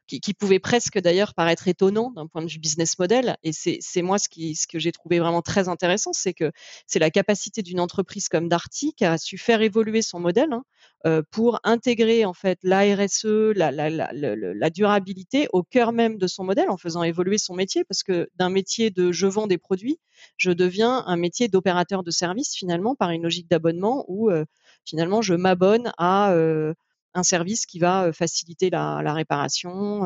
qui, 0.07 0.33
pouvait 0.33 0.59
presque 0.59 0.99
d'ailleurs 0.99 1.33
paraître 1.33 1.67
étonnant 1.67 2.11
d'un 2.11 2.27
point 2.27 2.41
de 2.41 2.49
vue 2.49 2.59
business 2.59 2.97
model. 2.99 3.37
Et 3.43 3.51
c'est 3.51 4.01
moi 4.01 4.17
ce, 4.19 4.27
que 4.29 4.79
j'ai 4.79 4.91
trouvé 4.91 5.19
vraiment 5.19 5.41
très 5.41 5.67
intéressant, 5.67 6.13
c'est 6.13 6.33
que 6.33 6.51
c'est 6.87 6.99
la 6.99 7.11
capacité 7.11 7.61
d'une 7.61 7.79
entreprise 7.79 8.29
comme 8.29 8.47
Darty 8.47 8.93
qui 8.93 9.05
a 9.05 9.17
su 9.17 9.37
faire 9.37 9.61
évoluer 9.61 10.01
son 10.01 10.19
modèle 10.19 10.53
hein, 10.53 10.63
euh, 11.05 11.21
pour 11.31 11.59
intégrer 11.63 12.25
en 12.25 12.33
fait 12.33 12.59
la 12.61 12.81
RSE, 12.81 13.53
la, 13.55 14.69
durabilité 14.69 15.47
au 15.53 15.63
cœur 15.63 15.93
même 15.93 16.17
de 16.17 16.27
son 16.27 16.43
modèle 16.43 16.69
en 16.69 16.77
faisant 16.77 17.03
évoluer 17.03 17.37
son 17.37 17.55
métier 17.55 17.83
parce 17.85 18.03
que 18.03 18.29
d'un 18.35 18.49
métier 18.49 18.89
de 18.91 19.11
je 19.11 19.25
vends 19.25 19.47
des 19.47 19.57
produits, 19.57 19.99
je 20.37 20.51
deviens 20.51 21.03
un 21.07 21.15
métier 21.15 21.47
d'opérateur 21.47 22.03
de 22.03 22.11
service 22.11 22.53
finalement 22.53 22.95
par 22.95 23.11
une 23.11 23.23
logique 23.23 23.49
d'abonnement 23.49 24.03
où 24.07 24.29
euh, 24.29 24.45
finalement 24.85 25.21
je 25.21 25.35
m'abonne 25.39 25.91
à 25.97 26.31
euh, 26.33 26.73
un 27.15 27.23
service 27.23 27.65
qui 27.65 27.79
va 27.79 28.13
faciliter 28.13 28.69
la, 28.69 29.01
la 29.03 29.13
réparation, 29.13 30.01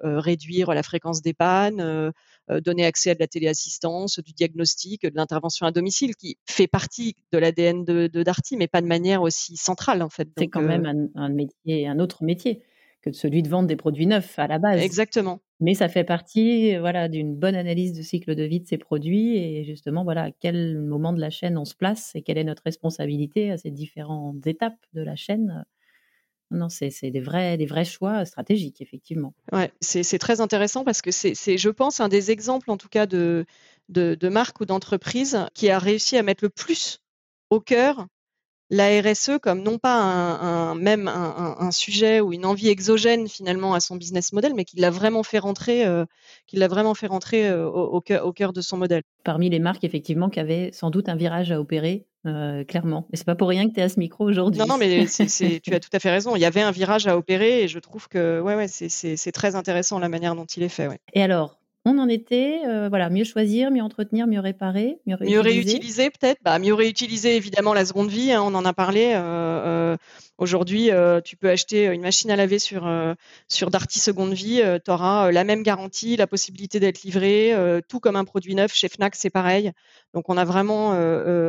réduire 0.00 0.72
la 0.72 0.82
fréquence 0.82 1.20
des 1.20 1.34
pannes, 1.34 2.12
donner 2.48 2.86
accès 2.86 3.10
à 3.10 3.14
de 3.14 3.20
la 3.20 3.26
téléassistance, 3.26 4.20
du 4.20 4.32
diagnostic, 4.32 5.02
de 5.02 5.14
l'intervention 5.14 5.66
à 5.66 5.70
domicile, 5.70 6.16
qui 6.16 6.38
fait 6.46 6.66
partie 6.66 7.14
de 7.30 7.38
l'ADN 7.38 7.84
de, 7.84 8.06
de, 8.06 8.22
Darty, 8.22 8.56
mais 8.56 8.68
pas 8.68 8.80
de 8.80 8.86
manière 8.86 9.20
aussi 9.20 9.58
centrale 9.58 10.00
en 10.00 10.08
fait. 10.08 10.28
C'est 10.38 10.48
quand 10.48 10.62
même 10.62 10.86
un, 10.86 11.22
un, 11.22 11.28
métier, 11.28 11.86
un 11.86 11.98
autre 11.98 12.24
métier 12.24 12.62
que 13.10 13.16
celui 13.16 13.42
de 13.42 13.48
vendre 13.48 13.68
des 13.68 13.76
produits 13.76 14.06
neufs 14.06 14.38
à 14.38 14.46
la 14.46 14.58
base. 14.58 14.82
Exactement. 14.82 15.40
Mais 15.60 15.74
ça 15.74 15.88
fait 15.88 16.04
partie 16.04 16.76
voilà, 16.76 17.08
d'une 17.08 17.34
bonne 17.34 17.54
analyse 17.54 17.92
de 17.92 18.02
cycle 18.02 18.34
de 18.34 18.42
vie 18.42 18.60
de 18.60 18.66
ces 18.66 18.78
produits 18.78 19.36
et 19.36 19.64
justement 19.64 20.04
voilà, 20.04 20.24
à 20.24 20.30
quel 20.30 20.78
moment 20.80 21.12
de 21.12 21.20
la 21.20 21.30
chaîne 21.30 21.56
on 21.56 21.64
se 21.64 21.74
place 21.74 22.12
et 22.14 22.22
quelle 22.22 22.38
est 22.38 22.44
notre 22.44 22.62
responsabilité 22.64 23.50
à 23.50 23.56
ces 23.56 23.70
différentes 23.70 24.46
étapes 24.46 24.78
de 24.92 25.02
la 25.02 25.16
chaîne 25.16 25.64
non, 26.52 26.68
c'est 26.68 27.10
des 27.10 27.20
vrais, 27.20 27.56
des 27.56 27.66
vrais 27.66 27.84
choix 27.84 28.24
stratégiques, 28.24 28.80
effectivement. 28.80 29.34
Ouais, 29.50 29.72
c'est 29.80 30.18
très 30.18 30.40
intéressant 30.40 30.84
parce 30.84 31.02
que 31.02 31.10
c'est, 31.10 31.34
je 31.58 31.68
pense, 31.70 31.98
un 31.98 32.08
des 32.08 32.30
exemples, 32.30 32.70
en 32.70 32.76
tout 32.76 32.88
cas, 32.88 33.06
de, 33.06 33.46
de, 33.88 34.14
de 34.14 34.28
marque 34.28 34.60
ou 34.60 34.64
d'entreprise 34.64 35.38
qui 35.54 35.70
a 35.70 35.80
réussi 35.80 36.16
à 36.16 36.22
mettre 36.22 36.44
le 36.44 36.50
plus 36.50 37.00
au 37.50 37.58
cœur 37.58 38.06
la 38.70 39.00
RSE 39.00 39.38
comme 39.40 39.62
non 39.62 39.78
pas 39.78 40.00
un, 40.00 40.74
même 40.74 41.08
un, 41.08 41.70
sujet 41.70 42.20
ou 42.20 42.32
une 42.32 42.44
envie 42.44 42.68
exogène 42.68 43.28
finalement 43.28 43.74
à 43.74 43.80
son 43.80 43.96
business 43.96 44.32
model, 44.32 44.54
mais 44.54 44.64
qui 44.64 44.78
l'a 44.78 44.90
vraiment 44.90 45.22
fait 45.22 45.38
rentrer, 45.38 45.86
euh, 45.86 46.04
l'a 46.52 46.68
vraiment 46.68 46.94
fait 46.94 47.06
rentrer 47.06 47.48
euh, 47.48 47.66
au, 47.68 48.00
cœur, 48.00 48.26
au, 48.26 48.32
cœur, 48.32 48.52
de 48.52 48.60
son 48.60 48.76
modèle. 48.76 49.02
Parmi 49.24 49.50
les 49.50 49.58
marques 49.58 49.84
effectivement 49.84 50.28
qui 50.28 50.40
avaient 50.40 50.70
sans 50.72 50.90
doute 50.90 51.08
un 51.08 51.16
virage 51.16 51.52
à 51.52 51.60
opérer. 51.60 52.06
Euh, 52.26 52.64
clairement. 52.64 53.06
Et 53.12 53.16
c'est 53.16 53.24
pas 53.24 53.36
pour 53.36 53.48
rien 53.48 53.68
que 53.68 53.74
tu 53.74 53.78
es 53.78 53.84
à 53.84 53.88
ce 53.88 54.00
micro 54.00 54.24
aujourd'hui. 54.24 54.58
Non, 54.58 54.66
non, 54.66 54.78
mais 54.78 55.06
tu 55.06 55.74
as 55.74 55.80
tout 55.80 55.90
à 55.92 55.98
fait 56.00 56.10
raison. 56.10 56.34
Il 56.34 56.40
y 56.40 56.44
avait 56.44 56.62
un 56.62 56.72
virage 56.72 57.06
à 57.06 57.16
opérer 57.16 57.62
et 57.62 57.68
je 57.68 57.78
trouve 57.78 58.08
que 58.08 58.40
ouais, 58.40 58.56
ouais, 58.56 58.66
c'est 58.66 59.32
très 59.32 59.54
intéressant 59.54 60.00
la 60.00 60.08
manière 60.08 60.34
dont 60.34 60.44
il 60.44 60.64
est 60.64 60.68
fait. 60.68 60.88
Ouais. 60.88 60.98
Et 61.12 61.22
alors, 61.22 61.60
on 61.88 61.98
en 61.98 62.08
était, 62.08 62.62
euh, 62.66 62.88
voilà, 62.88 63.10
mieux 63.10 63.22
choisir, 63.22 63.70
mieux 63.70 63.80
entretenir, 63.80 64.26
mieux 64.26 64.40
réparer, 64.40 64.98
mieux 65.06 65.14
réutiliser. 65.14 65.36
Mieux 65.36 65.40
réutiliser 65.40 66.10
peut-être, 66.10 66.40
bah, 66.42 66.58
mieux 66.58 66.74
réutiliser 66.74 67.36
évidemment 67.36 67.74
la 67.74 67.84
seconde 67.84 68.10
vie, 68.10 68.32
hein, 68.32 68.42
on 68.42 68.54
en 68.56 68.64
a 68.64 68.72
parlé. 68.72 69.12
Euh, 69.14 69.92
euh, 69.94 69.96
Aujourd'hui, 70.36 70.90
euh, 70.90 71.20
tu 71.20 71.36
peux 71.36 71.48
acheter 71.48 71.86
une 71.86 72.02
machine 72.02 72.30
à 72.32 72.36
laver 72.36 72.58
sur, 72.58 72.92
sur 73.48 73.70
Darty 73.70 74.00
Seconde 74.00 74.34
Vie. 74.34 74.60
Tu 74.84 74.90
auras 74.90 75.30
la 75.30 75.44
même 75.44 75.62
garantie, 75.62 76.16
la 76.16 76.26
possibilité 76.26 76.78
d'être 76.78 77.04
livré, 77.04 77.54
tout 77.88 78.00
comme 78.00 78.16
un 78.16 78.24
produit 78.26 78.54
neuf. 78.54 78.74
Chez 78.74 78.88
Fnac, 78.88 79.14
c'est 79.14 79.30
pareil. 79.30 79.72
Donc, 80.12 80.28
on 80.28 80.36
a 80.36 80.44
vraiment 80.44 80.92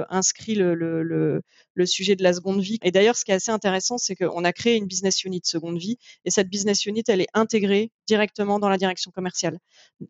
inscrit 0.09 0.55
le, 0.55 0.73
le, 0.73 1.03
le, 1.03 1.41
le, 1.77 1.85
sujet 1.85 2.15
de 2.15 2.23
la 2.23 2.33
seconde 2.33 2.61
vie. 2.61 2.79
Et 2.83 2.91
d'ailleurs, 2.91 3.15
ce 3.15 3.23
qui 3.23 3.31
est 3.31 3.35
assez 3.35 3.51
intéressant, 3.51 3.97
c'est 3.97 4.15
qu'on 4.15 4.43
a 4.43 4.53
créé 4.53 4.75
une 4.75 4.85
business 4.85 5.23
unit 5.23 5.41
Seconde 5.43 5.77
Vie. 5.77 5.97
Et 6.25 6.31
cette 6.31 6.49
business 6.49 6.85
unit, 6.85 7.03
elle 7.07 7.21
est 7.21 7.29
intégrée 7.33 7.91
directement 8.07 8.59
dans 8.59 8.69
la 8.69 8.77
direction 8.77 9.11
commerciale. 9.11 9.59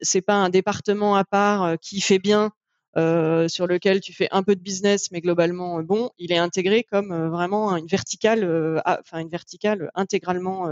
C'est 0.02 0.22
pas 0.22 0.36
un 0.36 0.50
département 0.50 1.16
à 1.16 1.24
part 1.24 1.78
qui 1.80 2.02
fait 2.02 2.20
bien 2.20 2.52
euh, 2.98 3.48
sur 3.48 3.68
lequel 3.68 4.02
tu 4.02 4.12
fais 4.12 4.28
un 4.32 4.42
peu 4.42 4.56
de 4.56 4.62
business, 4.62 5.12
mais 5.12 5.22
globalement 5.22 5.80
euh, 5.80 5.84
bon, 5.84 6.10
il 6.18 6.32
est 6.32 6.38
intégré 6.38 6.84
comme 6.84 7.12
euh, 7.12 7.30
vraiment 7.30 7.76
une 7.76 7.86
verticale, 7.86 8.82
enfin 8.86 9.20
une 9.20 9.30
verticale 9.30 9.92
intégralement 9.94 10.66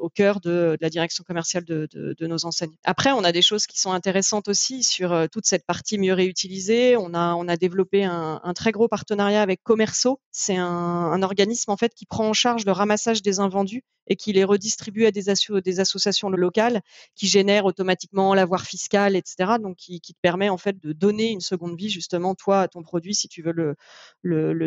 au 0.00 0.08
cœur 0.10 0.40
de, 0.40 0.76
la 0.80 0.90
direction 0.90 1.24
commerciale 1.24 1.64
de, 1.64 2.26
nos 2.26 2.44
enseignes. 2.44 2.76
Après, 2.84 3.12
on 3.12 3.24
a 3.24 3.32
des 3.32 3.42
choses 3.42 3.66
qui 3.66 3.80
sont 3.80 3.92
intéressantes 3.92 4.48
aussi 4.48 4.82
sur 4.82 5.28
toute 5.30 5.46
cette 5.46 5.64
partie 5.64 5.98
mieux 5.98 6.12
réutilisée. 6.12 6.96
On 6.96 7.14
a 7.14 7.34
on 7.34 7.48
a 7.48 7.56
développé 7.56 8.04
un, 8.04 8.52
très 8.54 8.72
gros 8.72 8.88
partenariat 8.88 9.42
avec 9.42 9.62
Commerceau. 9.62 10.20
C'est 10.30 10.56
un, 10.56 11.22
organisme 11.22 11.70
en 11.70 11.76
fait 11.76 11.94
qui 11.94 12.06
prend 12.06 12.28
en 12.28 12.32
charge 12.32 12.64
le 12.66 12.72
ramassage 12.72 13.22
des 13.22 13.40
invendus 13.40 13.82
et 14.10 14.16
qui 14.16 14.32
les 14.32 14.44
redistribue 14.44 15.06
à 15.06 15.12
des, 15.12 15.24
des 15.64 15.80
associations 15.80 16.28
locales 16.28 16.82
qui 17.14 17.28
génèrent 17.28 17.64
automatiquement 17.64 18.34
l'avoir 18.34 18.64
fiscal, 18.64 19.16
etc. 19.16 19.52
Donc 19.62 19.76
qui, 19.76 20.00
qui 20.00 20.14
te 20.14 20.18
permet 20.20 20.48
en 20.48 20.58
fait 20.58 20.78
de 20.80 20.92
donner 20.92 21.30
une 21.30 21.40
seconde 21.40 21.69
vie 21.76 21.88
justement 21.88 22.34
toi 22.34 22.68
ton 22.68 22.82
produit 22.82 23.14
si 23.14 23.28
tu 23.28 23.42
veux 23.42 23.52
le, 24.22 24.66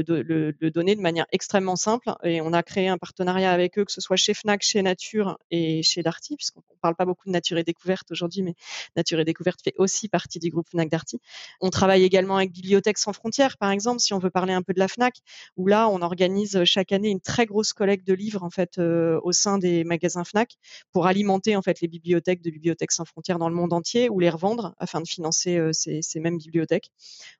donner 0.69 0.95
de 0.95 1.01
manière 1.01 1.25
extrêmement 1.31 1.75
simple. 1.75 2.11
Et 2.23 2.41
on 2.41 2.53
a 2.53 2.63
créé 2.63 2.87
un 2.87 2.97
partenariat 2.97 3.51
avec 3.51 3.77
eux, 3.77 3.85
que 3.85 3.91
ce 3.91 4.01
soit 4.01 4.15
chez 4.15 4.33
Fnac, 4.33 4.61
chez 4.63 4.81
Nature 4.81 5.37
et 5.51 5.83
chez 5.83 6.03
Darty, 6.03 6.35
puisqu'on 6.35 6.61
ne 6.61 6.79
parle 6.81 6.95
pas 6.95 7.05
beaucoup 7.05 7.27
de 7.27 7.31
Nature 7.31 7.57
et 7.57 7.63
Découverte 7.63 8.11
aujourd'hui, 8.11 8.41
mais 8.41 8.55
Nature 8.95 9.19
et 9.19 9.25
Découverte 9.25 9.61
fait 9.63 9.73
aussi 9.77 10.09
partie 10.09 10.39
du 10.39 10.49
groupe 10.49 10.69
Fnac 10.69 10.89
Darty. 10.89 11.19
On 11.61 11.69
travaille 11.69 12.03
également 12.03 12.37
avec 12.37 12.51
Bibliothèque 12.51 12.97
sans 12.97 13.13
frontières, 13.13 13.57
par 13.57 13.71
exemple, 13.71 13.99
si 13.99 14.13
on 14.13 14.19
veut 14.19 14.29
parler 14.29 14.53
un 14.53 14.61
peu 14.61 14.73
de 14.73 14.79
la 14.79 14.87
Fnac, 14.87 15.15
où 15.57 15.67
là 15.67 15.89
on 15.89 16.01
organise 16.01 16.63
chaque 16.65 16.91
année 16.91 17.09
une 17.09 17.21
très 17.21 17.45
grosse 17.45 17.73
collecte 17.73 18.07
de 18.07 18.13
livres 18.13 18.43
en 18.43 18.49
fait 18.49 18.77
euh, 18.77 19.19
au 19.23 19.31
sein 19.31 19.57
des 19.57 19.83
magasins 19.83 20.23
Fnac 20.23 20.57
pour 20.91 21.07
alimenter 21.07 21.55
en 21.55 21.61
fait 21.61 21.81
les 21.81 21.87
bibliothèques 21.87 22.41
de 22.41 22.51
Bibliothèque 22.51 22.91
sans 22.91 23.05
frontières 23.05 23.39
dans 23.39 23.49
le 23.49 23.55
monde 23.55 23.73
entier 23.73 24.09
ou 24.09 24.19
les 24.19 24.29
revendre 24.29 24.75
afin 24.77 25.01
de 25.01 25.07
financer 25.07 25.57
euh, 25.57 25.71
ces 25.73 26.19
mêmes 26.19 26.37
bibliothèques. 26.37 26.91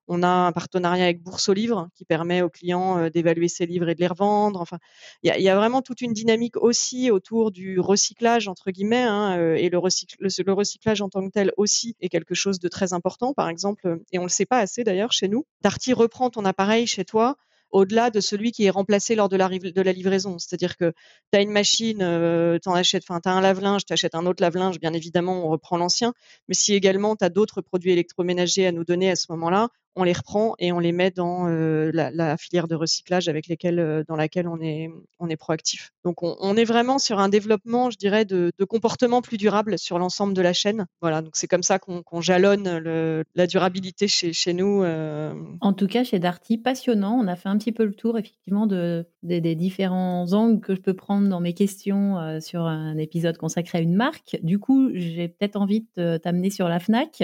On 0.08 0.22
a 0.22 0.28
un 0.28 0.52
partenariat 0.52 1.06
avec 1.06 1.22
Bourse 1.22 1.48
aux 1.48 1.54
livres 1.54 1.90
qui 1.96 2.04
permet 2.04 2.42
aux 2.42 2.50
clients 2.50 2.98
euh, 2.98 3.10
d'évaluer 3.10 3.48
ses 3.48 3.66
livres 3.66 3.88
et 3.88 3.96
de 3.96 4.02
les 4.02 4.08
revendre. 4.08 4.60
Enfin, 4.60 4.78
il 5.24 5.32
y 5.32 5.50
a, 5.50 5.56
vraiment 5.56 5.82
toute 5.82 6.02
une 6.02 6.12
dynamique 6.12 6.58
aussi 6.58 7.10
autour 7.10 7.52
du 7.52 7.80
recyclage 7.80 8.48
entre 8.48 8.72
guillemets 8.72 9.04
hein, 9.04 9.38
euh, 9.38 9.56
et 9.56 9.70
le, 9.70 9.78
recyclage 9.78 11.02
en 11.02 11.10
tant 11.10 11.26
que 11.26 11.32
tel 11.32 11.54
aussi 11.58 11.96
est 12.02 12.10
quelque 12.10 12.36
chose 12.36 12.60
de 12.60 12.68
très 12.68 12.92
important. 12.92 13.34
Par 13.34 13.48
exemple, 13.48 14.00
et 14.12 14.20
on 14.20 14.24
le 14.24 14.30
sait 14.30 14.46
pas 14.46 14.60
assez 14.60 14.84
d'ailleurs 14.84 15.14
chez 15.14 15.30
nous, 15.30 15.46
Darty 15.62 15.94
reprend 15.94 16.30
ton 16.30 16.44
appareil 16.44 16.86
chez 16.86 17.06
toi 17.06 17.38
au-delà 17.74 18.12
de 18.12 18.22
celui 18.22 18.52
qui 18.52 18.66
est 18.66 18.70
remplacé 18.70 19.16
lors 19.16 19.28
de 19.28 19.36
la, 19.36 19.50
livraison. 19.92 20.38
C'est-à-dire 20.38 20.78
que 20.78 20.94
tu 21.32 21.38
as 21.38 21.42
une 21.42 21.52
machine, 21.52 22.02
euh, 22.02 22.60
tu 22.62 22.70
achètes, 22.70 23.04
enfin, 23.10 23.20
tu 23.20 23.28
as 23.28 23.34
un 23.34 23.42
lave-linge, 23.42 23.84
tu 23.86 23.92
achètes 23.92 24.16
un 24.16 24.26
autre 24.28 24.42
lave-linge, 24.42 24.80
bien 24.80 24.94
évidemment, 24.94 25.46
on 25.46 25.50
reprend 25.50 25.78
l'ancien. 25.78 26.14
Mais 26.48 26.54
si 26.54 26.74
également 26.74 27.16
tu 27.16 27.26
as 27.26 27.30
d'autres 27.30 27.62
produits 27.62 27.92
électroménagers 27.92 28.68
à 28.68 28.72
nous 28.72 28.86
donner 28.86 29.10
à 29.10 29.16
ce 29.16 29.26
moment-là, 29.32 29.70
on 29.96 30.04
les 30.04 30.14
reprend 30.14 30.56
et 30.60 30.72
on 30.72 30.80
les 30.80 30.92
met 30.92 31.12
dans 31.12 31.48
euh, 31.48 31.92
la, 31.94 32.38
filière 32.38 32.68
de 32.68 32.76
recyclage 32.76 33.28
avec 33.28 33.48
lesquelles, 33.48 33.80
euh, 33.80 34.04
dans 34.08 34.16
laquelle 34.16 34.48
on 34.48 34.60
est, 34.60 34.90
on 35.20 35.30
est 35.30 35.36
proactif. 35.36 35.92
Donc 36.04 36.24
on, 36.24 36.56
est 36.58 36.64
vraiment 36.64 37.00
sur 37.00 37.20
un 37.20 37.30
développement, 37.30 37.90
je 37.90 37.98
dirais, 37.98 38.26
de, 38.26 38.52
de 38.58 38.66
comportement 38.66 39.22
plus 39.22 39.38
durable 39.38 39.78
sur 39.78 40.00
l'ensemble 40.00 40.34
de 40.34 40.42
la 40.42 40.54
chaîne. 40.54 40.86
Voilà, 41.02 41.22
donc 41.22 41.36
c'est 41.36 41.48
comme 41.48 41.64
ça 41.64 41.80
qu'on 41.80 42.22
jalonne 42.22 43.24
la 43.36 43.48
durabilité 43.48 44.08
chez, 44.08 44.34
chez 44.34 44.54
nous. 44.54 44.84
Euh. 44.84 45.34
En 45.62 45.74
tout 45.74 45.88
cas, 45.88 46.04
chez 46.04 46.20
Darty, 46.20 46.58
passionnant. 46.58 47.20
On 47.20 47.28
a 47.28 47.36
fait 47.36 47.50
un 47.50 47.58
petit 47.58 47.72
peu 47.72 47.86
le 47.86 47.94
tour 47.94 48.18
effectivement 48.18 48.68
de, 48.68 49.08
des 49.22 49.56
différents 49.56 50.34
angles 50.34 50.60
que 50.60 50.76
je 50.76 50.82
peux 50.82 50.94
prendre 50.94 51.28
dans 51.30 51.40
mes 51.40 51.54
questions 51.54 52.40
sur 52.42 52.62
un 52.66 52.98
épisode 52.98 53.38
consacré 53.38 53.78
à 53.78 53.82
une 53.82 53.96
marque. 53.96 54.38
Du 54.44 54.60
coup, 54.60 54.90
j'ai 54.94 55.28
peut-être 55.28 55.56
envie 55.56 55.86
de 55.98 56.18
t'amener 56.18 56.50
sur 56.50 56.68
la 56.68 56.80
FNAC, 56.80 57.24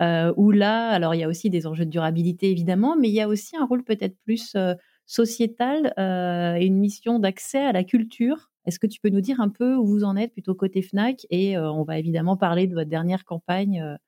où 0.00 0.50
là, 0.50 0.88
alors 0.90 1.14
il 1.14 1.18
y 1.18 1.24
a 1.24 1.28
aussi 1.28 1.50
des 1.50 1.66
enjeux 1.66 1.84
de 1.84 1.90
durabilité 1.90 2.50
évidemment, 2.50 2.96
mais 2.96 3.08
il 3.08 3.14
y 3.14 3.20
a 3.20 3.28
aussi 3.28 3.56
un 3.56 3.66
rôle 3.66 3.84
peut-être 3.84 4.16
plus 4.24 4.54
euh, 4.56 4.74
sociétal 5.06 5.92
euh, 5.98 6.54
et 6.54 6.66
une 6.66 6.78
mission 6.78 7.18
d'accès 7.18 7.58
à 7.58 7.72
la 7.72 7.84
culture. 7.84 8.50
Est-ce 8.66 8.78
que 8.78 8.86
tu 8.86 9.00
peux 9.00 9.10
nous 9.10 9.20
dire 9.20 9.40
un 9.40 9.48
peu 9.48 9.74
où 9.74 9.86
vous 9.86 10.04
en 10.04 10.16
êtes 10.16 10.32
plutôt 10.32 10.54
côté 10.54 10.82
FNAC? 10.82 11.26
Et 11.30 11.56
euh, 11.56 11.70
on 11.70 11.82
va 11.84 11.98
évidemment 11.98 12.36
parler 12.36 12.66
de 12.66 12.74
votre 12.74 12.88
dernière 12.88 13.24
campagne 13.24 13.98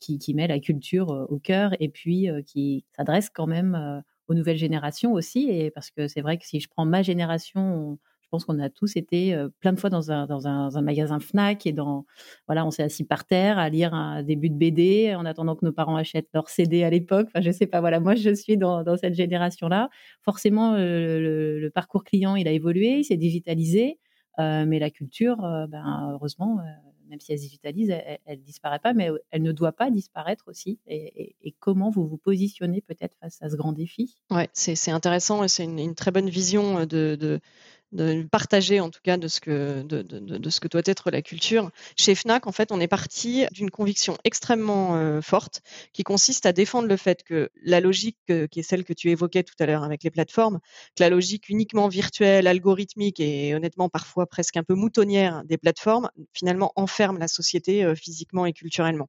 qui, 0.00 0.34
met 0.34 0.46
la 0.46 0.60
culture 0.60 1.08
au 1.28 1.38
cœur 1.38 1.74
et 1.80 1.88
puis 1.88 2.28
qui 2.46 2.84
s'adresse 2.96 3.30
quand 3.30 3.46
même 3.46 4.02
aux 4.28 4.34
nouvelles 4.34 4.56
générations 4.56 5.12
aussi. 5.12 5.48
Et 5.50 5.70
parce 5.70 5.90
que 5.90 6.06
c'est 6.06 6.20
vrai 6.20 6.38
que 6.38 6.46
si 6.46 6.60
je 6.60 6.68
prends 6.68 6.84
ma 6.84 7.02
génération, 7.02 7.98
Je 8.26 8.30
pense 8.30 8.44
qu'on 8.44 8.58
a 8.58 8.68
tous 8.68 8.96
été 8.96 9.40
plein 9.60 9.72
de 9.72 9.78
fois 9.78 9.88
dans 9.88 10.10
un, 10.10 10.82
magasin 10.82 11.20
Fnac 11.20 11.64
et 11.64 11.72
dans 11.72 12.04
voilà, 12.48 12.66
on 12.66 12.72
s'est 12.72 12.82
assis 12.82 13.04
par 13.04 13.24
terre 13.24 13.56
à 13.56 13.68
lire 13.68 13.94
un 13.94 14.24
début 14.24 14.50
de 14.50 14.56
BD 14.56 15.14
en 15.14 15.24
attendant 15.24 15.54
que 15.54 15.64
nos 15.64 15.72
parents 15.72 15.94
achètent 15.94 16.28
leur 16.34 16.48
CD 16.48 16.82
à 16.82 16.90
l'époque. 16.90 17.28
Enfin, 17.28 17.40
je 17.40 17.52
sais 17.52 17.68
pas. 17.68 17.80
Voilà, 17.80 18.00
moi 18.00 18.16
je 18.16 18.34
suis 18.34 18.56
dans, 18.56 18.84
cette 18.96 19.14
génération-là. 19.14 19.90
Forcément, 20.22 20.74
le, 20.76 21.70
parcours 21.72 22.02
client 22.02 22.34
il 22.34 22.48
a 22.48 22.50
évolué, 22.50 22.98
il 22.98 23.04
s'est 23.04 23.16
digitalisé, 23.16 24.00
mais 24.38 24.80
la 24.80 24.90
culture, 24.90 25.36
ben, 25.68 26.10
heureusement, 26.12 26.58
même 27.08 27.20
si 27.20 27.32
elle 27.32 27.38
se 27.38 27.44
digitalise, 27.44 27.90
elle, 27.90 28.38
ne 28.38 28.44
disparaît 28.44 28.78
pas, 28.78 28.92
mais 28.92 29.10
elle 29.30 29.42
ne 29.42 29.52
doit 29.52 29.72
pas 29.72 29.90
disparaître 29.90 30.44
aussi. 30.48 30.78
Et, 30.86 31.54
comment 31.60 31.90
vous 31.90 32.06
vous 32.06 32.18
positionnez 32.18 32.80
peut-être 32.80 33.16
face 33.20 33.38
à 33.40 33.48
ce 33.48 33.56
grand 33.56 33.72
défi? 33.72 34.16
Ouais, 34.30 34.48
c'est 34.52 34.90
intéressant 34.90 35.44
et 35.44 35.48
c'est 35.48 35.64
une, 35.64 35.94
très 35.94 36.10
bonne 36.10 36.28
vision 36.28 36.84
de 36.86 37.40
partager 38.30 38.80
en 38.80 38.90
tout 38.90 39.00
cas 39.02 39.16
de 39.16 39.28
ce 39.28 39.40
que 39.40 39.82
de, 39.82 40.02
de, 40.02 40.18
de, 40.18 40.50
ce 40.50 40.60
que 40.60 40.68
doit 40.68 40.82
être 40.84 41.10
la 41.10 41.22
culture. 41.22 41.70
Chez 41.96 42.14
Fnac, 42.14 42.46
en 42.46 42.52
fait, 42.52 42.72
on 42.72 42.80
est 42.80 42.88
parti 42.88 43.46
d'une 43.52 43.70
conviction 43.70 44.16
extrêmement 44.24 44.96
euh, 44.96 45.20
forte 45.20 45.62
qui 45.92 46.02
consiste 46.02 46.46
à 46.46 46.52
défendre 46.52 46.88
le 46.88 46.96
fait 46.96 47.22
que 47.22 47.50
la 47.62 47.80
logique 47.80 48.18
qui 48.50 48.60
est 48.60 48.62
celle 48.62 48.84
que 48.84 48.92
tu 48.92 49.10
évoquais 49.10 49.42
tout 49.42 49.54
à 49.60 49.66
l'heure 49.66 49.84
avec 49.84 50.02
les 50.02 50.10
plateformes, 50.10 50.60
que 50.96 51.02
la 51.02 51.10
logique 51.10 51.48
uniquement 51.48 51.88
virtuelle, 51.88 52.46
algorithmique 52.46 53.20
et 53.20 53.54
honnêtement 53.54 53.88
parfois 53.88 54.26
presque 54.26 54.56
un 54.56 54.62
peu 54.62 54.74
moutonnière 54.74 55.42
des 55.44 55.58
plateformes 55.58 56.10
finalement 56.32 56.72
enferme 56.76 57.18
la 57.18 57.28
société 57.28 57.84
euh, 57.84 57.94
physiquement 57.94 58.46
et 58.46 58.52
culturellement. 58.52 59.08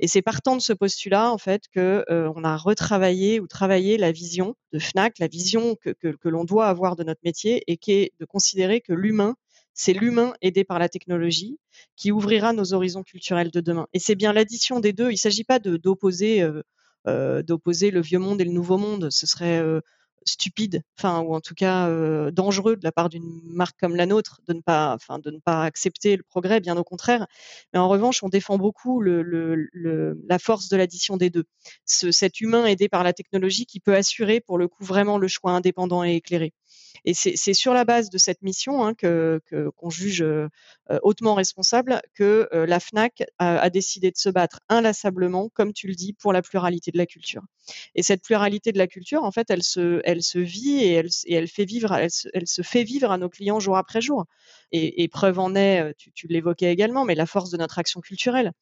Et 0.00 0.08
c'est 0.08 0.22
partant 0.22 0.56
de 0.56 0.60
ce 0.60 0.72
postulat 0.72 1.32
en 1.32 1.38
fait 1.38 1.62
que 1.72 2.04
euh, 2.10 2.32
on 2.34 2.44
a 2.44 2.56
retravaillé 2.56 3.40
ou 3.40 3.46
travaillé 3.46 3.96
la 3.96 4.12
vision 4.12 4.54
de 4.72 4.78
Fnac, 4.78 5.18
la 5.18 5.28
vision 5.28 5.76
que, 5.76 5.90
que, 5.90 6.08
que 6.08 6.28
l'on 6.28 6.44
doit 6.44 6.66
avoir 6.66 6.96
de 6.96 7.04
notre 7.04 7.20
métier 7.24 7.62
et 7.66 7.76
qui 7.76 7.92
est 7.92 8.07
de 8.18 8.24
considérer 8.24 8.80
que 8.80 8.92
l'humain, 8.92 9.36
c'est 9.78 9.92
l'humain 9.92 10.34
aidé 10.42 10.64
par 10.64 10.80
la 10.80 10.88
technologie 10.88 11.58
qui 11.96 12.10
ouvrira 12.10 12.52
nos 12.52 12.74
horizons 12.74 13.04
culturels 13.04 13.52
de 13.52 13.60
demain. 13.60 13.86
Et 13.92 14.00
c'est 14.00 14.16
bien 14.16 14.32
l'addition 14.32 14.80
des 14.80 14.92
deux. 14.92 15.10
Il 15.10 15.14
ne 15.14 15.18
s'agit 15.18 15.44
pas 15.44 15.60
d'opposer 15.60 16.42
euh, 16.42 16.62
euh, 17.06 17.42
d'opposer 17.44 17.92
le 17.92 18.00
vieux 18.00 18.18
monde 18.18 18.40
et 18.40 18.44
le 18.44 18.50
nouveau 18.50 18.76
monde. 18.76 19.08
Ce 19.10 19.24
serait 19.24 19.60
euh, 19.60 19.80
stupide, 20.24 20.82
enfin 20.98 21.20
ou 21.20 21.32
en 21.32 21.40
tout 21.40 21.54
cas 21.54 21.88
dangereux 22.32 22.76
de 22.76 22.84
la 22.84 22.90
part 22.90 23.08
d'une 23.08 23.40
marque 23.44 23.78
comme 23.78 23.94
la 23.94 24.04
nôtre 24.04 24.40
de 24.48 24.52
ne 24.52 24.60
pas, 24.60 24.94
enfin 24.94 25.20
de 25.20 25.30
ne 25.30 25.38
pas 25.38 25.62
accepter 25.62 26.16
le 26.16 26.24
progrès, 26.24 26.58
bien 26.60 26.76
au 26.76 26.84
contraire. 26.84 27.26
Mais 27.72 27.78
en 27.78 27.88
revanche, 27.88 28.22
on 28.24 28.28
défend 28.28 28.58
beaucoup 28.58 29.00
la 29.00 30.38
force 30.40 30.68
de 30.68 30.76
l'addition 30.76 31.16
des 31.16 31.30
deux. 31.30 31.44
Ce, 31.86 32.10
cet 32.10 32.40
humain 32.40 32.66
aidé 32.66 32.88
par 32.88 33.04
la 33.04 33.12
technologie 33.12 33.64
qui 33.64 33.78
peut 33.78 33.94
assurer 33.94 34.40
pour 34.40 34.58
le 34.58 34.66
coup 34.66 34.84
vraiment 34.84 35.18
le 35.18 35.28
choix 35.28 35.52
indépendant 35.52 36.02
et 36.04 36.16
éclairé. 36.16 36.52
Et 37.04 37.14
c'est 37.14 37.54
sur 37.54 37.74
la 37.74 37.84
base 37.84 38.10
de 38.10 38.18
cette 38.18 38.42
mission 38.42 38.84
hein, 38.84 38.94
que 38.94 39.40
qu'on 39.76 39.90
juge 39.90 40.22
euh, 40.22 40.48
hautement 41.02 41.34
responsable 41.34 42.00
que 42.14 42.48
euh, 42.54 42.64
la 42.66 42.80
Fnac 42.80 43.22
a, 43.38 43.68
décidé 43.70 44.10
de 44.10 44.16
se 44.16 44.30
battre 44.30 44.60
inlassablement, 44.68 45.50
comme 45.50 45.72
tu 45.72 45.86
le 45.86 45.94
dis, 45.94 46.14
pour 46.14 46.32
la 46.32 46.40
pluralité 46.40 46.90
de 46.90 46.98
la 46.98 47.06
culture. 47.06 47.42
Et 47.94 48.02
cette 48.02 48.22
pluralité 48.22 48.72
de 48.72 48.78
la 48.78 48.86
culture, 48.86 49.22
en 49.24 49.30
fait, 49.30 49.50
elle 49.50 49.62
se, 49.62 50.00
elle 50.04 50.22
se 50.22 50.38
vit 50.38 50.82
et 50.82 50.92
elle, 50.92 51.08
elle 51.28 51.48
fait 51.48 51.66
vivre, 51.66 51.92
elle 51.92 52.10
se, 52.10 52.28
elle 52.32 52.46
se, 52.46 52.62
fait 52.62 52.84
vivre 52.84 53.10
à 53.10 53.18
nos 53.18 53.28
clients 53.28 53.60
jour 53.60 53.76
après 53.76 54.00
jour. 54.00 54.24
Et, 54.72 55.08
preuve 55.08 55.38
en 55.38 55.54
est, 55.54 55.94
tu, 55.96 56.26
l'évoquais 56.28 56.70
également, 56.70 57.04
mais 57.04 57.14
la 57.14 57.26
force 57.26 57.50
de 57.50 57.56
notre 57.56 57.78
action 57.78 58.00
culturelle. 58.00 58.52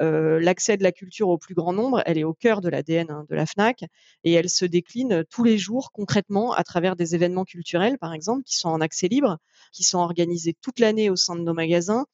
L'accès 0.00 0.76
de 0.76 0.82
la 0.82 0.90
culture 0.90 1.28
au 1.28 1.38
plus 1.38 1.54
grand 1.54 1.72
nombre, 1.72 2.02
elle 2.06 2.18
est 2.18 2.24
au 2.24 2.34
cœur 2.34 2.60
de 2.60 2.68
l'ADN 2.68 3.10
hein, 3.10 3.26
de 3.28 3.36
la 3.36 3.46
FNAC 3.46 3.84
et 4.24 4.32
elle 4.32 4.50
se 4.50 4.64
décline 4.64 5.22
tous 5.30 5.44
les 5.44 5.58
jours 5.58 5.92
concrètement 5.92 6.52
à 6.52 6.64
travers 6.64 6.96
des 6.96 7.14
événements 7.14 7.44
culturels, 7.44 7.98
par 7.98 8.12
exemple, 8.12 8.42
qui 8.42 8.56
sont 8.56 8.70
en 8.70 8.80
accès 8.80 9.06
libre, 9.06 9.38
qui 9.70 9.84
sont 9.84 9.98
organisés 9.98 10.56
toute 10.60 10.80
l'année 10.80 11.10
au 11.10 11.16
sein 11.16 11.36
de 11.36 11.42
nos 11.42 11.54
magasins 11.54 12.06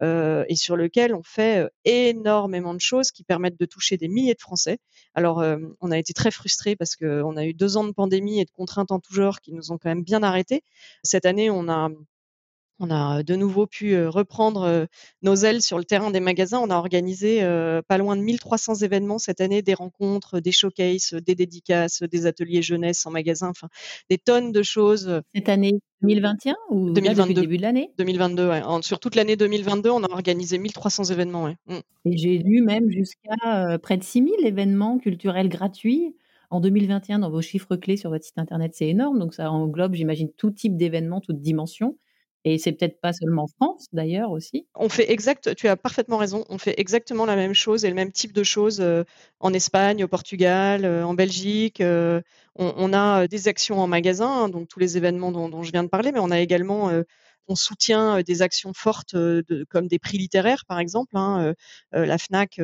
et 0.00 0.56
sur 0.56 0.76
lesquels 0.76 1.14
on 1.14 1.22
fait 1.22 1.70
énormément 1.84 2.74
de 2.74 2.80
choses 2.80 3.12
qui 3.12 3.22
permettent 3.22 3.60
de 3.60 3.66
toucher 3.66 3.96
des 3.96 4.08
milliers 4.08 4.34
de 4.34 4.40
Français. 4.40 4.78
Alors, 5.14 5.44
on 5.80 5.90
a 5.90 5.98
été 5.98 6.12
très 6.12 6.32
frustrés 6.32 6.74
parce 6.74 6.96
qu'on 6.96 7.36
a 7.36 7.44
eu 7.44 7.54
deux 7.54 7.76
ans 7.76 7.84
de 7.84 7.92
pandémie 7.92 8.40
et 8.40 8.44
de 8.44 8.50
contraintes 8.50 8.90
en 8.90 8.98
tout 8.98 9.14
genre 9.14 9.40
qui 9.40 9.52
nous 9.52 9.70
ont 9.70 9.78
quand 9.78 9.88
même 9.88 10.02
bien 10.02 10.22
arrêtés. 10.22 10.62
Cette 11.04 11.26
année, 11.26 11.48
on 11.50 11.68
a 11.68 11.90
on 12.78 12.90
a 12.90 13.22
de 13.22 13.36
nouveau 13.36 13.66
pu 13.66 14.06
reprendre 14.06 14.86
nos 15.22 15.34
ailes 15.34 15.62
sur 15.62 15.78
le 15.78 15.84
terrain 15.84 16.10
des 16.10 16.20
magasins. 16.20 16.60
On 16.60 16.70
a 16.70 16.76
organisé 16.76 17.40
pas 17.88 17.98
loin 17.98 18.16
de 18.16 18.22
1300 18.22 18.76
événements 18.76 19.18
cette 19.18 19.40
année, 19.40 19.62
des 19.62 19.74
rencontres, 19.74 20.40
des 20.40 20.52
showcases, 20.52 21.14
des 21.14 21.34
dédicaces, 21.34 22.02
des 22.02 22.26
ateliers 22.26 22.62
jeunesse 22.62 23.06
en 23.06 23.10
magasin, 23.10 23.48
enfin 23.48 23.68
des 24.10 24.18
tonnes 24.18 24.52
de 24.52 24.62
choses. 24.62 25.22
Cette 25.34 25.48
année 25.48 25.80
2021 26.02 26.54
ou 26.70 26.90
2022 26.90 27.34
le 27.34 27.40
début 27.40 27.56
de 27.56 27.62
l'année? 27.62 27.90
2022, 27.98 28.48
ouais. 28.48 28.62
sur 28.82 29.00
toute 29.00 29.14
l'année 29.14 29.36
2022, 29.36 29.90
on 29.90 30.04
a 30.04 30.10
organisé 30.10 30.58
1300 30.58 31.04
événements. 31.04 31.44
Ouais. 31.44 31.56
Mmh. 31.66 31.78
Et 32.04 32.16
j'ai 32.18 32.38
lu 32.38 32.62
même 32.62 32.90
jusqu'à 32.90 33.78
près 33.78 33.96
de 33.96 34.04
6000 34.04 34.34
événements 34.44 34.98
culturels 34.98 35.48
gratuits. 35.48 36.14
En 36.50 36.60
2021, 36.60 37.18
dans 37.20 37.30
vos 37.30 37.42
chiffres 37.42 37.74
clés 37.74 37.96
sur 37.96 38.10
votre 38.10 38.24
site 38.24 38.38
internet, 38.38 38.72
c'est 38.74 38.86
énorme. 38.86 39.18
Donc, 39.18 39.34
ça 39.34 39.50
englobe, 39.50 39.94
j'imagine, 39.94 40.30
tout 40.36 40.52
type 40.52 40.76
d'événements, 40.76 41.20
toute 41.20 41.40
dimension. 41.40 41.96
Et 42.48 42.58
c'est 42.58 42.70
peut-être 42.70 43.00
pas 43.00 43.12
seulement 43.12 43.48
France 43.48 43.86
d'ailleurs 43.92 44.30
aussi. 44.30 44.68
On 44.76 44.88
fait 44.88 45.10
exact, 45.10 45.56
tu 45.56 45.66
as 45.66 45.76
parfaitement 45.76 46.16
raison, 46.16 46.44
on 46.48 46.58
fait 46.58 46.78
exactement 46.78 47.26
la 47.26 47.34
même 47.34 47.54
chose 47.54 47.84
et 47.84 47.88
le 47.88 47.96
même 47.96 48.12
type 48.12 48.32
de 48.32 48.44
choses 48.44 48.80
euh, 48.80 49.02
en 49.40 49.52
Espagne, 49.52 50.04
au 50.04 50.06
Portugal, 50.06 50.84
euh, 50.84 51.02
en 51.02 51.12
Belgique. 51.12 51.80
Euh, 51.80 52.20
on, 52.54 52.92
a 52.92 53.26
des 53.26 53.48
actions 53.48 53.80
en 53.80 53.88
magasin, 53.88 54.28
hein, 54.28 54.48
donc 54.48 54.68
tous 54.68 54.78
les 54.78 54.96
événements 54.96 55.32
dont, 55.32 55.62
je 55.64 55.72
viens 55.72 55.82
de 55.82 55.88
parler, 55.88 56.12
mais 56.12 56.20
on 56.20 56.30
a 56.30 56.38
également 56.38 56.90
on 57.48 57.54
soutient 57.54 58.22
des 58.22 58.42
actions 58.42 58.72
fortes 58.74 59.16
comme 59.68 59.88
des 59.88 59.98
prix 59.98 60.18
littéraires, 60.18 60.64
par 60.66 60.78
exemple. 60.78 61.16
Hein, 61.16 61.54
la 61.92 62.18
FNAC 62.18 62.60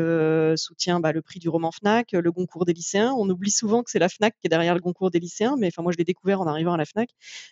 soutient 0.57 1.01
bah, 1.01 1.13
le 1.13 1.23
prix 1.23 1.41
du 1.41 1.49
roman 1.49 1.71
FNAC, 1.73 2.13
le 2.13 2.33
Goncourt 2.33 2.65
des 2.65 2.73
lycéens. 2.73 3.13
On 3.17 3.29
oublie 3.29 3.51
souvent 3.51 3.83
que 3.83 3.91
c'est 3.91 3.99
la 3.99 4.09
FNAC 4.09 4.35
qui 4.41 4.47
est 4.47 4.51
derrière 4.51 4.75
le 4.75 4.81
Goncourt 4.81 5.11
des 5.11 5.21
lycéens, 5.21 5.57
mais 5.59 5.69
enfin 5.69 5.83
moi 5.83 5.93
je 5.93 5.99
l'ai 5.99 6.05
découvert 6.05 6.41
en 6.41 6.47
arrivant 6.47 6.73
à 6.73 6.77
la 6.77 6.85
FNAC. 6.85 7.11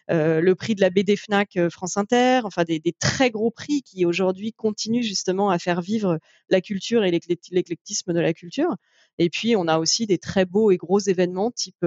le 0.08 0.52
prix 0.54 0.74
de 0.74 0.80
la 0.80 0.90
BD 0.90 1.16
FNAC 1.16 1.58
France 1.70 1.96
Inter, 1.96 2.40
enfin 2.44 2.64
des, 2.64 2.80
très 2.98 3.30
gros 3.30 3.50
prix 3.50 3.82
qui 3.82 4.04
aujourd'hui 4.04 4.52
continuent 4.52 5.02
justement 5.02 5.50
à 5.50 5.58
faire 5.58 5.80
vivre 5.80 6.18
la 6.48 6.60
culture 6.60 7.04
et 7.04 7.10
l'éclectisme 7.10 8.12
de 8.12 8.20
la 8.20 8.32
culture. 8.32 8.76
Et 9.18 9.30
puis 9.30 9.56
on 9.56 9.68
a 9.68 9.78
aussi 9.78 10.06
des 10.06 10.18
très 10.18 10.44
beaux 10.44 10.70
et 10.70 10.76
gros 10.76 10.98
événements 10.98 11.50
type 11.50 11.84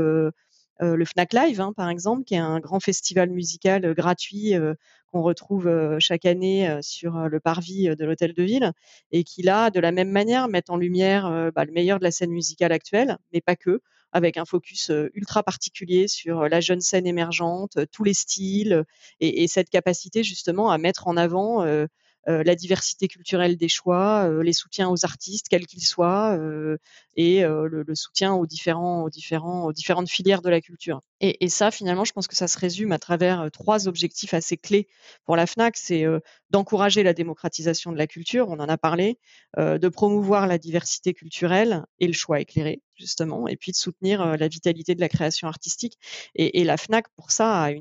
le 0.80 1.06
Fnac 1.06 1.34
Live, 1.34 1.62
hein, 1.62 1.74
par 1.76 1.90
exemple, 1.90 2.24
qui 2.24 2.36
est 2.36 2.40
un 2.40 2.60
grand 2.60 2.80
festival 2.80 3.30
musical 3.30 3.86
euh, 3.86 3.94
gratuit 3.94 4.56
euh, 4.56 4.74
qu'on 5.12 5.22
retrouve 5.22 5.70
chaque 6.00 6.26
année 6.26 6.80
sur 6.82 7.30
le 7.30 7.40
parvis 7.40 7.96
de 7.96 8.04
l'hôtel 8.04 8.34
de 8.34 8.42
ville 8.42 8.72
et 9.12 9.24
qui 9.24 9.44
là, 9.44 9.70
de 9.70 9.80
la 9.80 9.92
même 9.92 10.10
manière, 10.10 10.48
met 10.48 10.72
en 10.72 10.76
lumière 10.76 11.52
bah, 11.54 11.66
le 11.66 11.72
meilleur 11.72 12.00
de 12.00 12.04
la 12.04 12.10
scène 12.10 12.32
musicale 12.32 12.72
actuelle, 12.72 13.20
mais 13.32 13.40
pas 13.40 13.56
que, 13.56 13.82
avec 14.12 14.38
un 14.38 14.46
focus 14.46 14.92
ultra 15.14 15.44
particulier 15.44 16.08
sur 16.08 16.50
la 16.50 16.62
jeune 16.62 16.82
scène 16.82 17.06
émergente, 17.06 17.78
tous 17.92 18.04
les 18.04 18.16
styles 18.16 18.86
et, 19.20 19.44
et 19.44 19.48
cette 19.48 19.70
capacité 19.70 20.24
justement 20.24 20.72
à 20.72 20.80
mettre 20.80 21.08
en 21.08 21.16
avant 21.16 21.64
euh, 21.64 21.86
la 22.28 22.56
diversité 22.56 23.08
culturelle 23.08 23.58
des 23.58 23.68
choix, 23.68 24.30
euh, 24.30 24.44
les 24.44 24.54
soutiens 24.54 24.90
aux 24.90 25.06
artistes, 25.06 25.48
quels 25.50 25.68
qu'ils 25.68 25.86
soient, 25.86 26.38
euh, 26.38 26.78
et 27.16 27.44
le, 27.44 27.86
soutien 27.94 28.34
aux 28.34 28.48
différentes 28.48 30.10
filières 30.10 30.42
de 30.42 30.50
la 30.50 30.62
culture. 30.62 31.02
Et, 31.20 31.48
ça, 31.48 31.70
finalement, 31.70 32.06
je 32.06 32.12
pense 32.12 32.28
que 32.28 32.36
ça 32.36 32.48
se 32.48 32.58
résume 32.58 32.92
à 32.92 32.98
travers 32.98 33.50
trois 33.52 33.88
objectifs 33.88 34.34
assez 34.34 34.58
clés 34.58 34.88
pour 35.26 35.36
la 35.36 35.46
FNAC. 35.46 35.78
C'est 35.78 36.06
d'encourager 36.50 37.04
la 37.04 37.14
démocratisation 37.14 37.92
de 37.92 37.98
la 37.98 38.08
culture, 38.08 38.50
on 38.50 38.60
en 38.60 38.68
a 38.68 38.78
parlé, 38.78 39.20
de 39.58 39.88
promouvoir 39.90 40.48
la 40.48 40.58
diversité 40.58 41.14
culturelle 41.14 41.86
et 42.00 42.08
le 42.08 42.14
choix 42.14 42.40
éclairé, 42.40 42.82
justement, 42.96 43.48
et 43.48 43.58
puis 43.58 43.72
de 43.72 43.78
soutenir 43.78 44.36
la 44.38 44.48
vitalité 44.48 44.96
de 44.96 45.02
la 45.02 45.10
création 45.10 45.48
artistique. 45.48 46.00
Et, 46.34 46.64
la 46.64 46.78
FNAC, 46.78 47.06
pour 47.16 47.30
ça, 47.30 47.66
a 47.66 47.72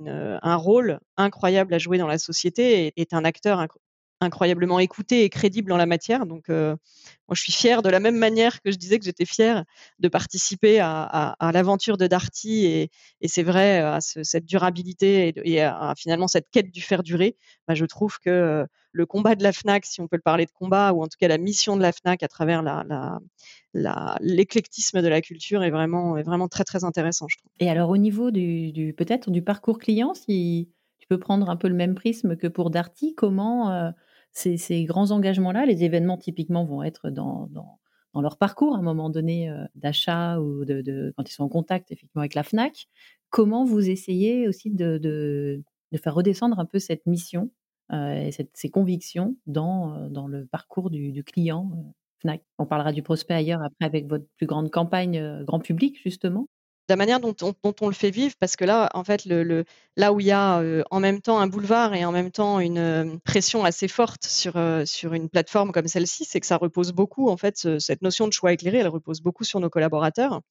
un 0.43 0.57
rôle 0.57 1.01
incroyable 1.17 1.73
à 1.73 1.79
jouer 1.79 1.97
dans 1.97 2.07
la 2.07 2.19
société 2.19 2.87
et 2.87 2.93
est 3.01 3.15
un 3.15 3.25
acteur 3.25 3.67
incroyablement 4.23 4.79
écouté 4.79 5.25
et 5.25 5.31
crédible 5.31 5.73
en 5.73 5.77
la 5.77 5.87
matière. 5.87 6.27
Donc, 6.27 6.49
euh, 6.49 6.77
moi, 7.29 7.35
je 7.35 7.41
suis 7.41 7.53
fière 7.53 7.83
de 7.83 7.89
la 7.89 8.01
même 8.01 8.17
manière 8.17 8.61
que 8.63 8.71
je 8.71 8.77
disais 8.77 8.99
que 8.99 9.05
j'étais 9.05 9.25
fière 9.25 9.65
de 9.99 10.09
participer 10.09 10.81
à, 10.81 11.37
l'aventure 11.53 11.97
de 11.97 12.07
Darty 12.07 12.67
et, 12.67 12.91
c'est 13.27 13.43
vrai 13.43 13.79
à 13.79 14.01
cette 14.01 14.45
durabilité 14.45 15.33
et, 15.45 15.63
à, 15.63 15.95
finalement 15.97 16.29
cette 16.29 16.51
quête 16.51 16.71
du 16.71 16.81
faire 16.81 17.03
durer. 17.03 17.37
Bah, 17.69 17.75
je 17.75 17.85
trouve 17.85 18.19
que 18.19 18.31
euh, 18.31 18.67
le 18.93 19.07
combat 19.07 19.35
de 19.35 19.43
la 19.43 19.53
Fnac, 19.53 19.87
si 19.87 20.01
on 20.01 20.07
peut 20.07 20.17
le 20.17 20.23
parler 20.23 20.47
de 20.47 20.53
combat, 20.53 20.93
ou 20.93 21.03
en 21.03 21.07
tout 21.07 21.17
cas 21.19 21.29
la 21.29 21.39
mission 21.39 21.77
de 21.77 21.83
la 21.83 21.93
Fnac 21.93 22.23
à 22.23 22.29
travers 22.29 22.63
l'éclectisme 24.21 25.01
de 25.01 25.09
la 25.09 25.21
culture 25.23 25.63
est 25.63 25.71
vraiment, 25.71 26.21
vraiment 26.23 26.49
très 26.49 26.65
très 26.65 26.85
intéressant, 26.85 27.27
je 27.29 27.39
trouve. 27.39 27.51
Et 27.59 27.71
alors 27.71 27.91
au 27.91 27.97
niveau 27.97 28.31
du, 28.31 28.95
peut-être 28.97 29.31
du 29.31 29.43
parcours 29.43 29.79
client, 29.79 30.15
si 30.15 30.69
tu 30.99 31.09
peux 31.09 31.19
prendre 31.19 31.51
un 31.51 31.57
peu 31.57 31.69
le 31.69 31.75
même 31.75 31.95
prisme 31.95 32.37
que 32.37 32.47
pour 32.47 32.71
Darty, 32.71 33.15
comment 33.15 33.71
euh, 33.71 33.91
ces, 34.33 34.85
grands 34.85 35.11
engagements-là, 35.11 35.67
les 35.67 35.85
événements 35.85 36.19
typiquement 36.19 36.65
vont 36.65 36.83
être 36.83 37.11
dans, 37.11 37.49
leur 38.15 38.37
parcours 38.37 38.75
à 38.75 38.79
un 38.79 38.83
moment 38.83 39.11
donné 39.11 39.51
euh, 39.51 39.65
d'achat 39.75 40.41
ou 40.41 40.65
de, 40.65 41.13
quand 41.17 41.29
ils 41.29 41.33
sont 41.33 41.45
en 41.45 41.49
contact 41.49 41.93
effectivement 41.93 42.21
avec 42.21 42.35
la 42.35 42.43
FNAC. 42.43 42.89
Comment 43.31 43.65
vous 43.65 43.89
essayez 43.89 44.49
aussi 44.49 44.71
de, 44.71 45.63
faire 45.97 46.15
redescendre 46.15 46.59
un 46.59 46.65
peu 46.65 46.79
cette 46.79 47.07
mission 47.07 47.51
et 47.93 48.31
ces 48.55 48.71
convictions 48.71 49.37
dans, 49.47 50.09
dans 50.09 50.27
le 50.27 50.47
parcours 50.47 50.89
du, 50.89 51.23
client 51.25 51.71
Fnac. 52.21 52.43
On 52.57 52.65
parlera 52.65 52.91
du 52.91 53.03
prospect 53.03 53.35
ailleurs 53.35 53.63
après 53.63 53.85
avec 53.85 54.07
votre 54.07 54.25
plus 54.39 54.47
grande 54.47 54.71
campagne 54.71 55.45
grand 55.45 55.59
public 55.59 56.01
justement 56.03 56.49
la 56.93 56.97
manière 56.97 57.21
dont 57.21 57.35
on, 57.81 57.89
le 57.89 57.95
fait 57.95 58.11
vivre, 58.11 58.35
parce 58.39 58.55
que 58.55 58.67
là, 58.67 58.91
en 58.93 59.03
fait, 59.03 59.25
le, 59.25 59.65
là 59.97 60.13
où 60.13 60.21
il 60.21 60.27
y 60.27 60.31
a 60.31 60.61
euh, 60.61 60.83
en 60.91 61.01
même 61.01 61.23
temps 61.23 61.39
un 61.39 61.47
boulevard 61.47 61.95
et 61.95 62.05
en 62.05 62.13
même 62.13 62.31
temps 62.31 62.61
une 62.61 62.77
euh, 62.77 63.17
pression 63.25 63.65
assez 63.65 63.89
forte 63.89 64.27
sur, 64.27 64.59
euh, 64.59 64.85
sur 64.85 65.15
une 65.15 65.31
plateforme 65.31 65.73
comme 65.73 65.89
celle-ci, 65.89 66.27
c'est 66.27 66.39
que 66.39 66.47
ça 66.47 66.59
repose 66.59 66.93
beaucoup, 66.93 67.31
en 67.31 67.39
fait, 67.39 67.79
cette 67.79 68.03
notion 68.03 68.29
de 68.29 68.33
choix 68.35 68.53
éclairé, 68.53 68.77
elle 68.77 68.89
repose 68.89 69.23
beaucoup 69.23 69.45
sur 69.45 69.59
nos 69.59 69.71
collaborateurs 69.71 70.43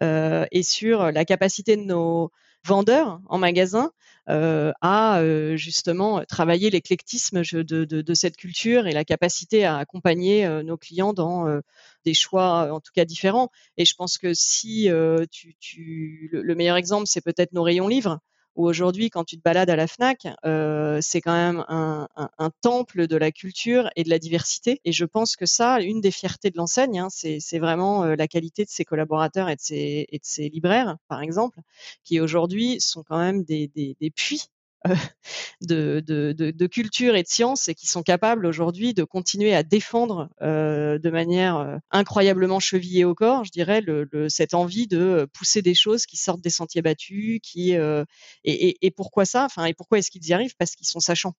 et 0.00 0.62
sur 0.62 1.12
la 1.12 1.24
capacité 1.26 1.76
de 1.76 1.82
nos 1.82 2.30
vendeurs 2.64 3.20
en 3.28 3.38
magasin 3.38 3.92
à 4.28 5.20
justement 5.56 6.24
travailler 6.24 6.70
l'éclectisme 6.70 7.42
de, 7.42 7.84
de, 7.84 8.14
cette 8.14 8.36
culture 8.36 8.86
et 8.86 8.92
la 8.92 9.04
capacité 9.04 9.64
à 9.64 9.78
accompagner 9.78 10.48
nos 10.62 10.76
clients 10.76 11.12
dans 11.12 11.60
des 12.04 12.14
choix 12.14 12.72
en 12.72 12.80
tout 12.80 12.92
cas 12.94 13.04
différents. 13.04 13.50
Et 13.76 13.84
je 13.84 13.94
pense 13.96 14.18
que 14.18 14.32
si 14.32 14.88
tu, 15.30 15.56
tu, 15.58 16.30
le 16.32 16.54
meilleur 16.54 16.76
exemple, 16.76 17.08
c'est 17.08 17.20
peut-être 17.20 17.52
nos 17.52 17.64
rayons 17.64 17.88
livres 17.88 18.20
où 18.56 18.66
aujourd'hui, 18.66 19.10
quand 19.10 19.24
tu 19.24 19.36
te 19.36 19.42
balades 19.42 19.70
à 19.70 19.76
la 19.76 19.86
FNAC, 19.86 20.28
euh, 20.44 20.98
c'est 21.00 21.20
quand 21.20 21.32
même 21.32 21.64
un, 21.68 22.08
un, 22.16 22.28
un, 22.38 22.50
temple 22.60 23.06
de 23.06 23.16
la 23.16 23.32
culture 23.32 23.90
et 23.96 24.04
de 24.04 24.10
la 24.10 24.18
diversité. 24.18 24.80
Et 24.84 24.92
je 24.92 25.04
pense 25.04 25.36
que 25.36 25.46
ça, 25.46 25.80
une 25.80 26.00
des 26.00 26.10
fiertés 26.10 26.50
de 26.50 26.56
l'enseigne, 26.56 26.98
hein, 26.98 27.08
c'est 27.10 27.58
vraiment 27.58 28.04
euh, 28.04 28.14
la 28.16 28.28
qualité 28.28 28.64
de 28.64 28.70
ses 28.70 28.84
collaborateurs 28.84 29.48
et 29.48 29.56
de 29.56 29.60
ses, 29.60 30.06
et 30.08 30.18
de 30.18 30.24
ses 30.24 30.48
libraires, 30.48 30.96
par 31.08 31.22
exemple, 31.22 31.60
qui 32.04 32.20
aujourd'hui 32.20 32.80
sont 32.80 33.02
quand 33.02 33.18
même 33.18 33.44
des, 33.44 33.68
des, 33.68 33.96
des 34.00 34.10
puits 34.10 34.48
euh, 35.70 36.00
de, 36.00 36.66
culture 36.66 37.14
et 37.14 37.22
de 37.22 37.28
science 37.28 37.68
et 37.68 37.74
qui 37.74 37.86
sont 37.86 38.02
capables 38.02 38.46
aujourd'hui 38.46 38.94
de 38.94 39.04
continuer 39.04 39.54
à 39.54 39.62
défendre 39.62 40.28
euh, 40.42 40.98
de 40.98 41.10
manière 41.10 41.56
euh, 41.58 41.76
incroyablement 41.90 42.60
chevillée 42.60 43.04
au 43.04 43.14
corps, 43.14 43.44
je 43.44 43.50
dirais, 43.50 43.82
cette 44.28 44.54
envie 44.54 44.86
de 44.86 45.28
pousser 45.32 45.62
des 45.62 45.74
choses 45.74 46.06
qui 46.06 46.16
sortent 46.16 46.40
des 46.40 46.50
sentiers 46.50 46.82
battus, 46.82 47.40
qui 47.42 47.72
et, 47.72 48.86
et, 48.86 48.90
pourquoi 48.90 49.24
ça? 49.24 49.44
Enfin, 49.44 49.64
et 49.64 49.74
pourquoi 49.74 49.98
est-ce 49.98 50.10
qu'ils 50.10 50.26
y 50.26 50.32
arrivent? 50.32 50.56
Parce 50.58 50.74
qu'ils 50.74 50.86
sont 50.86 51.00
sachants. 51.00 51.34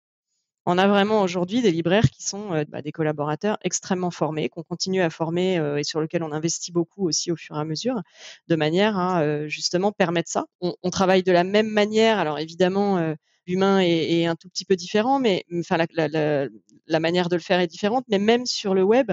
On 0.66 0.78
a 0.78 0.88
vraiment 0.88 1.22
aujourd'hui 1.22 1.62
des 1.62 1.72
libraires 1.72 2.10
qui 2.10 2.24
sont 2.24 2.64
bah, 2.70 2.82
des 2.82 2.94
collaborateurs 2.94 3.58
extrêmement 3.64 4.12
formés, 4.12 4.48
qu'on 4.48 4.64
continue 4.64 5.02
à 5.02 5.10
former 5.10 5.56
et 5.78 5.84
sur 5.84 6.00
lesquels 6.00 6.24
on 6.24 6.32
investit 6.32 6.72
beaucoup 6.72 7.08
aussi 7.08 7.32
au 7.32 7.36
fur 7.36 7.58
et 7.58 7.60
à 7.60 7.66
mesure, 7.66 8.02
de 8.48 8.56
manière 8.56 8.98
à 8.98 9.48
justement 9.48 9.92
permettre 9.92 10.30
ça. 10.30 10.46
On, 10.62 10.90
travaille 10.90 11.24
de 11.24 11.32
la 11.32 11.44
même 11.44 11.70
manière. 11.70 12.18
Alors 12.18 12.40
évidemment, 12.40 13.16
l'humain 13.48 13.80
est, 13.80 14.26
un 14.26 14.36
tout 14.36 14.50
petit 14.50 14.66
peu 14.66 14.76
différent, 14.76 15.20
mais 15.20 15.46
enfin 15.60 15.78
la, 15.78 17.00
manière 17.00 17.30
de 17.30 17.36
le 17.36 17.42
faire 17.42 17.60
est 17.60 17.68
différente. 17.68 18.06
Mais 18.10 18.20
même 18.20 18.46
sur 18.46 18.74
le 18.74 18.84
web 18.84 19.12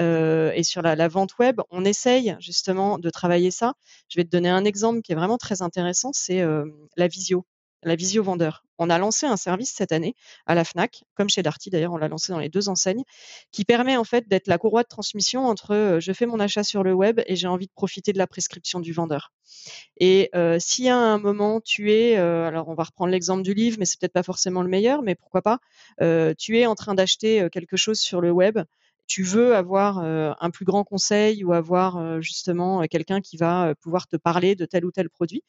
euh, 0.00 0.52
et 0.54 0.62
sur 0.62 0.82
la, 0.82 1.08
vente 1.08 1.38
web, 1.38 1.60
on 1.70 1.84
essaye 1.84 2.36
justement 2.40 2.98
de 2.98 3.10
travailler 3.10 3.50
ça. 3.50 3.74
Je 4.08 4.18
vais 4.18 4.24
te 4.24 4.30
donner 4.30 4.48
un 4.48 4.64
exemple 4.64 5.02
qui 5.02 5.12
est 5.12 5.16
vraiment 5.16 5.38
très 5.38 5.62
intéressant, 5.62 6.10
c'est 6.12 6.40
euh, 6.40 6.64
la 6.96 7.08
visio 7.08 7.44
la 7.82 7.96
visio 7.96 8.22
vendeur. 8.22 8.64
On 8.78 8.90
a 8.90 8.98
lancé 8.98 9.26
un 9.26 9.36
service 9.36 9.72
cette 9.72 9.92
année 9.92 10.14
à 10.46 10.54
la 10.54 10.64
FNAC, 10.64 11.02
comme 11.14 11.28
chez 11.28 11.42
Darty 11.42 11.70
d'ailleurs, 11.70 11.92
on 11.92 11.96
l'a 11.96 12.08
lancé 12.08 12.32
dans 12.32 12.38
les 12.38 12.48
deux 12.48 12.68
enseignes, 12.68 13.02
qui 13.50 13.64
permet 13.64 13.96
en 13.96 14.04
fait 14.04 14.28
d'être 14.28 14.46
la 14.46 14.58
courroie 14.58 14.84
de 14.84 14.88
transmission 14.88 15.46
entre 15.46 15.98
je 16.00 16.12
fais 16.12 16.26
mon 16.26 16.38
achat 16.38 16.62
sur 16.62 16.82
le 16.82 16.92
web 16.92 17.20
et 17.26 17.34
j'ai 17.34 17.48
envie 17.48 17.66
de 17.66 17.72
profiter 17.72 18.12
de 18.12 18.18
la 18.18 18.26
prescription 18.26 18.78
du 18.80 18.92
vendeur. 18.92 19.32
Et 19.98 20.30
si 20.58 20.88
à 20.88 20.96
un 20.96 21.18
moment 21.18 21.60
tu 21.60 21.92
es, 21.92 22.16
alors 22.16 22.68
on 22.68 22.74
va 22.74 22.84
reprendre 22.84 23.10
l'exemple 23.10 23.42
du 23.42 23.54
livre, 23.54 23.76
mais 23.80 23.84
c'est 23.84 23.98
peut-être 23.98 24.12
pas 24.12 24.22
forcément 24.22 24.62
le 24.62 24.68
meilleur, 24.68 25.02
mais 25.02 25.14
pourquoi 25.14 25.42
pas, 25.42 25.58
tu 26.36 26.58
es 26.58 26.66
en 26.66 26.74
train 26.74 26.94
d'acheter 26.94 27.48
quelque 27.50 27.76
chose 27.76 27.98
sur 27.98 28.20
le 28.20 28.30
web 28.30 28.58
tu 29.08 29.24
veux 29.24 29.56
avoir 29.56 29.98
un 29.98 30.50
plus 30.50 30.64
grand 30.64 30.84
conseil 30.84 31.42
ou 31.42 31.52
avoir 31.52 32.20
justement 32.20 32.82
quelqu'un 32.82 33.20
qui 33.20 33.36
va 33.36 33.74
pouvoir 33.80 34.06
te 34.06 34.16
parler 34.16 34.54
de 34.54 34.66
tel 34.66 34.84
ou 34.84 34.92
tel 34.92 35.08
produit, 35.08 35.42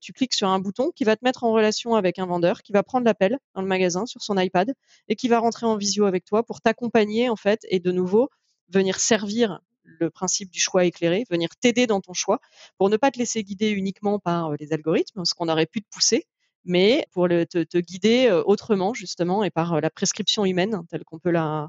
tu 0.00 0.12
cliques 0.12 0.34
sur 0.34 0.48
un 0.48 0.60
bouton 0.60 0.90
qui 0.94 1.04
va 1.04 1.16
te 1.16 1.24
mettre 1.24 1.42
en 1.44 1.52
relation 1.52 1.94
avec 1.94 2.18
un 2.18 2.26
vendeur 2.26 2.62
qui 2.62 2.72
va 2.72 2.82
prendre 2.82 3.06
l'appel 3.06 3.38
dans 3.54 3.62
le 3.62 3.66
magasin 3.66 4.06
sur 4.06 4.22
son 4.22 4.38
iPad 4.38 4.74
et 5.08 5.16
qui 5.16 5.28
va 5.28 5.38
rentrer 5.38 5.66
en 5.66 5.76
visio 5.76 6.04
avec 6.04 6.24
toi 6.24 6.44
pour 6.44 6.60
t'accompagner 6.60 7.28
en 7.30 7.36
fait 7.36 7.60
et 7.70 7.80
de 7.80 7.90
nouveau 7.90 8.28
venir 8.68 9.00
servir 9.00 9.60
le 9.84 10.10
principe 10.10 10.50
du 10.50 10.60
choix 10.60 10.84
éclairé, 10.84 11.24
venir 11.30 11.48
t'aider 11.60 11.86
dans 11.86 12.00
ton 12.00 12.12
choix 12.12 12.40
pour 12.76 12.90
ne 12.90 12.96
pas 12.96 13.10
te 13.10 13.18
laisser 13.18 13.42
guider 13.42 13.70
uniquement 13.70 14.18
par 14.18 14.52
les 14.58 14.72
algorithmes, 14.72 15.24
ce 15.24 15.34
qu'on 15.34 15.48
aurait 15.48 15.66
pu 15.66 15.80
te 15.80 15.88
pousser, 15.88 16.26
mais 16.66 17.06
pour 17.12 17.28
te, 17.28 17.78
guider 17.78 18.30
autrement 18.44 18.92
justement 18.92 19.44
et 19.44 19.50
par 19.50 19.80
la 19.80 19.90
prescription 19.90 20.44
humaine 20.44 20.82
telle 20.90 21.04
qu'on 21.04 21.18
peut 21.18 21.30
la, 21.30 21.68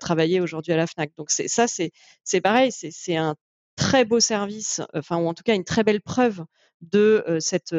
travailler 0.00 0.40
aujourd'hui 0.40 0.72
à 0.72 0.76
la 0.76 0.86
Fnac. 0.86 1.10
Donc 1.16 1.30
ça, 1.30 1.66
c'est 1.66 2.40
pareil, 2.40 2.70
c'est 2.72 3.16
un 3.16 3.34
très 3.76 4.04
beau 4.04 4.20
service, 4.20 4.80
enfin 4.94 5.16
ou 5.18 5.26
en 5.26 5.34
tout 5.34 5.42
cas 5.42 5.54
une 5.54 5.64
très 5.64 5.82
belle 5.82 6.00
preuve 6.00 6.44
de 6.82 7.24
cette 7.40 7.74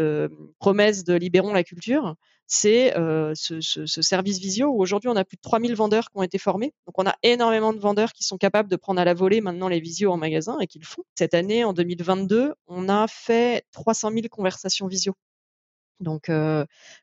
promesse 0.60 1.04
de 1.04 1.14
libérons 1.14 1.54
la 1.54 1.64
culture. 1.64 2.16
C'est 2.48 2.94
ce, 2.94 3.60
ce, 3.60 3.86
ce, 3.88 4.02
service 4.04 4.38
visio 4.40 4.68
où 4.68 4.80
aujourd'hui 4.80 5.10
on 5.10 5.16
a 5.16 5.26
plus 5.26 5.38
de 5.38 5.42
3000 5.42 5.76
vendeurs 5.76 6.12
qui 6.12 6.18
ont 6.18 6.24
été 6.24 6.38
formés. 6.38 6.74
Donc 6.86 6.94
on 6.98 7.06
a 7.08 7.16
énormément 7.24 7.74
de 7.74 7.80
vendeurs 7.80 8.14
qui 8.14 8.24
sont 8.24 8.38
capables 8.38 8.70
de 8.70 8.76
prendre 8.76 9.02
à 9.02 9.06
la 9.06 9.16
volée 9.16 9.42
maintenant 9.42 9.68
les 9.68 9.80
visios 9.80 10.12
en 10.12 10.18
magasin 10.18 10.60
et 10.60 10.68
qui 10.68 10.78
le 10.78 10.86
font. 10.86 11.04
Cette 11.18 11.34
année, 11.34 11.64
en 11.64 11.74
2022, 11.74 12.54
on 12.68 12.90
a 12.90 13.08
fait 13.08 13.66
300 13.72 14.12
000 14.12 14.22
conversations 14.30 14.88
visio. 14.88 15.16
Donc 16.00 16.30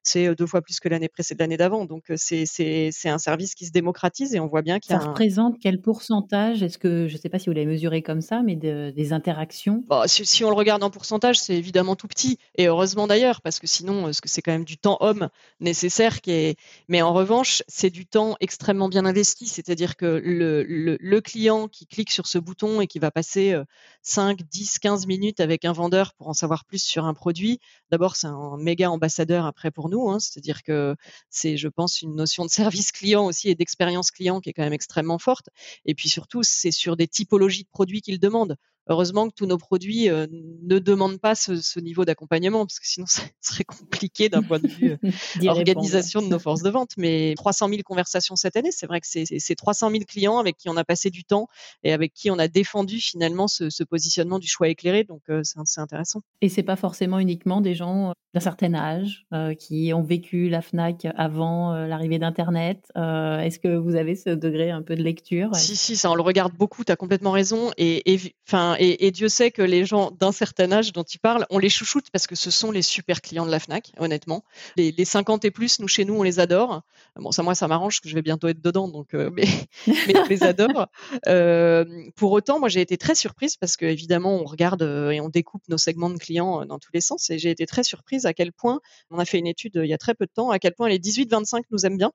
c'est 0.03 0.35
deux 0.35 0.47
fois 0.47 0.63
plus 0.63 0.81
que 0.81 0.89
l'année 0.89 1.09
précédente, 1.09 1.41
l'année 1.41 1.57
d'avant. 1.57 1.85
Donc 1.85 2.05
c'est 2.17 2.45
c'est 2.47 3.09
un 3.09 3.19
service 3.19 3.55
qui 3.55 3.67
se 3.67 3.73
démocratise 3.73 4.35
et 4.35 4.41
on 4.41 4.47
voit 4.47 4.63
bien 4.63 4.79
qu'il 4.79 4.93
y 4.93 4.97
a. 4.97 5.01
Ça 5.01 5.09
représente 5.09 5.59
quel 5.61 5.81
pourcentage? 5.81 6.63
Est-ce 6.63 6.79
que 6.79 7.09
je 7.09 7.15
ne 7.15 7.19
sais 7.19 7.29
pas 7.29 7.39
si 7.39 7.49
vous 7.49 7.55
l'avez 7.55 7.67
mesuré 7.67 8.03
comme 8.03 8.21
ça, 8.21 8.43
mais 8.43 8.55
des 8.57 9.13
interactions? 9.13 9.85
Bah, 9.89 10.05
si, 10.07 10.45
on 10.45 10.51
le 10.51 10.57
regarde 10.57 10.83
en 10.83 10.91
pourcentage, 10.91 11.41
c'est 11.41 11.57
évidemment 11.57 11.97
tout 11.97 12.09
petit 12.09 12.39
et 12.57 12.67
heureusement 12.67 13.07
d'ailleurs 13.07 13.41
parce 13.41 13.59
que 13.59 13.67
sinon, 13.67 14.11
c'est 14.13 14.43
quand 14.43 14.53
même 14.53 14.65
du 14.65 14.77
temps 14.77 14.99
homme 15.01 15.29
nécessaire 15.61 16.21
qui 16.21 16.33
est. 16.33 16.59
Mais 16.89 17.03
en 17.03 17.13
revanche, 17.13 17.63
c'est 17.69 17.91
du 17.91 18.07
temps 18.07 18.37
extrêmement 18.41 18.89
bien 18.89 19.05
investi. 19.07 19.47
C'est-à-dire 19.47 19.97
que 19.97 20.07
le, 20.07 20.65
le, 20.65 20.97
le, 21.01 21.21
client 21.21 21.69
qui 21.69 21.87
clique 21.87 22.11
sur 22.11 22.27
ce 22.27 22.39
bouton 22.39 22.81
et 22.81 22.87
qui 22.87 22.99
va 22.99 23.11
passer 23.11 23.57
5, 24.03 24.43
10, 24.43 24.79
15 24.79 25.07
minutes 25.07 25.41
avec 25.41 25.65
un 25.65 25.73
vendeur 25.73 26.13
pour 26.15 26.29
en 26.29 26.35
savoir 26.35 26.65
plus 26.65 26.83
sur 26.83 27.05
un 27.05 27.15
produit, 27.15 27.61
d'abord 27.91 28.17
c'est 28.17 28.27
un 28.27 28.57
méga 28.59 28.82
ambassadeur 28.91 29.47
après 29.47 29.71
pour 29.71 29.89
nous. 29.89 30.11
Hein. 30.11 30.19
C'est-à-dire 30.21 30.63
que 30.63 30.97
c'est, 31.31 31.57
je 31.57 31.69
pense, 31.69 32.03
une 32.03 32.15
notion 32.15 32.45
de 32.45 32.51
service 32.51 32.93
client 32.93 33.25
aussi 33.25 33.49
et 33.49 33.55
d'expérience 33.55 34.11
client 34.11 34.41
qui 34.41 34.51
est 34.51 34.53
quand 34.53 34.63
même 34.63 34.73
extrêmement 34.73 35.19
forte. 35.19 35.49
Et 35.85 35.95
puis 35.95 36.09
surtout, 36.09 36.43
c'est 36.43 36.71
sur 36.71 36.97
des 36.97 37.09
typologies 37.09 37.65
de 37.65 37.71
produits 37.71 38.03
qu'ils 38.03 38.21
demandent. 38.21 38.57
Heureusement 38.89 39.29
que 39.29 39.35
tous 39.35 39.47
nos 39.47 39.59
produits 39.59 40.09
euh, 40.09 40.27
ne 40.31 40.79
demandent 40.81 41.21
pas 41.21 41.37
ce, 41.37 41.79
niveau 41.79 42.05
d'accompagnement, 42.05 42.67
parce 42.67 42.81
que 42.81 42.87
sinon, 42.87 43.07
ça 43.09 43.23
serait 43.41 43.65
compliqué 43.65 44.29
d'un 44.29 44.43
point 44.43 44.59
de 44.59 44.67
vue 44.67 44.99
euh, 45.05 45.47
organisation 45.49 46.21
de 46.21 46.27
nos 46.27 46.39
forces 46.39 46.63
de 46.63 46.71
vente. 46.71 46.91
Mais 46.97 47.35
300 47.37 47.69
000 47.69 47.81
conversations 47.85 48.35
cette 48.35 48.57
année, 48.57 48.73
c'est 48.73 48.87
vrai 48.87 49.01
que 49.01 49.07
c'est 49.07 49.55
300 49.55 49.91
000 49.91 50.03
clients 50.07 50.39
avec 50.39 50.57
qui 50.57 50.69
on 50.69 50.77
a 50.77 50.85
passé 50.85 51.11
du 51.11 51.25
temps 51.25 51.47
et 51.85 51.93
avec 51.93 52.13
qui 52.13 52.31
on 52.31 52.39
a 52.39 52.49
défendu 52.49 52.99
finalement 52.99 53.47
ce, 53.49 53.83
positionnement 53.85 54.39
du 54.39 54.49
choix 54.49 54.69
éclairé. 54.69 55.05
Donc, 55.05 55.23
euh, 55.29 55.43
c'est 55.45 55.81
intéressant. 55.81 56.23
Et 56.41 56.49
c'est 56.49 56.63
pas 56.63 56.77
forcément 56.77 57.19
uniquement 57.19 57.61
des 57.61 57.75
gens 57.75 58.15
d'un 58.35 58.41
certain 58.41 58.75
âge 58.75 59.27
qui 59.59 59.93
ont 59.93 60.03
vécu 60.03 60.49
la 60.49 60.63
Fnac 60.63 61.07
avant 61.17 61.75
l'arrivée 61.87 62.19
d'Internet. 62.19 62.91
Est-ce 62.97 63.59
que 63.59 63.77
vous 63.77 63.95
avez 63.95 64.17
ce 64.17 64.31
degré 64.31 64.71
un 64.71 64.83
peu 64.83 64.97
de 64.97 65.03
lecture? 65.03 65.55
Si, 65.55 65.77
si, 65.77 65.97
ça, 65.97 66.11
on 66.11 66.15
le 66.15 66.23
regarde 66.23 66.55
beaucoup. 66.57 66.85
Tu 66.85 66.93
as 66.93 66.97
complètement 66.97 67.33
raison. 67.33 67.71
Et, 67.77 68.19
enfin 68.49 68.72
et, 68.79 69.11
Dieu 69.11 69.29
sait 69.29 69.51
que 69.51 69.63
les 69.63 69.85
gens 69.85 70.11
d'un 70.11 70.33
certain 70.33 70.71
âge 70.73 70.93
dont 70.93 71.05
tu 71.05 71.19
parles, 71.19 71.47
on 71.51 71.59
les 71.59 71.69
chouchoute 71.69 72.11
parce 72.11 72.27
que 72.27 72.35
ce 72.35 72.51
sont 72.51 72.71
les 72.71 72.83
super 72.83 73.21
clients 73.21 73.47
de 73.47 73.51
la 73.51 73.59
Fnac, 73.59 73.93
honnêtement. 73.99 74.45
Les, 74.77 75.05
50 75.05 75.45
et 75.45 75.51
plus, 75.51 75.81
nous 75.81 75.89
chez 75.89 76.05
nous, 76.05 76.15
on 76.15 76.23
les 76.23 76.41
adore. 76.41 76.83
Bon, 77.17 77.33
ça 77.33 77.43
moi, 77.43 77.55
ça 77.55 77.69
m'arrange 77.69 78.01
que 78.01 78.09
je 78.09 78.15
vais 78.15 78.23
bientôt 78.23 78.49
être 78.49 78.61
dedans, 78.61 78.89
donc 78.89 79.15
euh, 79.15 79.31
mais, 79.33 79.47
mais 79.87 80.17
on 80.17 80.27
les 80.27 80.43
adore. 80.43 80.87
Euh, 81.29 81.85
pour 82.17 82.33
autant, 82.33 82.59
moi, 82.59 82.69
j'ai 82.69 82.81
été 82.81 82.97
très 82.97 83.15
surprise 83.15 83.57
parce 83.57 83.77
que 83.77 83.85
évidemment, 83.87 84.37
on 84.37 84.45
regarde 84.45 84.83
euh, 84.83 85.11
et 85.11 85.21
on 85.21 85.29
découpe 85.29 85.63
nos 85.69 85.79
segments 85.79 86.11
de 86.11 86.19
clients 86.19 86.65
dans 86.65 86.79
tous 86.79 86.91
les 86.95 87.01
sens, 87.01 87.31
et 87.31 87.39
j'ai 87.39 87.51
été 87.51 87.67
très 87.67 87.85
surprise 87.85 88.27
à 88.27 88.33
quel 88.33 88.53
point 88.53 88.81
on 89.11 89.19
a 89.19 89.25
fait 89.25 89.39
une 89.39 89.47
étude 89.47 89.73
il 89.77 89.89
y 89.89 89.95
a 89.95 89.99
très 89.99 90.15
peu 90.15 90.27
de 90.27 90.33
temps, 90.33 90.51
à 90.51 90.59
quel 90.59 90.75
point 90.75 90.89
les 90.89 90.99
18-25 90.99 91.63
nous 91.71 91.87
aiment 91.87 91.99
bien 91.99 92.13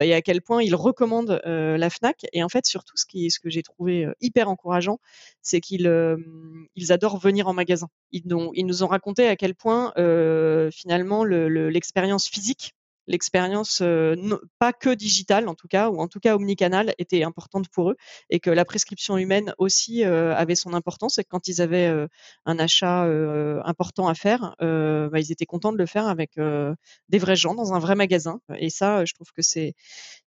et 0.00 0.14
à 0.14 0.22
quel 0.22 0.42
point 0.42 0.62
ils 0.62 0.74
recommandent 0.74 1.40
euh, 1.46 1.76
la 1.76 1.90
Fnac. 1.90 2.26
Et 2.32 2.42
en 2.42 2.48
fait, 2.48 2.66
surtout, 2.66 2.96
ce, 2.96 3.06
qui, 3.06 3.30
ce 3.30 3.38
que 3.38 3.50
j'ai 3.50 3.62
trouvé 3.62 4.04
euh, 4.04 4.12
hyper 4.20 4.48
encourageant, 4.48 4.98
c'est 5.42 5.60
qu'ils 5.60 5.86
euh, 5.86 6.16
adorent 6.90 7.18
venir 7.18 7.48
en 7.48 7.52
magasin. 7.52 7.88
Ils, 8.12 8.26
nous 8.26 8.82
ont 8.82 8.86
raconté 8.86 9.28
à 9.28 9.36
quel 9.36 9.54
point 9.54 9.92
finalement 10.72 11.24
l'expérience 11.24 12.28
physique 12.28 12.74
l'expérience 13.06 13.82
pas 14.58 14.72
que 14.72 14.94
digitale 14.94 15.48
en 15.48 15.54
tout 15.54 15.68
cas, 15.68 15.90
ou 15.90 16.00
en 16.00 16.08
tout 16.08 16.20
cas 16.20 16.34
omnicanal 16.36 16.94
était 16.98 17.22
importante 17.22 17.68
pour 17.68 17.90
eux, 17.90 17.96
et 18.30 18.40
que 18.40 18.50
la 18.50 18.64
prescription 18.64 19.16
humaine 19.16 19.54
aussi 19.58 20.04
avait 20.04 20.54
son 20.54 20.74
importance, 20.74 21.18
et 21.18 21.24
que 21.24 21.28
quand 21.28 21.48
ils 21.48 21.60
avaient 21.60 21.92
un 22.46 22.58
achat 22.58 23.02
important 23.64 24.08
à 24.08 24.14
faire, 24.14 24.56
bah, 24.60 25.20
ils 25.20 25.32
étaient 25.32 25.46
contents 25.46 25.72
de 25.72 25.78
le 25.78 25.86
faire 25.86 26.06
avec 26.06 26.32
des 27.08 27.18
vrais 27.18 27.36
gens 27.36 27.54
dans 27.54 27.74
un 27.74 27.78
vrai 27.78 27.94
magasin. 27.94 28.40
Et 28.58 28.70
ça, 28.70 29.04
je 29.04 29.14
trouve 29.14 29.32
que 29.32 29.42
c'est 29.42 29.74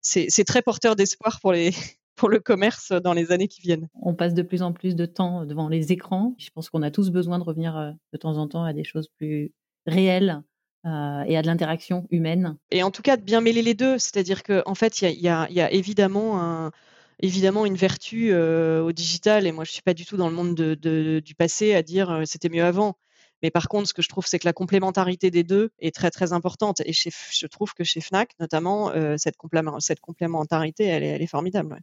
c'est 0.01 0.45
très 0.45 0.61
porteur 0.61 0.95
d'espoir 0.95 1.39
pour 1.41 1.51
les 1.51 1.71
pour 2.15 2.29
le 2.29 2.39
commerce 2.39 2.91
dans 2.91 3.13
les 3.13 3.31
années 3.31 3.47
qui 3.47 3.61
viennent. 3.61 3.89
On 4.01 4.15
passe 4.15 4.33
de 4.33 4.41
plus 4.41 4.63
en 4.63 4.73
plus 4.73 4.95
de 4.95 5.05
temps 5.05 5.45
devant 5.45 5.69
les 5.69 5.91
écrans. 5.91 6.33
Je 6.39 6.49
pense 6.49 6.69
qu'on 6.69 6.81
a 6.81 6.89
tous 6.89 7.11
besoin 7.11 7.37
de 7.37 7.43
revenir 7.43 7.93
de 8.11 8.17
temps 8.17 8.37
en 8.37 8.47
temps 8.47 8.63
à 8.63 8.73
des 8.73 8.83
choses 8.83 9.07
plus 9.07 9.53
réelles 9.85 10.41
euh, 10.87 11.23
et 11.25 11.37
à 11.37 11.41
de 11.41 11.47
l'interaction 11.47 12.07
humaine. 12.11 12.55
Et 12.71 12.81
en 12.81 12.91
tout 12.91 13.01
cas, 13.01 13.17
de 13.17 13.21
bien 13.21 13.41
mêler 13.41 13.61
les 13.61 13.73
deux, 13.73 13.99
c'est-à-dire 13.99 14.41
qu'en 14.41 14.61
en 14.65 14.75
fait, 14.75 15.01
il 15.01 15.19
y 15.19 15.27
a, 15.27 15.71
évidemment 15.71 16.41
un, 16.41 16.71
évidemment 17.19 17.65
une 17.65 17.75
vertu 17.75 18.29
euh, 18.31 18.81
au 18.81 18.93
digital, 18.93 19.47
et 19.47 19.51
moi 19.51 19.65
je 19.65 19.71
suis 19.71 19.81
pas 19.81 19.93
du 19.93 20.05
tout 20.05 20.15
dans 20.15 20.29
le 20.29 20.35
monde 20.35 20.55
du 20.55 21.35
passé 21.35 21.75
à 21.75 21.83
dire 21.83 22.09
euh, 22.09 22.23
c'était 22.25 22.49
mieux 22.49 22.63
avant. 22.63 22.97
Mais 23.43 23.51
par 23.51 23.67
contre, 23.67 23.89
ce 23.89 23.93
que 23.93 24.01
je 24.01 24.07
trouve, 24.07 24.25
c'est 24.25 24.39
que 24.39 24.47
la 24.47 24.53
complémentarité 24.53 25.29
des 25.29 25.43
deux 25.43 25.71
est 25.79 25.93
très 25.93 26.09
très 26.09 26.31
importante. 26.33 26.81
Et 26.85 26.93
je 26.93 27.47
trouve 27.47 27.73
que 27.73 27.83
chez 27.83 28.01
Fnac, 28.01 28.31
notamment, 28.39 28.91
cette, 29.17 29.35
cette 29.79 29.99
complémentarité, 29.99 30.85
elle 30.85 31.21
est 31.21 31.27
formidable. 31.27 31.79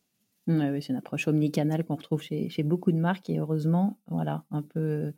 Oui, 0.47 0.83
c'est 0.83 0.91
une 0.93 0.97
approche 0.99 1.27
omnicanale 1.27 1.85
qu'on 1.85 1.95
retrouve 1.97 2.21
chez, 2.21 2.51
beaucoup 2.65 2.93
de 2.93 2.99
marques 2.99 3.31
et 3.31 3.39
heureusement, 3.39 3.99
voilà, 4.09 4.45
un 4.51 4.61
peu 4.61 5.15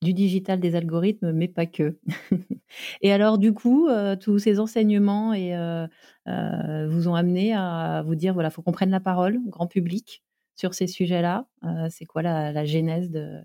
du 0.00 0.14
digital, 0.14 0.58
des 0.58 0.74
algorithmes, 0.74 1.32
mais 1.32 1.48
pas 1.48 1.66
que. 1.66 1.98
et 3.02 3.12
alors, 3.12 3.36
du 3.36 3.52
coup, 3.52 3.88
euh, 3.88 4.16
tous 4.16 4.38
ces 4.38 4.58
enseignements 4.58 5.34
et, 5.34 5.54
euh, 5.54 5.86
euh, 6.28 6.88
vous 6.88 7.08
ont 7.08 7.14
amené 7.14 7.52
à 7.54 8.02
vous 8.06 8.14
dire, 8.14 8.32
voilà, 8.32 8.48
faut 8.48 8.62
qu'on 8.62 8.72
prenne 8.72 8.90
la 8.90 9.00
parole, 9.00 9.38
grand 9.48 9.66
public, 9.66 10.22
sur 10.56 10.72
ces 10.72 10.86
sujets-là. 10.86 11.46
c'est 11.90 12.06
quoi 12.06 12.22
la, 12.22 12.50
la 12.52 12.64
genèse 12.64 13.10
de, 13.10 13.38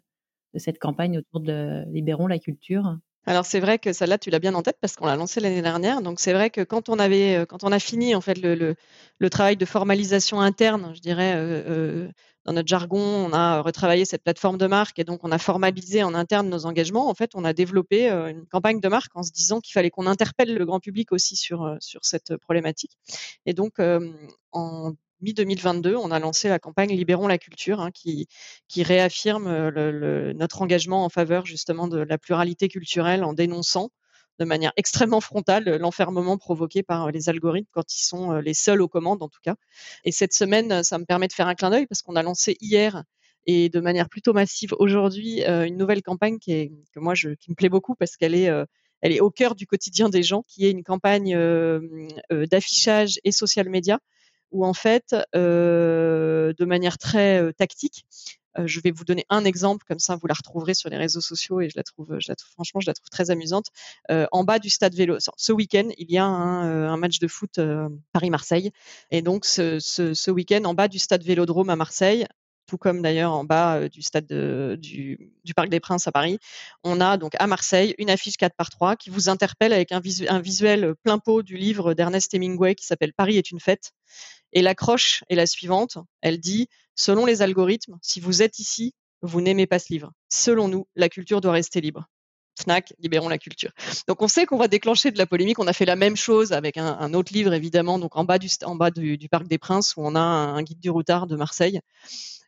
de, 0.54 0.60
cette 0.60 0.80
campagne 0.80 1.18
autour 1.20 1.42
de 1.42 1.84
Libérons 1.90 2.28
la 2.28 2.40
culture? 2.40 2.98
Alors 3.26 3.46
c'est 3.46 3.60
vrai 3.60 3.80
que 3.80 3.92
celle-là, 3.92 4.18
tu 4.18 4.30
l'as 4.30 4.40
bien 4.40 4.54
en 4.54 4.62
tête 4.62 4.78
parce 4.80 4.96
qu'on 4.96 5.06
l'a 5.08 5.16
lancée 5.16 5.40
l'année 5.40 5.62
dernière. 5.62 6.02
Donc 6.02 6.20
c'est 6.20 6.34
vrai 6.34 6.50
que 6.50 6.62
quand 6.62 6.90
on 6.90 7.00
avait, 7.00 7.38
euh, 7.38 7.46
quand 7.46 7.64
on 7.64 7.72
a 7.72 7.80
fini 7.80 8.14
en 8.16 8.22
fait 8.22 8.36
le, 8.36 8.76
le, 9.20 9.30
travail 9.30 9.58
de 9.58 9.66
formalisation 9.66 10.40
interne, 10.42 10.92
je 10.96 11.02
dirais 11.02 11.34
euh, 11.36 11.64
euh, 11.68 12.10
dans 12.46 12.54
notre 12.54 12.68
jargon, 12.68 13.00
on 13.00 13.34
a 13.34 13.62
retravaillé 13.62 14.06
cette 14.06 14.24
plateforme 14.24 14.58
de 14.58 14.68
marque 14.68 15.00
et 15.00 15.04
donc 15.04 15.22
on 15.24 15.32
a 15.32 15.40
formalisé 15.40 16.04
en 16.04 16.14
interne 16.14 16.50
nos 16.50 16.68
engagements. 16.68 17.10
En 17.10 17.16
fait, 17.16 17.32
on 17.34 17.44
a 17.44 17.54
développé 17.54 18.10
une 18.10 18.46
campagne 18.46 18.80
de 18.80 18.88
marque 18.88 19.16
en 19.16 19.24
se 19.24 19.32
disant 19.32 19.62
qu'il 19.62 19.74
fallait 19.74 19.90
qu'on 19.90 20.06
interpelle 20.06 20.54
le 20.54 20.66
grand 20.66 20.80
public 20.80 21.12
aussi 21.12 21.36
sur 21.36 21.76
sur 21.80 22.06
cette 22.06 22.38
problématique. 22.38 22.98
Et 23.48 23.54
donc 23.54 23.80
en 24.52 24.94
mi-2022, 25.22 25.96
on 25.96 26.12
a 26.12 26.20
lancé 26.20 26.50
la 26.50 26.60
campagne 26.60 26.92
Libérons 26.92 27.28
la 27.28 27.38
culture, 27.38 27.80
hein, 27.80 27.92
qui, 27.92 28.28
qui 28.68 28.84
réaffirme 28.84 29.48
euh, 29.48 30.34
notre 30.34 30.62
engagement 30.62 31.06
en 31.06 31.10
faveur 31.10 31.46
justement 31.46 31.88
de 31.88 32.00
la 32.00 32.18
pluralité 32.18 32.68
culturelle 32.68 33.24
en 33.24 33.34
dénonçant 33.34 33.92
de 34.38 34.46
manière 34.46 34.74
extrêmement 34.76 35.22
frontale 35.22 35.78
l'enfermement 35.78 36.38
provoqué 36.38 36.84
par 36.84 37.10
les 37.12 37.30
algorithmes 37.30 37.70
quand 37.72 37.94
ils 37.94 38.04
sont 38.04 38.34
euh, 38.34 38.42
les 38.42 38.54
seuls 38.54 38.82
aux 38.82 38.88
commandes 38.88 39.24
en 39.24 39.30
tout 39.30 39.40
cas. 39.42 39.56
Et 40.04 40.12
cette 40.12 40.34
semaine, 40.34 40.84
ça 40.84 40.98
me 40.98 41.06
permet 41.06 41.28
de 41.28 41.34
faire 41.34 41.48
un 41.48 41.56
clin 41.56 41.70
d'œil 41.70 41.88
parce 41.88 42.02
qu'on 42.02 42.16
a 42.16 42.24
lancé 42.24 42.58
hier 42.60 43.04
et 43.46 43.70
de 43.70 43.80
manière 43.80 44.10
plutôt 44.10 44.34
massive 44.34 44.74
aujourd'hui 44.80 45.44
euh, 45.46 45.66
une 45.66 45.78
nouvelle 45.78 46.02
campagne 46.02 46.40
qui 46.40 46.52
est 46.52 46.72
que 46.94 47.00
moi 47.00 47.14
qui 47.14 47.50
me 47.50 47.56
plaît 47.56 47.70
beaucoup 47.70 47.96
parce 47.96 48.18
qu'elle 48.18 48.36
est 48.36 48.50
elle 49.02 49.12
est 49.12 49.20
au 49.20 49.30
cœur 49.30 49.54
du 49.54 49.68
quotidien 49.68 50.10
des 50.10 50.24
gens, 50.24 50.42
qui 50.48 50.66
est 50.66 50.72
une 50.72 50.84
campagne 50.84 51.38
d'affichage 52.32 53.20
et 53.24 53.32
social 53.32 53.70
media 53.70 54.00
où 54.52 54.66
en 54.66 54.74
fait, 54.74 55.16
euh, 55.36 56.54
de 56.58 56.66
manière 56.66 56.98
très 56.98 57.42
euh, 57.42 57.52
tactique, 57.52 58.06
euh, 58.58 58.68
je 58.68 58.80
vais 58.80 58.92
vous 58.92 59.04
donner 59.04 59.26
un 59.30 59.44
exemple, 59.44 59.86
comme 59.88 60.00
ça 60.00 60.16
vous 60.16 60.28
la 60.28 60.34
retrouverez 60.34 60.74
sur 60.74 60.90
les 60.90 60.98
réseaux 60.98 61.22
sociaux 61.22 61.60
et 61.60 61.70
je 61.70 61.74
la 61.76 61.84
trouve, 61.84 62.20
je 62.20 62.32
la 62.32 62.36
trouve 62.36 62.52
franchement, 62.52 62.80
je 62.80 62.88
la 62.88 62.94
trouve 62.94 63.10
très 63.10 63.32
amusante. 63.32 63.68
en 64.10 64.44
bas 64.44 64.60
du 64.60 64.70
stade 64.70 64.96
vélo, 64.96 65.18
ce 65.20 65.52
week-end, 65.52 65.90
il 65.98 66.12
y 66.12 66.18
a 66.18 66.26
un, 66.26 66.98
match 66.98 67.20
de 67.20 67.28
foot 67.28 67.60
Paris-Marseille, 68.14 68.72
et 69.12 69.22
donc 69.22 69.46
ce, 69.46 69.80
ce 69.80 70.32
week-end, 70.32 70.64
en 70.64 70.74
bas 70.74 70.88
du 70.88 71.00
stade 71.00 71.24
Vélodrome 71.24 71.70
à 71.70 71.76
Marseille, 71.76 72.26
tout 72.68 72.78
comme 72.78 73.02
d'ailleurs 73.02 73.32
en 73.32 73.44
bas 73.44 73.88
du 73.90 74.02
stade 74.02 74.28
du, 74.28 75.32
Parc 75.56 75.70
des 75.70 75.80
Princes 75.80 76.08
à 76.08 76.12
Paris. 76.12 76.40
On 76.84 77.00
a 77.02 77.18
donc 77.18 77.34
à 77.40 77.48
Marseille 77.48 77.96
une 77.98 78.10
affiche 78.10 78.38
4 78.38 78.56
par 78.56 78.70
3 78.70 78.96
qui 78.96 79.10
vous 79.10 79.30
interpelle 79.30 79.74
avec 79.74 79.92
un, 79.92 80.00
visuel 80.00 80.96
plein 81.04 81.20
pot 81.20 81.44
du 81.44 81.58
livre 81.58 81.94
d'Ernest 81.94 82.34
Hemingway 82.34 82.76
qui 82.76 82.86
s'appelle 82.86 83.14
Paris 83.14 83.38
est 83.38 83.52
une 83.52 83.60
fête. 83.60 83.92
Et 84.54 84.62
l'accroche 84.62 85.24
est 85.30 85.36
la 85.36 85.46
suivante. 85.46 85.98
Elle 86.22 86.40
dit, 86.40 86.68
selon 86.96 87.26
les 87.26 87.42
algorithmes, 87.42 87.98
si 88.02 88.20
vous 88.20 88.42
êtes 88.42 88.60
ici, 88.60 88.94
vous 89.22 89.42
n'aimez 89.42 89.68
pas 89.68 89.80
ce 89.80 89.92
livre. 89.92 90.12
Selon 90.30 90.68
nous, 90.68 90.88
la 90.96 91.10
culture 91.10 91.42
doit 91.42 91.52
rester 91.52 91.82
libre. 91.82 92.08
Fnac, 92.58 92.94
libérons 93.00 93.28
la 93.28 93.38
culture. 93.38 93.72
Donc 94.08 94.22
on 94.22 94.28
sait 94.28 94.46
qu'on 94.46 94.58
va 94.58 94.68
déclencher 94.68 95.12
de 95.12 95.18
la 95.18 95.26
polémique. 95.26 95.60
On 95.60 95.68
a 95.68 95.74
fait 95.74 95.86
la 95.86 95.98
même 95.98 96.16
chose 96.16 96.54
avec 96.54 96.78
un, 96.78 97.14
autre 97.14 97.34
livre 97.34 97.54
évidemment, 97.54 98.00
donc 98.00 98.16
en 98.16 98.24
bas 98.24 98.40
du 98.40 98.48
en 98.64 98.76
bas 98.76 98.92
du, 98.92 99.28
Parc 99.30 99.48
des 99.48 99.58
Princes 99.58 99.96
où 99.98 100.02
on 100.06 100.16
a 100.16 100.20
un, 100.20 100.64
guide 100.64 100.80
du 100.80 100.90
routard 100.90 101.28
de 101.28 101.36
Marseille 101.36 101.82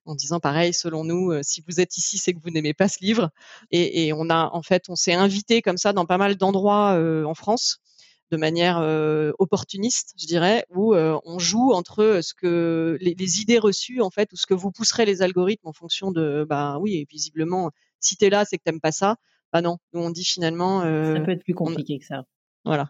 en 0.08 0.16
disant 0.16 0.39
pareil, 0.39 0.74
selon 0.74 1.03
nous, 1.03 1.32
euh, 1.32 1.41
si 1.43 1.64
vous 1.68 1.80
êtes 1.80 1.97
ici, 1.97 2.18
c'est 2.18 2.34
que 2.34 2.39
vous 2.41 2.49
n'aimez 2.49 2.74
pas 2.74 2.88
ce 2.88 2.97
livre. 3.01 3.30
Et, 3.72 4.12
on 4.14 4.30
a, 4.30 4.49
en 4.53 4.62
fait, 4.62 4.86
on 4.89 4.95
s'est 4.95 5.14
invité 5.14 5.62
comme 5.62 5.78
ça 5.78 5.93
dans 5.93 6.05
pas 6.05 6.18
mal 6.18 6.36
d'endroits 6.36 6.93
euh, 6.93 7.24
en 7.26 7.36
France 7.36 7.80
de 8.32 8.38
manière 8.38 8.80
euh, 8.80 9.32
opportuniste, 9.39 10.14
je 10.20 10.26
dirais, 10.26 10.66
où 10.76 10.93
on 10.93 11.39
joue 11.39 11.72
entre 11.72 12.20
ce 12.22 12.34
que 12.34 12.97
les, 12.99 13.41
idées 13.41 13.58
reçues 13.58 14.01
en 14.01 14.10
fait, 14.10 14.34
ou 14.34 14.36
ce 14.36 14.45
que 14.45 14.53
vous 14.53 14.70
pousserez 14.70 15.05
les 15.05 15.22
algorithmes 15.22 15.68
en 15.68 15.72
fonction 15.72 16.12
de, 16.12 16.45
bah 16.47 16.78
oui, 16.82 17.05
visiblement, 17.10 17.72
si 18.01 18.18
tu 18.18 18.26
es 18.26 18.30
là, 18.30 18.43
c'est 18.43 18.58
que 18.58 18.64
t'aimes 18.64 18.82
pas 18.82 18.91
ça. 18.91 19.16
Bah 19.53 19.62
non, 19.62 19.78
nous 19.93 20.01
on 20.01 20.10
dit 20.10 20.26
finalement. 20.26 20.82
ça 20.82 21.22
peut 21.22 21.32
être 21.32 21.43
plus 21.43 21.53
compliqué 21.53 21.99
que 21.99 22.05
ça. 22.05 22.26
Voilà. 22.68 22.89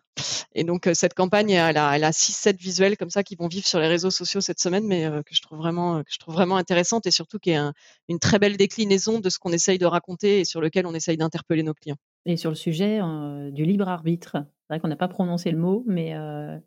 Et 0.54 0.64
donc 0.64 0.90
cette 0.94 1.14
campagne, 1.14 1.52
elle 1.52 1.78
a, 1.78 1.96
elle 1.96 2.04
a 2.04 2.10
6-7 2.10 2.58
visuels 2.58 2.98
comme 2.98 3.12
ça 3.12 3.22
qui 3.24 3.36
vont 3.36 3.48
vivre 3.48 3.68
sur 3.68 3.80
les 3.80 3.88
réseaux 3.88 4.10
sociaux 4.10 4.42
cette 4.42 4.60
semaine, 4.60 4.86
mais 4.88 5.04
que 5.24 5.36
je 5.36 5.42
trouve 5.42 5.60
vraiment, 5.60 6.00
que 6.00 6.12
je 6.12 6.18
trouve 6.18 6.34
vraiment 6.34 6.58
intéressante 6.58 7.06
et 7.06 7.12
surtout 7.12 7.38
qui 7.38 7.52
est 7.52 7.60
une 8.10 8.18
très 8.20 8.40
belle 8.40 8.58
déclinaison 8.58 9.20
de 9.20 9.30
ce 9.30 9.38
qu'on 9.38 9.52
essaye 9.52 9.78
de 9.78 9.86
raconter 9.86 10.40
et 10.40 10.46
sur 10.46 10.60
lequel 10.60 10.88
on 10.88 10.96
essaye 10.96 11.16
d'interpeller 11.16 11.62
nos 11.62 11.76
clients. 11.76 11.98
Et 12.26 12.38
sur 12.38 12.50
le 12.50 12.56
sujet 12.56 13.00
du 13.52 13.66
libre 13.66 13.88
arbitre, 13.88 14.38
c'est 14.68 14.74
vrai 14.74 14.82
qu'on 14.82 14.90
n'a 14.90 14.98
pas 14.98 15.08
prononcé 15.08 15.50
le 15.50 15.58
mot, 15.58 15.86
mais, 15.88 16.14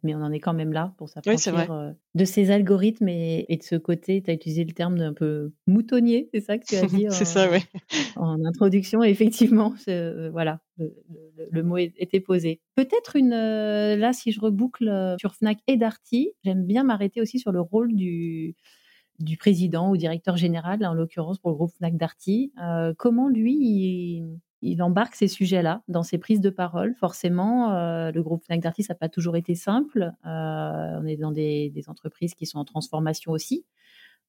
mais 0.03 0.15
on 0.15 0.23
en 0.23 0.33
est 0.33 0.41
quand 0.41 0.55
même 0.55 0.73
là 0.73 0.95
pour 0.97 1.11
s'affranchir 1.11 1.95
de 2.15 2.25
ces 2.25 2.51
algorithmes 2.51 3.09
et, 3.09 3.45
de 3.51 3.63
ce 3.63 3.77
côté, 3.77 4.23
tu 4.23 4.31
as 4.31 4.35
utilisé 4.35 4.65
le 4.65 4.73
terme 4.73 4.97
d'un 4.99 5.13
peu 5.13 5.53
moutonnier, 5.67 6.31
c'est 6.33 6.41
ça 6.41 6.57
que 6.57 6.65
tu 6.65 6.77
as 6.77 6.87
dit 6.87 7.07
C'est 7.11 7.27
ça, 7.27 7.51
oui. 7.51 7.59
En 8.17 8.43
introduction, 8.47 9.03
effectivement, 9.03 9.75
voilà, 10.33 10.61
le, 10.79 11.63
mot 11.63 11.77
était 11.77 12.21
posé. 12.21 12.63
Peut-être 12.75 13.17
une, 13.17 13.35
là, 13.35 14.13
si 14.15 14.33
je 14.33 14.41
reboucle 14.41 15.17
sur 15.19 15.35
Fnac 15.35 15.59
et 15.67 15.77
Darty, 15.77 16.33
j'aime 16.43 16.65
bien 16.65 16.85
m'arrêter 16.85 17.21
aussi 17.21 17.39
sur 17.39 17.53
le 17.53 17.61
rôle 17.61 17.95
du, 17.95 18.57
du 19.19 19.37
président 19.37 19.91
ou 19.91 19.99
directeur 19.99 20.39
général, 20.39 20.87
en 20.87 20.95
l'occurrence 20.95 21.39
pour 21.39 21.51
le 21.51 21.57
groupe 21.57 21.73
Fnac 21.77 21.99
Darty. 21.99 22.55
comment 22.97 23.29
lui, 23.29 23.59
il, 23.61 24.39
il 24.63 24.83
embarque 24.83 25.15
ces 25.15 25.29
sujets-là 25.29 25.83
dans 25.89 26.03
ses 26.03 26.19
prises 26.19 26.41
de 26.41 26.51
parole. 26.51 26.95
Forcément, 26.95 27.73
euh, 27.73 28.11
le 28.11 28.23
groupe 28.23 28.45
Fnac 28.45 28.63
ça 28.63 28.71
n'a 28.91 28.95
pas 28.95 29.09
toujours 29.09 29.37
été 29.37 29.55
simple. 29.55 30.13
Euh, 30.27 31.01
on 31.01 31.07
est 31.07 31.17
dans 31.17 31.33
des, 31.33 31.73
entreprises 31.87 32.35
qui 32.35 32.47
sont 32.47 32.59
en 32.59 32.65
transformation 32.65 33.33
aussi. 33.33 33.65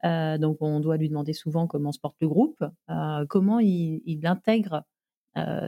Euh, 0.04 0.38
donc, 0.38 0.58
on 0.62 0.80
doit 0.80 0.98
lui 0.98 1.10
demander 1.10 1.34
souvent 1.34 1.68
comment 1.68 1.92
se 1.92 2.00
porte 2.00 2.16
le 2.22 2.28
groupe, 2.28 2.64
comment 3.30 3.60
il, 3.60 4.22
intègre 4.26 4.84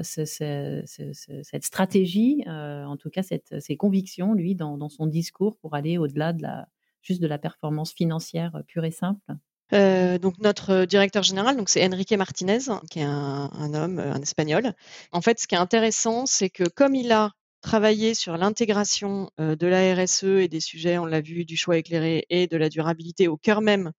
cette 0.01 1.64
stratégie, 1.64 2.43
en 2.47 2.97
tout 2.97 3.09
cas 3.09 3.24
cette, 3.24 3.59
ses 3.59 3.78
convictions, 3.78 4.34
lui, 4.34 4.55
dans, 4.55 4.78
dans 4.78 4.89
son 4.89 5.07
discours 5.07 5.57
pour 5.57 5.76
aller 5.76 5.97
au-delà 5.97 6.34
de 6.34 6.41
la, 6.41 6.68
juste 7.01 7.22
de 7.22 7.28
la 7.28 7.38
performance 7.38 7.93
financière 7.93 8.64
pure 8.68 8.86
et 8.86 8.91
simple. 8.91 9.36
Euh, 9.74 10.19
donc 10.19 10.38
notre 10.39 10.86
directeur 10.86 11.24
général, 11.24 11.57
donc 11.57 11.69
c'est 11.69 11.84
Enrique 11.86 12.13
Martinez, 12.13 12.59
qui 12.91 12.99
est 12.99 13.03
un, 13.03 13.74
homme, 13.74 13.99
un 13.99 14.21
espagnol. 14.21 14.74
En 15.11 15.21
fait, 15.21 15.39
ce 15.39 15.47
qui 15.47 15.55
est 15.55 15.57
intéressant, 15.57 16.26
c'est 16.26 16.49
que 16.49 16.63
comme 16.63 16.93
il 16.95 17.11
a 17.11 17.32
travaillé 17.61 18.13
sur 18.13 18.38
l'intégration 18.38 19.32
euh, 19.39 19.55
de 19.55 19.65
la 19.67 19.95
RSE 19.95 20.24
et 20.24 20.47
des 20.47 20.59
sujets, 20.59 20.97
on 20.97 21.05
l'a 21.05 21.21
vu, 21.21 21.45
du 21.45 21.57
choix 21.57 21.78
éclairé 21.78 22.26
et 22.30 22.47
de 22.47 22.57
la 22.57 22.69
durabilité 22.69 23.28
au 23.28 23.38
cœur 23.38 23.61
même 23.61 23.91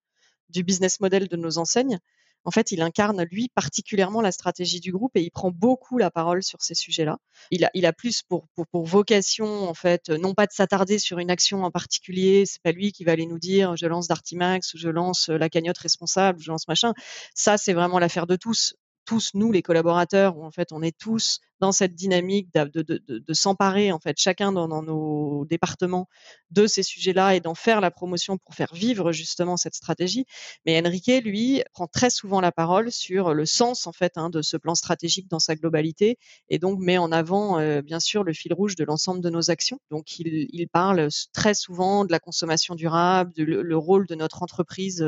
du 0.51 0.63
business 0.63 1.01
model 1.01 1.27
de 1.27 1.37
nos 1.37 1.59
enseignes, 1.59 1.99
en 2.45 2.51
fait, 2.51 2.73
il 2.73 2.83
incarne, 2.83 3.25
lui, 3.31 3.49
particulièrement 3.55 4.21
la 4.21 4.33
stratégie 4.33 4.81
du 4.81 4.93
groupe 4.93 5.17
et 5.17 5.23
il 5.23 5.31
prend 5.31 5.51
beaucoup 5.51 5.99
la 5.99 6.11
parole 6.11 6.43
sur 6.43 6.63
ces 6.63 6.75
sujets-là. 6.75 7.19
Il 7.51 7.87
a, 7.87 7.93
plus 7.93 8.23
pour, 8.23 8.47
pour, 8.71 8.85
vocation, 8.85 9.69
en 9.69 9.75
fait, 9.75 10.11
non 10.11 10.35
pas 10.35 10.47
de 10.47 10.53
s'attarder 10.53 10.99
sur 10.99 11.19
une 11.19 11.31
action 11.31 11.65
en 11.65 11.71
particulier. 11.71 12.45
C'est 12.47 12.63
pas 12.63 12.73
lui 12.73 12.93
qui 12.93 13.05
va 13.05 13.13
aller 13.13 13.27
nous 13.27 13.39
dire, 13.39 13.77
je 13.77 13.87
lance 13.87 14.09
Dartimax, 14.09 14.77
je 14.77 14.89
lance 14.89 15.29
la 15.29 15.49
cagnotte 15.49 15.79
responsable, 15.79 16.41
je 16.41 16.51
lance 16.51 16.69
machin. 16.69 16.93
Ça, 17.35 17.57
c'est 17.57 17.73
vraiment 17.73 17.99
l'affaire 17.99 18.27
de 18.27 18.37
tous 18.37 18.75
tous 19.05 19.31
nous 19.35 19.53
les 19.53 19.63
collaborateurs 19.63 20.37
où 20.37 20.45
en 20.45 20.51
fait 20.51 20.73
on 20.73 20.83
est 20.83 20.97
tous 20.97 21.41
dans 21.61 21.73
cette 21.73 21.95
dynamique 21.95 22.53
de, 22.53 23.33
s'emparer 23.33 23.91
en 23.93 23.99
fait 23.99 24.17
chacun 24.19 24.53
dans, 24.53 24.83
nos 24.83 25.47
départements 25.47 26.09
de 26.51 26.67
ces 26.67 26.83
sujets-là 26.83 27.37
et 27.37 27.41
d'en 27.41 27.55
faire 27.55 27.81
la 27.81 27.91
promotion 27.91 28.37
pour 28.39 28.55
faire 28.55 28.75
vivre 28.75 29.13
justement 29.13 29.57
cette 29.57 29.75
stratégie. 29.75 30.27
Mais 30.67 30.79
Enrique, 30.85 31.23
lui, 31.25 31.63
prend 31.73 31.87
très 31.87 32.11
souvent 32.11 32.41
la 32.41 32.53
parole 32.53 32.93
sur 32.93 33.33
le 33.33 33.47
sens 33.47 33.87
en 33.87 33.93
fait 33.93 34.13
hein, 34.17 34.31
de 34.31 34.43
ce 34.43 34.57
plan 34.57 34.75
stratégique 34.75 35.29
dans 35.29 35.39
sa 35.39 35.55
globalité 35.55 36.19
et 36.49 36.59
donc 36.59 36.81
met 36.81 36.99
en 36.99 37.13
avant 37.13 37.59
euh, 37.59 37.83
bien 37.83 38.01
sûr 38.01 38.25
le 38.25 38.33
fil 38.33 38.53
rouge 38.53 38.75
de 38.75 38.85
l'ensemble 38.85 39.21
de 39.21 39.31
nos 39.31 39.51
actions. 39.51 39.81
Donc 39.91 40.19
il, 40.19 40.69
parle 40.73 41.09
très 41.33 41.55
souvent 41.55 42.05
de 42.05 42.11
la 42.11 42.19
consommation 42.19 42.75
durable, 42.75 43.33
le, 43.37 43.63
le 43.63 43.77
rôle 43.77 44.07
de 44.07 44.15
notre 44.15 44.43
entreprise, 44.43 45.03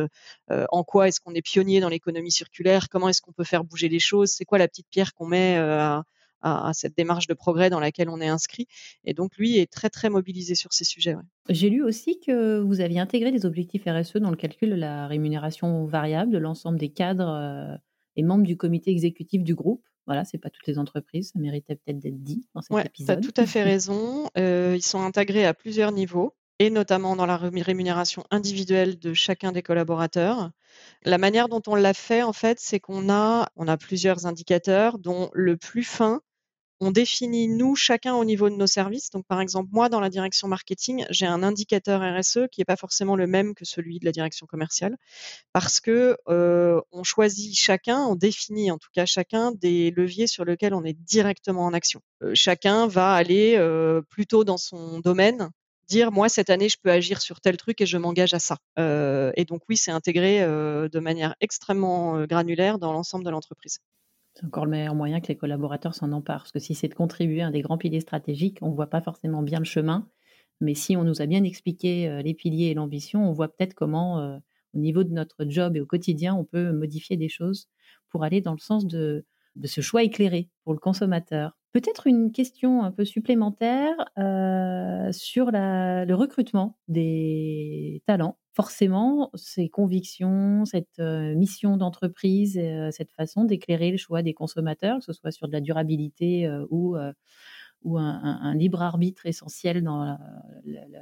euh, 0.50 0.66
en 0.70 0.84
quoi 0.84 1.08
est-ce 1.08 1.20
qu'on 1.20 1.34
est 1.34 1.42
pionnier 1.42 1.80
dans 1.80 1.88
l'économie 1.88 2.30
circulaire, 2.30 2.88
comment 2.88 3.08
est-ce 3.08 3.20
qu'on 3.20 3.32
peut 3.32 3.44
faire 3.44 3.64
bouger 3.64 3.85
les 3.88 3.98
choses, 3.98 4.30
c'est 4.30 4.44
quoi 4.44 4.58
la 4.58 4.68
petite 4.68 4.86
pierre 4.90 5.14
qu'on 5.14 5.26
met 5.26 5.56
euh, 5.58 6.00
à, 6.42 6.70
cette 6.74 6.96
démarche 6.96 7.26
de 7.26 7.34
progrès 7.34 7.70
dans 7.70 7.80
laquelle 7.80 8.08
on 8.08 8.20
est 8.20 8.28
inscrit. 8.28 8.66
Et 9.04 9.14
donc, 9.14 9.36
lui 9.36 9.58
est 9.58 9.70
très, 9.70 9.90
très 9.90 10.10
mobilisé 10.10 10.54
sur 10.54 10.72
ces 10.72 10.84
sujets. 10.84 11.14
Ouais. 11.14 11.22
J'ai 11.48 11.70
lu 11.70 11.82
aussi 11.82 12.20
que 12.20 12.60
vous 12.60 12.80
aviez 12.80 13.00
intégré 13.00 13.32
des 13.32 13.46
objectifs 13.46 13.82
RSE 13.86 14.18
dans 14.18 14.30
le 14.30 14.36
calcul 14.36 14.70
de 14.70 14.76
la 14.76 15.08
rémunération 15.08 15.86
variable 15.86 16.30
de 16.30 16.38
l'ensemble 16.38 16.78
des 16.78 16.90
cadres 16.90 17.28
euh, 17.28 17.76
et 18.16 18.22
membres 18.22 18.44
du 18.44 18.56
comité 18.56 18.90
exécutif 18.90 19.42
du 19.42 19.54
groupe. 19.54 19.82
Voilà, 20.06 20.24
c'est 20.24 20.38
pas 20.38 20.50
toutes 20.50 20.68
les 20.68 20.78
entreprises, 20.78 21.30
ça 21.32 21.40
méritait 21.40 21.74
peut-être 21.74 21.98
d'être 21.98 22.22
dit 22.22 22.46
dans 22.54 22.62
cet 22.62 22.70
ouais, 22.70 22.86
épisode. 22.86 23.20
Tu 23.20 23.26
as 23.26 23.32
tout 23.32 23.40
à 23.40 23.46
fait 23.46 23.64
raison. 23.64 24.30
Euh, 24.38 24.74
ils 24.76 24.86
sont 24.86 25.02
intégrés 25.02 25.44
à 25.44 25.52
plusieurs 25.52 25.90
niveaux 25.90 26.32
et 26.58 26.70
notamment 26.70 27.16
dans 27.16 27.26
la 27.26 27.36
rémunération 27.36 28.24
individuelle 28.30 28.98
de 28.98 29.12
chacun 29.14 29.52
des 29.52 29.62
collaborateurs. 29.62 30.50
La 31.04 31.18
manière 31.18 31.48
dont 31.48 31.62
on 31.66 31.74
l'a 31.74 31.94
fait, 31.94 32.22
en 32.22 32.32
fait, 32.32 32.58
c'est 32.60 32.80
qu'on 32.80 33.10
a, 33.10 33.48
on 33.56 33.68
a 33.68 33.76
plusieurs 33.76 34.26
indicateurs, 34.26 34.98
dont 34.98 35.30
le 35.34 35.56
plus 35.56 35.84
fin, 35.84 36.20
on 36.80 36.90
définit 36.90 37.48
nous 37.48 37.74
chacun 37.74 38.14
au 38.14 38.24
niveau 38.24 38.50
de 38.50 38.54
nos 38.54 38.66
services. 38.66 39.10
Donc 39.10 39.24
par 39.26 39.40
exemple 39.40 39.70
moi 39.72 39.88
dans 39.88 40.00
la 40.00 40.10
direction 40.10 40.48
marketing, 40.48 41.06
j'ai 41.10 41.26
un 41.26 41.42
indicateur 41.42 42.02
RSE 42.02 42.48
qui 42.52 42.60
n'est 42.60 42.64
pas 42.64 42.76
forcément 42.76 43.16
le 43.16 43.26
même 43.26 43.54
que 43.54 43.64
celui 43.64 43.98
de 43.98 44.04
la 44.04 44.12
direction 44.12 44.46
commerciale 44.46 44.96
parce 45.52 45.80
que 45.80 46.16
euh, 46.28 46.80
on 46.92 47.02
choisit 47.02 47.56
chacun, 47.56 48.04
on 48.04 48.14
définit 48.14 48.70
en 48.70 48.78
tout 48.78 48.90
cas 48.92 49.06
chacun 49.06 49.52
des 49.52 49.90
leviers 49.90 50.26
sur 50.26 50.44
lesquels 50.44 50.74
on 50.74 50.84
est 50.84 50.92
directement 50.92 51.64
en 51.64 51.72
action. 51.72 52.00
Euh, 52.22 52.32
chacun 52.34 52.86
va 52.86 53.12
aller 53.14 53.56
euh, 53.56 54.02
plutôt 54.02 54.44
dans 54.44 54.58
son 54.58 55.00
domaine 55.00 55.50
dire 55.88 56.12
moi 56.12 56.28
cette 56.28 56.50
année 56.50 56.68
je 56.68 56.76
peux 56.82 56.90
agir 56.90 57.20
sur 57.20 57.40
tel 57.40 57.56
truc 57.56 57.80
et 57.80 57.86
je 57.86 57.96
m'engage 57.96 58.34
à 58.34 58.38
ça. 58.38 58.58
Euh, 58.78 59.32
et 59.36 59.44
donc 59.44 59.62
oui, 59.68 59.76
c'est 59.76 59.90
intégré 59.90 60.42
euh, 60.42 60.88
de 60.88 60.98
manière 60.98 61.34
extrêmement 61.40 62.16
euh, 62.16 62.26
granulaire 62.26 62.78
dans 62.78 62.92
l'ensemble 62.92 63.24
de 63.24 63.30
l'entreprise. 63.30 63.78
C'est 64.34 64.44
encore 64.44 64.66
le 64.66 64.70
meilleur 64.70 64.94
moyen 64.94 65.20
que 65.20 65.28
les 65.28 65.36
collaborateurs 65.36 65.94
s'en 65.94 66.12
emparent. 66.12 66.42
Parce 66.42 66.52
que 66.52 66.58
si 66.58 66.74
c'est 66.74 66.88
de 66.88 66.94
contribuer 66.94 67.42
à 67.42 67.46
un 67.46 67.50
des 67.50 67.62
grands 67.62 67.78
piliers 67.78 68.00
stratégiques, 68.00 68.58
on 68.60 68.70
ne 68.70 68.74
voit 68.74 68.88
pas 68.88 69.00
forcément 69.00 69.42
bien 69.42 69.58
le 69.58 69.64
chemin. 69.64 70.08
Mais 70.60 70.74
si 70.74 70.96
on 70.96 71.04
nous 71.04 71.22
a 71.22 71.26
bien 71.26 71.42
expliqué 71.42 72.22
les 72.22 72.34
piliers 72.34 72.66
et 72.66 72.74
l'ambition, 72.74 73.26
on 73.26 73.32
voit 73.32 73.48
peut-être 73.48 73.72
comment, 73.72 74.38
au 74.74 74.78
niveau 74.78 75.04
de 75.04 75.12
notre 75.12 75.46
job 75.48 75.76
et 75.76 75.80
au 75.80 75.86
quotidien, 75.86 76.34
on 76.34 76.44
peut 76.44 76.70
modifier 76.72 77.16
des 77.16 77.30
choses 77.30 77.68
pour 78.10 78.24
aller 78.24 78.42
dans 78.42 78.52
le 78.52 78.58
sens 78.58 78.86
de 78.86 79.24
ce 79.64 79.80
choix 79.80 80.02
éclairé 80.02 80.50
pour 80.64 80.74
le 80.74 80.78
consommateur. 80.78 81.56
Peut-être 81.76 82.06
une 82.06 82.32
question 82.32 82.82
un 82.84 82.90
peu 82.90 83.04
supplémentaire 83.04 83.92
euh, 84.16 85.12
sur 85.12 85.50
le 85.50 86.14
recrutement 86.14 86.78
des 86.88 88.02
talents. 88.06 88.38
Forcément, 88.54 89.30
ces 89.34 89.68
convictions, 89.68 90.64
cette 90.64 90.98
euh, 91.00 91.34
mission 91.34 91.76
d'entreprise, 91.76 92.56
euh, 92.56 92.90
cette 92.92 93.12
façon 93.12 93.44
d'éclairer 93.44 93.90
le 93.90 93.98
choix 93.98 94.22
des 94.22 94.32
consommateurs, 94.32 95.00
que 95.00 95.04
ce 95.04 95.12
soit 95.12 95.32
sur 95.32 95.48
de 95.48 95.52
la 95.52 95.60
durabilité 95.60 96.50
ou, 96.70 96.96
un, 96.96 98.54
libre 98.54 98.80
arbitre 98.80 99.26
essentiel 99.26 99.82
dans 99.82 100.16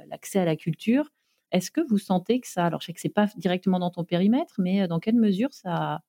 l'accès 0.09 0.39
à 0.39 0.45
la 0.45 0.57
culture, 0.57 1.09
est-ce 1.53 1.71
que 1.71 1.79
vous 1.87 1.99
sentez 1.99 2.41
que 2.41 2.49
ça, 2.49 2.65
alors 2.65 2.81
je 2.81 2.87
sais 2.87 2.93
que 2.93 2.99
c'est 2.99 3.07
pas 3.07 3.27
directement 3.37 3.79
dans 3.79 3.91
ton 3.91 4.03
périmètre, 4.03 4.55
mais 4.57 4.89
dans 4.89 4.99
quelle 4.99 5.15
mesure 5.15 5.53
ça 5.53 6.01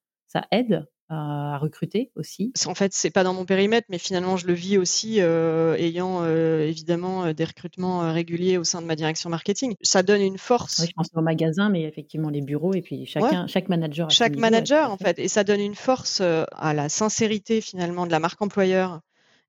aide 0.50 0.88
à 1.08 1.58
recruter 1.58 2.10
aussi 2.16 2.52
En 2.66 2.74
fait, 2.74 2.92
c'est 2.92 3.10
pas 3.10 3.22
dans 3.22 3.34
mon 3.34 3.44
périmètre, 3.44 3.86
mais 3.90 3.98
finalement, 3.98 4.36
je 4.36 4.46
le 4.46 4.54
vis 4.54 4.78
aussi, 4.78 5.20
euh, 5.20 5.76
ayant 5.76 6.22
euh, 6.22 6.66
évidemment 6.66 7.32
des 7.32 7.44
recrutements 7.44 8.02
euh, 8.02 8.12
réguliers 8.12 8.58
au 8.58 8.64
sein 8.64 8.82
de 8.82 8.86
ma 8.86 8.96
direction 8.96 9.30
marketing. 9.30 9.74
Ça 9.82 10.02
donne 10.02 10.20
une 10.20 10.38
force. 10.38 10.80
Oui, 10.80 10.86
je 10.88 10.92
pense 10.92 11.08
au 11.14 11.20
magasin, 11.20 11.68
mais 11.68 11.82
effectivement 11.82 12.30
les 12.30 12.42
bureaux 12.42 12.74
et 12.74 12.82
puis 12.82 13.06
chacun, 13.06 13.42
ouais. 13.42 13.48
chaque 13.48 13.68
manager. 13.68 14.10
chaque 14.10 14.32
niveau, 14.32 14.40
manager, 14.40 14.90
en 14.90 14.96
fait, 14.96 15.18
et 15.18 15.28
ça 15.28 15.44
donne 15.44 15.60
une 15.60 15.74
force 15.74 16.20
à 16.20 16.74
la 16.74 16.88
sincérité 16.88 17.60
finalement 17.60 18.06
de 18.06 18.10
la 18.10 18.20
marque 18.20 18.42
employeur 18.42 19.00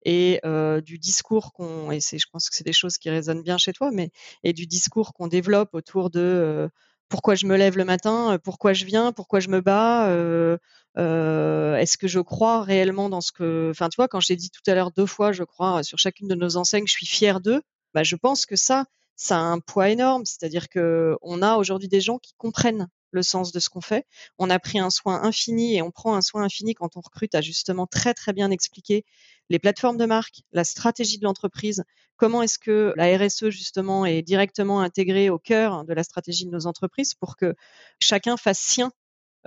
et 0.07 0.39
euh, 0.45 0.81
du 0.81 0.97
discours 0.99 1.53
qu'on 1.53 1.91
et 1.91 1.99
c'est 1.99 2.17
je 2.17 2.27
pense 2.31 2.49
que 2.49 2.55
c'est 2.55 2.63
des 2.65 2.73
choses 2.73 2.97
qui 2.97 3.09
résonnent 3.09 3.43
bien 3.43 3.57
chez 3.57 3.73
toi 3.73 3.91
mais 3.91 4.09
et 4.43 4.53
du 4.53 4.65
discours 4.65 5.13
qu'on 5.13 5.27
développe 5.27 5.73
autour 5.73 6.09
de 6.09 6.19
euh, 6.19 6.69
pourquoi 7.09 7.35
je 7.35 7.45
me 7.45 7.55
lève 7.55 7.77
le 7.77 7.85
matin, 7.85 8.37
pourquoi 8.43 8.73
je 8.73 8.85
viens, 8.85 9.11
pourquoi 9.11 9.39
je 9.39 9.49
me 9.49 9.61
bats, 9.61 10.09
euh, 10.09 10.57
euh, 10.97 11.75
est-ce 11.77 11.97
que 11.97 12.07
je 12.07 12.19
crois 12.19 12.63
réellement 12.63 13.09
dans 13.09 13.21
ce 13.21 13.31
que, 13.31 13.69
enfin 13.71 13.89
tu 13.89 13.95
vois, 13.97 14.07
quand 14.07 14.19
j'ai 14.19 14.35
dit 14.35 14.49
tout 14.49 14.61
à 14.69 14.75
l'heure 14.75 14.91
deux 14.91 15.05
fois, 15.05 15.31
je 15.31 15.43
crois 15.43 15.83
sur 15.83 15.97
chacune 15.99 16.27
de 16.27 16.35
nos 16.35 16.57
enseignes, 16.57 16.87
je 16.87 16.93
suis 16.93 17.05
fière 17.05 17.39
d'eux. 17.39 17.61
Bah, 17.93 18.03
je 18.03 18.15
pense 18.15 18.45
que 18.45 18.55
ça, 18.55 18.85
ça 19.15 19.37
a 19.37 19.41
un 19.41 19.59
poids 19.59 19.89
énorme. 19.89 20.25
C'est-à-dire 20.25 20.69
que 20.69 21.15
on 21.21 21.41
a 21.41 21.55
aujourd'hui 21.55 21.87
des 21.87 22.01
gens 22.01 22.17
qui 22.19 22.33
comprennent 22.37 22.87
le 23.17 23.23
sens 23.23 23.51
de 23.51 23.59
ce 23.59 23.69
qu'on 23.69 23.81
fait. 23.81 24.05
On 24.37 24.49
a 24.49 24.59
pris 24.59 24.79
un 24.79 24.89
soin 24.89 25.21
infini 25.23 25.75
et 25.75 25.81
on 25.81 25.91
prend 25.91 26.15
un 26.15 26.21
soin 26.21 26.43
infini 26.43 26.75
quand 26.75 26.95
on 26.95 27.01
recrute 27.01 27.35
à 27.35 27.41
justement 27.41 27.87
très 27.87 28.13
très 28.13 28.31
bien 28.31 28.51
expliquer 28.51 29.03
les 29.49 29.59
plateformes 29.59 29.97
de 29.97 30.05
marque, 30.05 30.41
la 30.51 30.63
stratégie 30.63 31.17
de 31.17 31.23
l'entreprise, 31.23 31.83
comment 32.15 32.43
est-ce 32.43 32.59
que 32.59 32.93
la 32.95 33.17
RSE 33.17 33.49
justement 33.49 34.05
est 34.05 34.21
directement 34.21 34.81
intégrée 34.81 35.29
au 35.29 35.39
cœur 35.39 35.83
de 35.85 35.93
la 35.93 36.03
stratégie 36.03 36.45
de 36.45 36.51
nos 36.51 36.67
entreprises 36.67 37.15
pour 37.15 37.35
que 37.35 37.55
chacun 37.99 38.37
fasse 38.37 38.59
sien, 38.59 38.91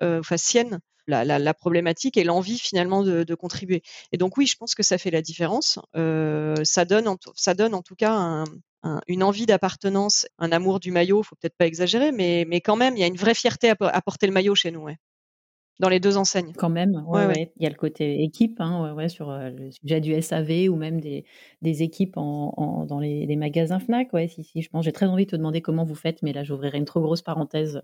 euh, 0.02 0.22
fasse 0.22 0.42
sienne 0.42 0.80
la, 1.06 1.54
problématique 1.54 2.16
et 2.16 2.24
l'envie 2.24 2.58
finalement 2.58 3.02
de, 3.02 3.34
contribuer. 3.34 3.82
Et 4.12 4.16
donc 4.16 4.36
oui, 4.36 4.46
je 4.46 4.56
pense 4.56 4.74
que 4.74 4.82
ça 4.82 4.98
fait 4.98 5.10
la 5.10 5.22
différence. 5.22 5.78
Euh, 5.96 6.54
ça 6.64 6.84
donne, 6.84 7.16
ça 7.34 7.54
donne 7.54 7.74
en 7.74 7.82
tout 7.82 7.96
cas 7.96 8.12
un, 8.12 8.44
un, 8.82 9.00
une 9.06 9.22
envie 9.22 9.46
d'appartenance, 9.46 10.26
un 10.38 10.52
amour 10.52 10.80
du 10.80 10.90
maillot. 10.92 11.22
Faut 11.22 11.36
peut-être 11.36 11.56
pas 11.56 11.66
exagérer, 11.66 12.12
mais 12.12 12.60
quand 12.60 12.76
même, 12.76 12.96
il 12.96 13.00
y 13.00 13.04
a 13.04 13.06
une 13.08 13.16
vraie 13.16 13.34
fierté 13.34 13.70
à, 13.70 13.76
à 13.80 14.02
porter 14.02 14.26
le 14.26 14.32
maillot 14.32 14.54
chez 14.54 14.70
nous. 14.70 14.82
Ouais 14.82 14.98
dans 15.78 15.88
les 15.88 16.00
deux 16.00 16.16
enseignes. 16.16 16.52
Quand 16.56 16.68
même, 16.68 17.04
ouais, 17.06 17.20
ouais, 17.20 17.26
ouais. 17.26 17.52
il 17.56 17.62
y 17.62 17.66
a 17.66 17.70
le 17.70 17.74
côté 17.74 18.22
équipe, 18.22 18.60
hein, 18.60 18.94
ouais, 18.94 19.08
sur 19.08 19.30
euh, 19.30 19.50
le 19.50 19.70
sujet 19.70 20.00
du 20.00 20.20
SAV 20.20 20.68
ou 20.68 20.76
même 20.76 21.00
des, 21.00 21.24
des 21.62 21.82
équipes 21.82 22.16
en, 22.16 22.52
en, 22.56 22.84
dans 22.84 23.00
les, 23.00 23.26
les, 23.26 23.36
magasins 23.36 23.80
Fnac. 23.80 24.12
Ouais, 24.12 24.28
si, 24.28 24.44
si, 24.44 24.60
je 24.60 24.68
pense, 24.68 24.84
j'ai 24.84 24.92
très 24.92 25.06
envie 25.06 25.24
de 25.24 25.30
te 25.30 25.36
demander 25.36 25.62
comment 25.62 25.84
vous 25.84 25.94
faites, 25.94 26.22
mais 26.22 26.32
là, 26.32 26.44
j'ouvrirai 26.44 26.78
une 26.78 26.84
trop 26.84 27.00
grosse 27.00 27.22
parenthèse. 27.22 27.80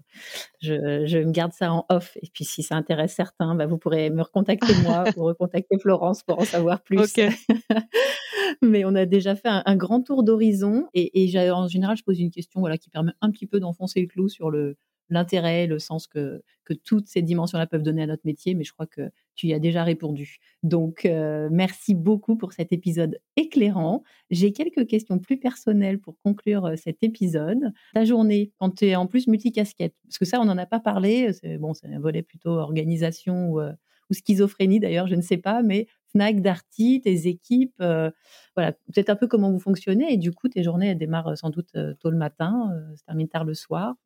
Je, 0.61 1.07
je 1.07 1.18
me 1.18 1.32
garde 1.32 1.53
ça 1.53 1.72
en 1.72 1.87
off. 1.89 2.16
Et 2.22 2.28
puis, 2.32 2.45
si 2.45 2.62
ça 2.62 2.76
intéresse 2.76 3.14
certains, 3.14 3.55
bah, 3.55 3.66
vous 3.66 3.78
pourrez 3.78 4.11
me 4.11 4.22
recontacter 4.22 4.74
moi 4.82 5.05
ou 5.16 5.24
recontacter 5.24 5.78
Florence 5.78 6.22
pour 6.22 6.39
en 6.39 6.45
savoir 6.45 6.82
plus. 6.82 7.01
Okay. 7.01 7.30
mais 8.62 8.84
on 8.84 8.95
a 8.95 9.07
déjà 9.07 9.34
fait 9.37 9.49
un, 9.49 9.62
un 9.64 9.76
grand 9.76 10.03
tour 10.03 10.22
d'horizon 10.22 10.87
et, 10.93 11.24
et 11.24 11.51
en 11.51 11.66
général, 11.66 11.97
je 11.97 12.03
pose 12.03 12.20
une 12.20 12.30
question 12.30 12.61
voilà, 12.61 12.76
qui 12.76 12.91
permet 12.91 13.12
un 13.22 13.30
petit 13.30 13.47
peu 13.47 13.59
d'enfoncer 13.59 14.01
le 14.01 14.07
clou 14.07 14.28
sur 14.28 14.51
le, 14.51 14.76
l'intérêt, 15.09 15.67
le 15.67 15.79
sens 15.79 16.07
que, 16.07 16.43
que 16.65 16.75
toutes 16.75 17.07
ces 17.07 17.23
dimensions-là 17.23 17.67
peuvent 17.67 17.83
donner 17.83 18.03
à 18.03 18.07
notre 18.07 18.23
métier, 18.25 18.55
mais 18.55 18.65
je 18.65 18.73
crois 18.73 18.87
que 18.87 19.11
tu 19.35 19.47
y 19.49 19.55
as 19.55 19.59
déjà 19.59 19.85
répondu. 19.85 20.39
Donc, 20.63 21.05
euh, 21.05 21.49
merci 21.51 21.95
beaucoup 21.95 22.37
pour 22.37 22.53
cet 22.53 22.73
épisode 22.73 23.19
éclairant. 23.37 24.03
J'ai 24.31 24.53
quelques 24.53 24.87
questions 24.87 25.19
plus 25.19 25.39
personnelles 25.39 26.01
pour 26.01 26.19
conclure 26.23 26.67
euh, 26.67 26.77
cet 26.77 27.03
épisode. 27.03 27.73
Ta 27.95 28.05
journée, 28.05 28.53
quand 28.59 28.71
tu 28.71 28.87
es 28.87 28.97
en 28.97 29.07
plus 29.07 29.27
multicasquette, 29.27 29.95
parce 30.05 30.19
que 30.19 30.25
ça, 30.25 30.41
on 30.41 30.45
n'en 30.45 30.59
a 30.59 30.67
pas 30.67 30.81
parlé, 30.81 31.33
c'est 31.33 31.59
bon, 31.59 31.75
c'est 31.75 31.87
un 31.87 32.01
volet 32.01 32.23
plutôt 32.23 32.51
organisation 32.51 33.51
ou, 33.51 33.61
euh, 33.61 33.73
ou 34.11 34.15
schizophrénie 34.15 34.81
d'ailleurs, 34.81 35.07
je 35.07 35.15
ne 35.15 35.23
sais 35.23 35.37
pas, 35.37 35.63
mais 35.63 35.87
Fnac, 36.17 36.41
Darty, 36.41 37.01
tes 37.03 37.27
équipes, 37.27 37.75
euh, 37.81 38.11
voilà, 38.55 38.73
peut-être 38.73 39.11
un 39.11 39.17
peu 39.17 39.27
comment 39.27 39.51
vous 39.51 39.59
fonctionnez. 39.59 40.13
Et 40.13 40.17
du 40.17 40.33
coup, 40.33 40.49
tes 40.49 40.63
journées, 40.63 40.89
elles 40.89 40.99
démarrent 40.99 41.37
sans 41.37 41.51
doute 41.51 41.69
euh, 41.77 41.95
tôt 42.01 42.11
le 42.11 42.17
matin, 42.17 42.73
euh, 42.73 42.97
se 42.97 43.05
terminent 43.05 43.29
tard 43.29 43.45
le 43.45 43.55
soir. 43.55 43.97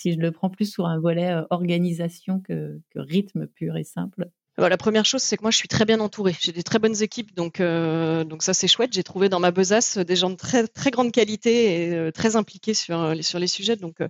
Si 0.00 0.14
je 0.14 0.18
le 0.18 0.32
prends 0.32 0.48
plus 0.48 0.70
sur 0.70 0.86
un 0.86 0.98
volet 0.98 1.30
euh, 1.30 1.42
organisation 1.50 2.40
que, 2.40 2.80
rythme 2.94 3.46
pur 3.46 3.76
et 3.76 3.84
simple. 3.84 4.26
La 4.56 4.76
première 4.76 5.06
chose, 5.06 5.22
c'est 5.22 5.38
que 5.38 5.42
moi, 5.42 5.50
je 5.50 5.56
suis 5.56 5.68
très 5.68 5.86
bien 5.86 6.00
entourée. 6.00 6.36
J'ai 6.38 6.52
des 6.52 6.62
très 6.62 6.78
bonnes 6.78 7.00
équipes, 7.02 7.34
donc 7.34 7.60
euh, 7.60 8.24
donc 8.24 8.42
ça 8.42 8.52
c'est 8.52 8.68
chouette. 8.68 8.92
J'ai 8.92 9.02
trouvé 9.02 9.30
dans 9.30 9.40
ma 9.40 9.52
besace 9.52 9.96
des 9.96 10.16
gens 10.16 10.28
de 10.28 10.34
très 10.34 10.66
très 10.66 10.90
grande 10.90 11.12
qualité 11.12 11.88
et 11.88 11.94
euh, 11.94 12.10
très 12.10 12.36
impliqués 12.36 12.74
sur 12.74 13.14
sur 13.22 13.38
les 13.38 13.46
sujets. 13.46 13.76
Donc 13.76 14.02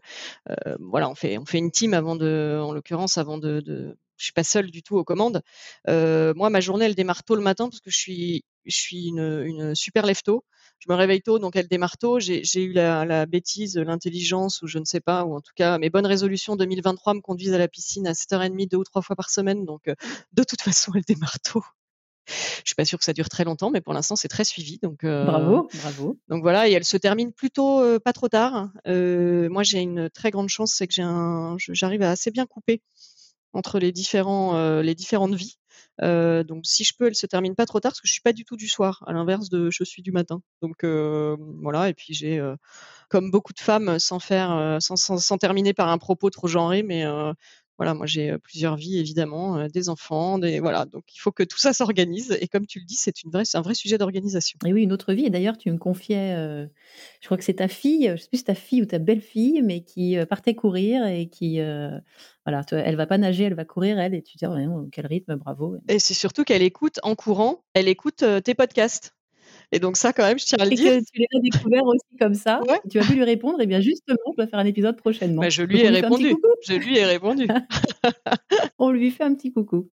voilà, 0.81 1.09
on 1.09 1.15
fait 1.15 1.39
on 1.39 1.45
fait 1.47 1.59
une 1.59 1.71
team 1.71 1.95
avant 1.95 2.17
de, 2.17 2.59
en 2.61 2.73
l'occurrence, 2.73 3.17
avant 3.17 3.39
de, 3.39 3.61
de 3.61 3.97
je 4.17 4.25
suis 4.25 4.33
pas 4.33 4.43
seule 4.43 4.73
du 4.73 4.83
tout 4.83 4.97
aux 4.97 5.05
commandes. 5.05 5.41
Moi, 5.87 6.51
ma 6.51 6.61
journée, 6.61 6.87
elle 6.87 6.97
démarre 6.97 7.23
tôt 7.23 7.37
le 7.37 7.43
matin 7.43 7.69
parce 7.69 7.81
que 7.81 7.91
je 7.91 7.99
suis, 7.99 8.45
je 8.65 8.77
suis 8.77 9.07
une, 9.07 9.45
une 9.47 9.75
super 9.77 10.05
lève-tôt. 10.05 10.45
Je 10.81 10.91
me 10.91 10.97
réveille 10.97 11.23
tôt, 11.23 11.39
donc 11.39 11.57
elle 11.57 11.69
démarre 11.69 11.99
tôt. 11.99 12.19
J'ai 12.19 12.63
eu 12.63 12.73
la, 12.73 13.05
la 13.05 13.27
bêtise, 13.27 13.77
l'intelligence, 13.77 14.63
ou 14.63 14.67
je 14.67 14.79
ne 14.79 14.85
sais 14.85 15.01
pas, 15.01 15.25
ou 15.25 15.35
en 15.35 15.41
tout 15.41 15.53
cas, 15.55 15.79
mes 15.79 15.91
bonnes 15.91 16.07
résolutions 16.07 16.57
2023 16.57 17.15
me 17.15 17.21
conduisent 17.21 17.53
à 17.53 17.59
la 17.59 17.69
piscine 17.69 18.07
à 18.07 18.13
7h30, 18.13 18.69
deux 18.69 18.79
ou 18.79 18.85
trois 18.85 19.03
fois 19.03 19.15
par 19.15 19.31
semaine. 19.31 19.65
Donc, 19.65 19.89
euh, 19.89 19.95
de 20.33 20.43
toute 20.43 20.63
façon, 20.63 20.93
elle 20.95 21.05
démarre 21.07 21.39
tôt. 21.41 21.63
Je 22.27 22.63
suis 22.67 22.75
pas 22.75 22.85
sûre 22.85 22.99
que 22.99 23.05
ça 23.05 23.13
dure 23.13 23.29
très 23.29 23.45
longtemps, 23.45 23.71
mais 23.71 23.81
pour 23.81 23.93
l'instant, 23.93 24.17
c'est 24.17 24.29
très 24.29 24.45
suivi. 24.45 24.79
Donc, 24.83 25.05
euh, 25.05 25.25
bravo, 25.25 25.69
bravo. 25.75 26.19
Donc 26.29 26.43
voilà, 26.43 26.69
et 26.69 26.73
elle 26.73 26.85
se 26.85 26.97
termine 26.97 27.33
plutôt 27.33 27.81
euh, 27.81 27.99
pas 27.99 28.13
trop 28.13 28.29
tard. 28.29 28.71
Euh, 28.87 29.49
moi, 29.49 29.63
j'ai 29.63 29.81
une 29.81 30.11
très 30.11 30.31
grande 30.31 30.49
chance, 30.49 30.73
c'est 30.75 30.87
que 30.87 30.95
j'ai 30.95 31.03
un, 31.03 31.57
j'arrive 31.59 32.03
à 32.03 32.11
assez 32.11 32.31
bien 32.31 32.47
couper 32.47 32.83
entre 33.53 33.79
les 33.81 33.91
différents, 33.91 34.81
les 34.81 34.95
différentes 34.95 35.35
vies. 35.35 35.57
Donc 36.01 36.63
si 36.65 36.85
je 36.85 36.95
peux, 36.97 37.07
elle 37.07 37.15
se 37.15 37.27
termine 37.27 37.55
pas 37.55 37.67
trop 37.67 37.81
tard 37.81 37.93
parce 37.93 38.01
que 38.01 38.09
je 38.09 38.13
suis 38.13 38.23
pas 38.23 38.33
du 38.33 38.45
tout 38.45 38.57
du 38.57 38.69
soir, 38.69 39.03
à 39.07 39.13
l'inverse 39.13 39.49
de 39.49 39.71
je 39.71 39.85
suis 39.85 40.03
du 40.03 40.13
matin. 40.13 40.43
Donc 40.63 40.85
voilà, 40.85 41.89
et 41.89 41.95
puis 41.95 42.15
j'ai, 42.15 42.43
comme 43.09 43.31
beaucoup 43.31 43.53
de 43.53 43.61
femmes, 43.61 43.99
sans 43.99 44.19
faire, 44.19 44.79
sans, 44.81 44.97
sans, 44.97 45.19
sans, 45.19 45.39
terminer 45.39 45.75
par 45.75 45.89
un 45.89 45.99
propos 45.99 46.31
trop 46.31 46.49
genré, 46.49 46.83
mais 46.83 47.05
voilà, 47.81 47.95
moi 47.95 48.05
j'ai 48.05 48.37
plusieurs 48.37 48.77
vies 48.77 48.99
évidemment, 48.99 49.67
des 49.69 49.89
enfants, 49.89 50.39
des 50.39 50.61
voilà, 50.61 50.85
donc 50.85 51.05
il 51.15 51.19
faut 51.19 51.33
que 51.33 51.43
tout 51.43 51.57
ça 51.57 51.73
s'organise. 51.73 52.37
Et 52.39 52.47
comme 52.47 52.67
tu 52.67 52.79
le 52.79 52.85
dis, 52.85 52.97
c'est 52.97 53.23
une 53.23 53.31
vraie, 53.31 53.47
c'est 53.47 53.57
un 53.57 53.63
vrai 53.63 53.73
sujet 53.73 53.97
d'organisation. 53.97 54.59
Et 54.67 54.75
oui, 54.75 54.83
une 54.83 54.93
autre 54.93 55.15
vie. 55.15 55.25
Et 55.25 55.31
d'ailleurs, 55.31 55.57
tu 55.57 55.73
me 55.73 55.79
confiais, 55.79 56.35
je 57.23 57.27
crois 57.27 57.39
que 57.39 57.45
c'est 57.45 57.55
ta 57.55 57.69
fille, 57.69 58.13
je 58.15 58.21
sais 58.21 58.29
plus 58.29 58.37
si 58.37 58.45
ta 58.45 58.55
fille 58.55 58.83
ou 58.83 58.85
ta 58.85 58.99
belle-fille, 58.99 59.63
mais 59.63 59.81
qui 59.81 60.19
partait 60.29 60.55
courir 60.55 61.07
et 61.07 61.31
qui, 61.31 61.59
voilà, 62.45 62.67
elle 62.71 62.97
va 62.97 63.07
pas 63.07 63.17
nager, 63.17 63.45
elle 63.45 63.55
va 63.55 63.65
courir 63.65 63.99
elle, 63.99 64.15
et 64.15 64.21
tu 64.21 64.37
dis 64.37 64.45
oh, 64.47 64.89
quel 64.93 65.07
rythme, 65.07 65.37
bravo. 65.37 65.79
Et 65.89 65.99
c'est 65.99 66.13
surtout 66.13 66.45
qu'elle 66.45 66.63
écoute 66.63 67.01
en 67.03 67.15
courant, 67.15 67.65
elle 67.73 67.89
écoute 67.89 68.23
tes 68.45 68.55
podcasts. 68.55 69.15
Et 69.73 69.79
donc 69.79 69.97
ça, 69.97 70.13
quand 70.13 70.25
même, 70.25 70.39
je 70.39 70.47
tiens 70.47 70.59
à 70.59 70.65
le 70.65 70.73
et 70.73 70.75
dire. 70.75 70.93
Que 70.99 71.05
tu 71.13 71.25
l'as 71.33 71.41
découvert 71.41 71.85
aussi 71.85 72.17
comme 72.19 72.35
ça. 72.35 72.61
Tu 72.91 72.99
as 72.99 73.03
pu 73.03 73.15
lui 73.15 73.25
répondre. 73.25 73.61
Et 73.61 73.67
bien 73.67 73.81
justement, 73.81 74.19
on 74.27 74.35
va 74.37 74.47
faire 74.47 74.59
un 74.59 74.67
épisode 74.67 74.97
prochainement. 74.97 75.43
Bah, 75.43 75.49
je 75.49 75.63
lui 75.63 75.81
ai 75.81 75.89
répondu. 75.89 76.35
Je 76.67 76.75
lui 76.75 76.99
ai 76.99 77.05
répondu. 77.05 77.47
on 78.79 78.91
lui 78.91 79.11
fait 79.11 79.25
un 79.25 79.35
petit 79.35 79.53
coucou. 79.53 79.89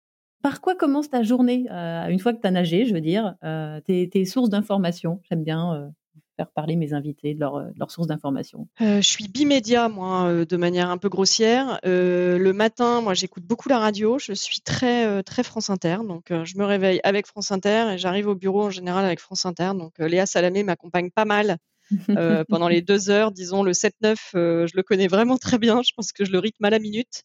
Par 0.44 0.60
quoi 0.60 0.76
commence 0.76 1.10
ta 1.10 1.24
journée 1.24 1.66
euh, 1.72 2.08
une 2.10 2.20
fois 2.20 2.34
que 2.34 2.42
tu 2.42 2.48
as 2.48 2.52
nagé, 2.52 2.86
je 2.86 2.94
veux 2.94 3.02
dire, 3.02 3.36
euh, 3.46 3.80
tes, 3.80 4.10
tes, 4.10 4.26
sources 4.26 4.50
d'informations? 4.50 5.22
J'aime 5.30 5.44
bien 5.44 5.74
euh, 5.74 5.88
faire 6.36 6.50
parler 6.52 6.76
mes 6.76 6.94
invités 6.94 7.34
de 7.34 7.40
leurs 7.40 7.58
euh, 7.58 7.88
sources 7.88 8.08
d'information 8.08 8.68
euh, 8.82 9.02
Je 9.02 9.08
suis 9.08 9.28
bimédia, 9.28 9.90
moi, 9.90 10.26
euh, 10.26 10.46
de 10.46 10.58
manière 10.58 10.90
un 10.90 10.98
peu 10.98 11.10
grossière. 11.10 11.80
le 11.84 12.52
matin, 12.52 13.02
moi, 13.02 13.14
j'écoute 13.14 13.44
beaucoup 13.44 13.70
la 13.70 13.80
radio. 13.80 14.18
Je 14.20 14.34
suis 14.34 14.62
très, 14.62 15.24
très 15.24 15.44
France 15.44 15.70
Inter. 15.70 15.98
Donc, 16.08 16.26
je 16.30 16.58
me 16.58 16.66
réveille 16.66 17.00
avec 17.04 17.28
France 17.28 17.52
Inter 17.52 17.94
et 17.94 17.98
j'arrive 17.98 18.28
au 18.28 18.36
bureau 18.36 18.64
en 18.64 18.70
général 18.70 19.06
avec 19.06 19.20
France 19.20 19.46
Inter. 19.46 19.72
Donc, 19.76 19.94
Léa 20.00 20.26
Salamé 20.26 20.64
m'accompagne 20.64 21.12
pas 21.12 21.26
mal. 21.26 21.58
pendant 22.50 22.70
les 22.70 22.82
deux 22.82 23.10
heures, 23.10 23.32
disons 23.32 23.62
le 23.62 23.74
7-9, 23.74 24.16
je 24.34 24.76
le 24.76 24.84
connais 24.84 25.08
vraiment 25.08 25.38
très 25.38 25.60
bien. 25.60 25.82
Je 25.84 25.92
pense 25.96 26.12
que 26.12 26.26
je 26.26 26.32
le 26.32 26.40
rythme 26.40 26.64
à 26.66 26.70
la 26.70 26.80
minute. 26.80 27.24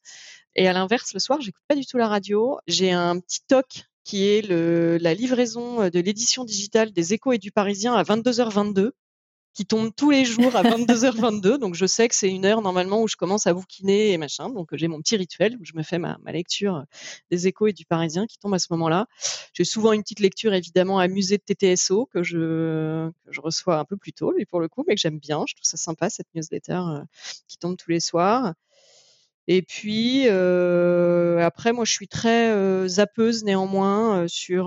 Et 0.57 0.69
à 0.69 0.73
l'inverse, 0.73 1.15
le 1.15 1.21
soir, 1.21 1.41
j'écoute 1.41 1.63
pas 1.69 1.77
du 1.77 1.87
tout 1.87 1.97
la 1.97 2.09
radio. 2.09 2.59
J'ai 2.67 2.93
un 2.93 3.19
petit 3.21 3.41
toc 3.47 3.85
qui 4.09 4.27
est 4.27 4.49
la 4.49 5.13
livraison 5.13 5.91
de 5.91 6.01
l'édition 6.01 6.43
digitale 6.45 6.93
des 6.93 7.13
Échos 7.13 7.33
et 7.33 7.39
du 7.39 7.53
Parisien 7.53 7.93
à 7.93 8.03
22h22 8.05 8.93
qui 9.53 9.67
tombe 9.67 9.91
tous 9.95 10.11
les 10.11 10.25
jours 10.25 10.57
à 10.57 10.63
22h22. 10.63 11.59
donc 11.59 11.75
je 11.75 11.85
sais 11.85 12.09
que 12.09 12.15
c'est 12.15 12.31
une 12.31 12.47
heure 12.47 12.63
normalement 12.63 13.03
où 13.03 13.09
je 13.09 13.17
commence 13.17 13.47
à 13.47 13.53
bouquiner 13.53 14.13
et 14.13 14.17
machin. 14.17 14.49
Donc 14.49 14.71
j'ai 14.73 14.89
mon 14.89 15.03
petit 15.03 15.17
rituel 15.17 15.59
où 15.61 15.65
je 15.65 15.73
me 15.75 15.83
fais 15.83 15.99
ma, 15.99 16.17
lecture 16.27 16.85
des 17.31 17.49
échos 17.49 17.67
et 17.67 17.75
du 17.75 17.85
Parisien 17.85 18.27
qui 18.27 18.39
tombe 18.39 18.55
à 18.55 18.59
ce 18.59 18.69
moment-là. 18.71 19.09
J'ai 19.53 19.65
souvent 19.65 19.93
une 19.93 20.01
petite 20.01 20.21
lecture 20.21 20.55
évidemment 20.55 20.99
amusée 20.99 21.37
de 21.37 21.43
TTSO 21.43 22.07
que 22.07 22.23
je, 22.23 23.11
que 23.11 23.31
je 23.31 23.41
reçois 23.43 23.79
un 23.79 23.85
peu 23.85 23.99
plus 23.99 24.15
tôt, 24.15 24.33
lui 24.33 24.47
pour 24.47 24.61
le 24.61 24.69
coup, 24.69 24.85
mais 24.89 24.95
que 24.95 25.01
j'aime 25.03 25.19
bien. 25.19 25.45
Je 25.47 25.55
trouve 25.55 25.67
ça 25.67 25.77
sympa 25.77 26.09
cette 26.09 26.29
newsletter 26.35 26.81
qui 27.47 27.59
tombe 27.59 27.77
tous 27.77 27.91
les 27.91 28.01
soirs. 28.01 28.55
Et 29.51 29.63
puis 29.63 30.29
euh, 30.29 31.39
après, 31.41 31.73
moi, 31.73 31.87
je 31.87 31.93
suis 31.93 32.07
très 32.07 32.51
euh, 32.51 32.87
zappeuse 32.87 33.45
néanmoins 33.45 34.19
euh, 34.19 34.29
sur 34.29 34.67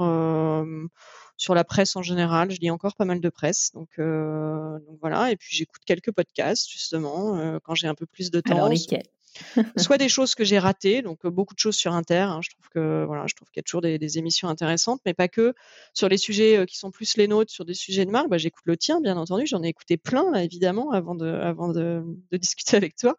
sur 1.37 1.55
la 1.55 1.63
presse 1.63 1.95
en 1.95 2.01
général. 2.01 2.51
Je 2.51 2.59
lis 2.59 2.71
encore 2.71 2.95
pas 2.95 3.05
mal 3.05 3.21
de 3.21 3.29
presse, 3.29 3.71
donc, 3.73 3.89
donc 3.97 4.97
voilà. 4.99 5.31
Et 5.31 5.37
puis 5.37 5.55
j'écoute 5.55 5.83
quelques 5.85 6.11
podcasts 6.11 6.69
justement 6.69 7.59
quand 7.63 7.75
j'ai 7.75 7.87
un 7.87 7.95
peu 7.95 8.07
plus 8.07 8.31
de 8.31 8.41
temps. 8.41 8.55
Alors 8.55 8.69
lesquels? 8.69 9.03
soit 9.77 9.97
des 9.97 10.09
choses 10.09 10.35
que 10.35 10.43
j'ai 10.43 10.59
ratées, 10.59 11.01
donc 11.01 11.25
beaucoup 11.25 11.53
de 11.53 11.59
choses 11.59 11.75
sur 11.75 11.93
Inter. 11.93 12.15
Hein, 12.15 12.39
je 12.41 12.49
trouve 12.49 12.67
que 12.69 13.05
voilà, 13.05 13.25
je 13.27 13.35
trouve 13.35 13.49
qu'il 13.49 13.59
y 13.59 13.61
a 13.61 13.63
toujours 13.63 13.81
des, 13.81 14.17
émissions 14.17 14.49
intéressantes, 14.49 14.99
mais 15.05 15.13
pas 15.13 15.29
que 15.29 15.53
sur 15.93 16.09
les 16.09 16.17
sujets 16.17 16.65
qui 16.67 16.77
sont 16.77 16.91
plus 16.91 17.15
les 17.15 17.27
nôtres, 17.27 17.51
sur 17.51 17.63
des 17.63 17.73
sujets 17.73 18.05
de 18.05 18.11
marque. 18.11 18.29
Bah, 18.29 18.37
j'écoute 18.37 18.63
le 18.65 18.75
tien, 18.75 18.99
bien 18.99 19.15
entendu. 19.15 19.45
J'en 19.45 19.63
ai 19.63 19.69
écouté 19.69 19.95
plein 19.97 20.33
évidemment, 20.33 20.91
avant 20.91 21.15
de 21.15 21.27
avant 21.27 21.69
de, 21.69 22.03
discuter 22.33 22.75
avec 22.77 22.95
toi. 22.95 23.15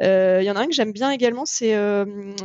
Il 0.00 0.42
y 0.42 0.50
en 0.50 0.56
a 0.56 0.60
un 0.60 0.66
que 0.66 0.74
j'aime 0.74 0.92
bien 0.92 1.10
également, 1.10 1.44
c'est 1.44 1.74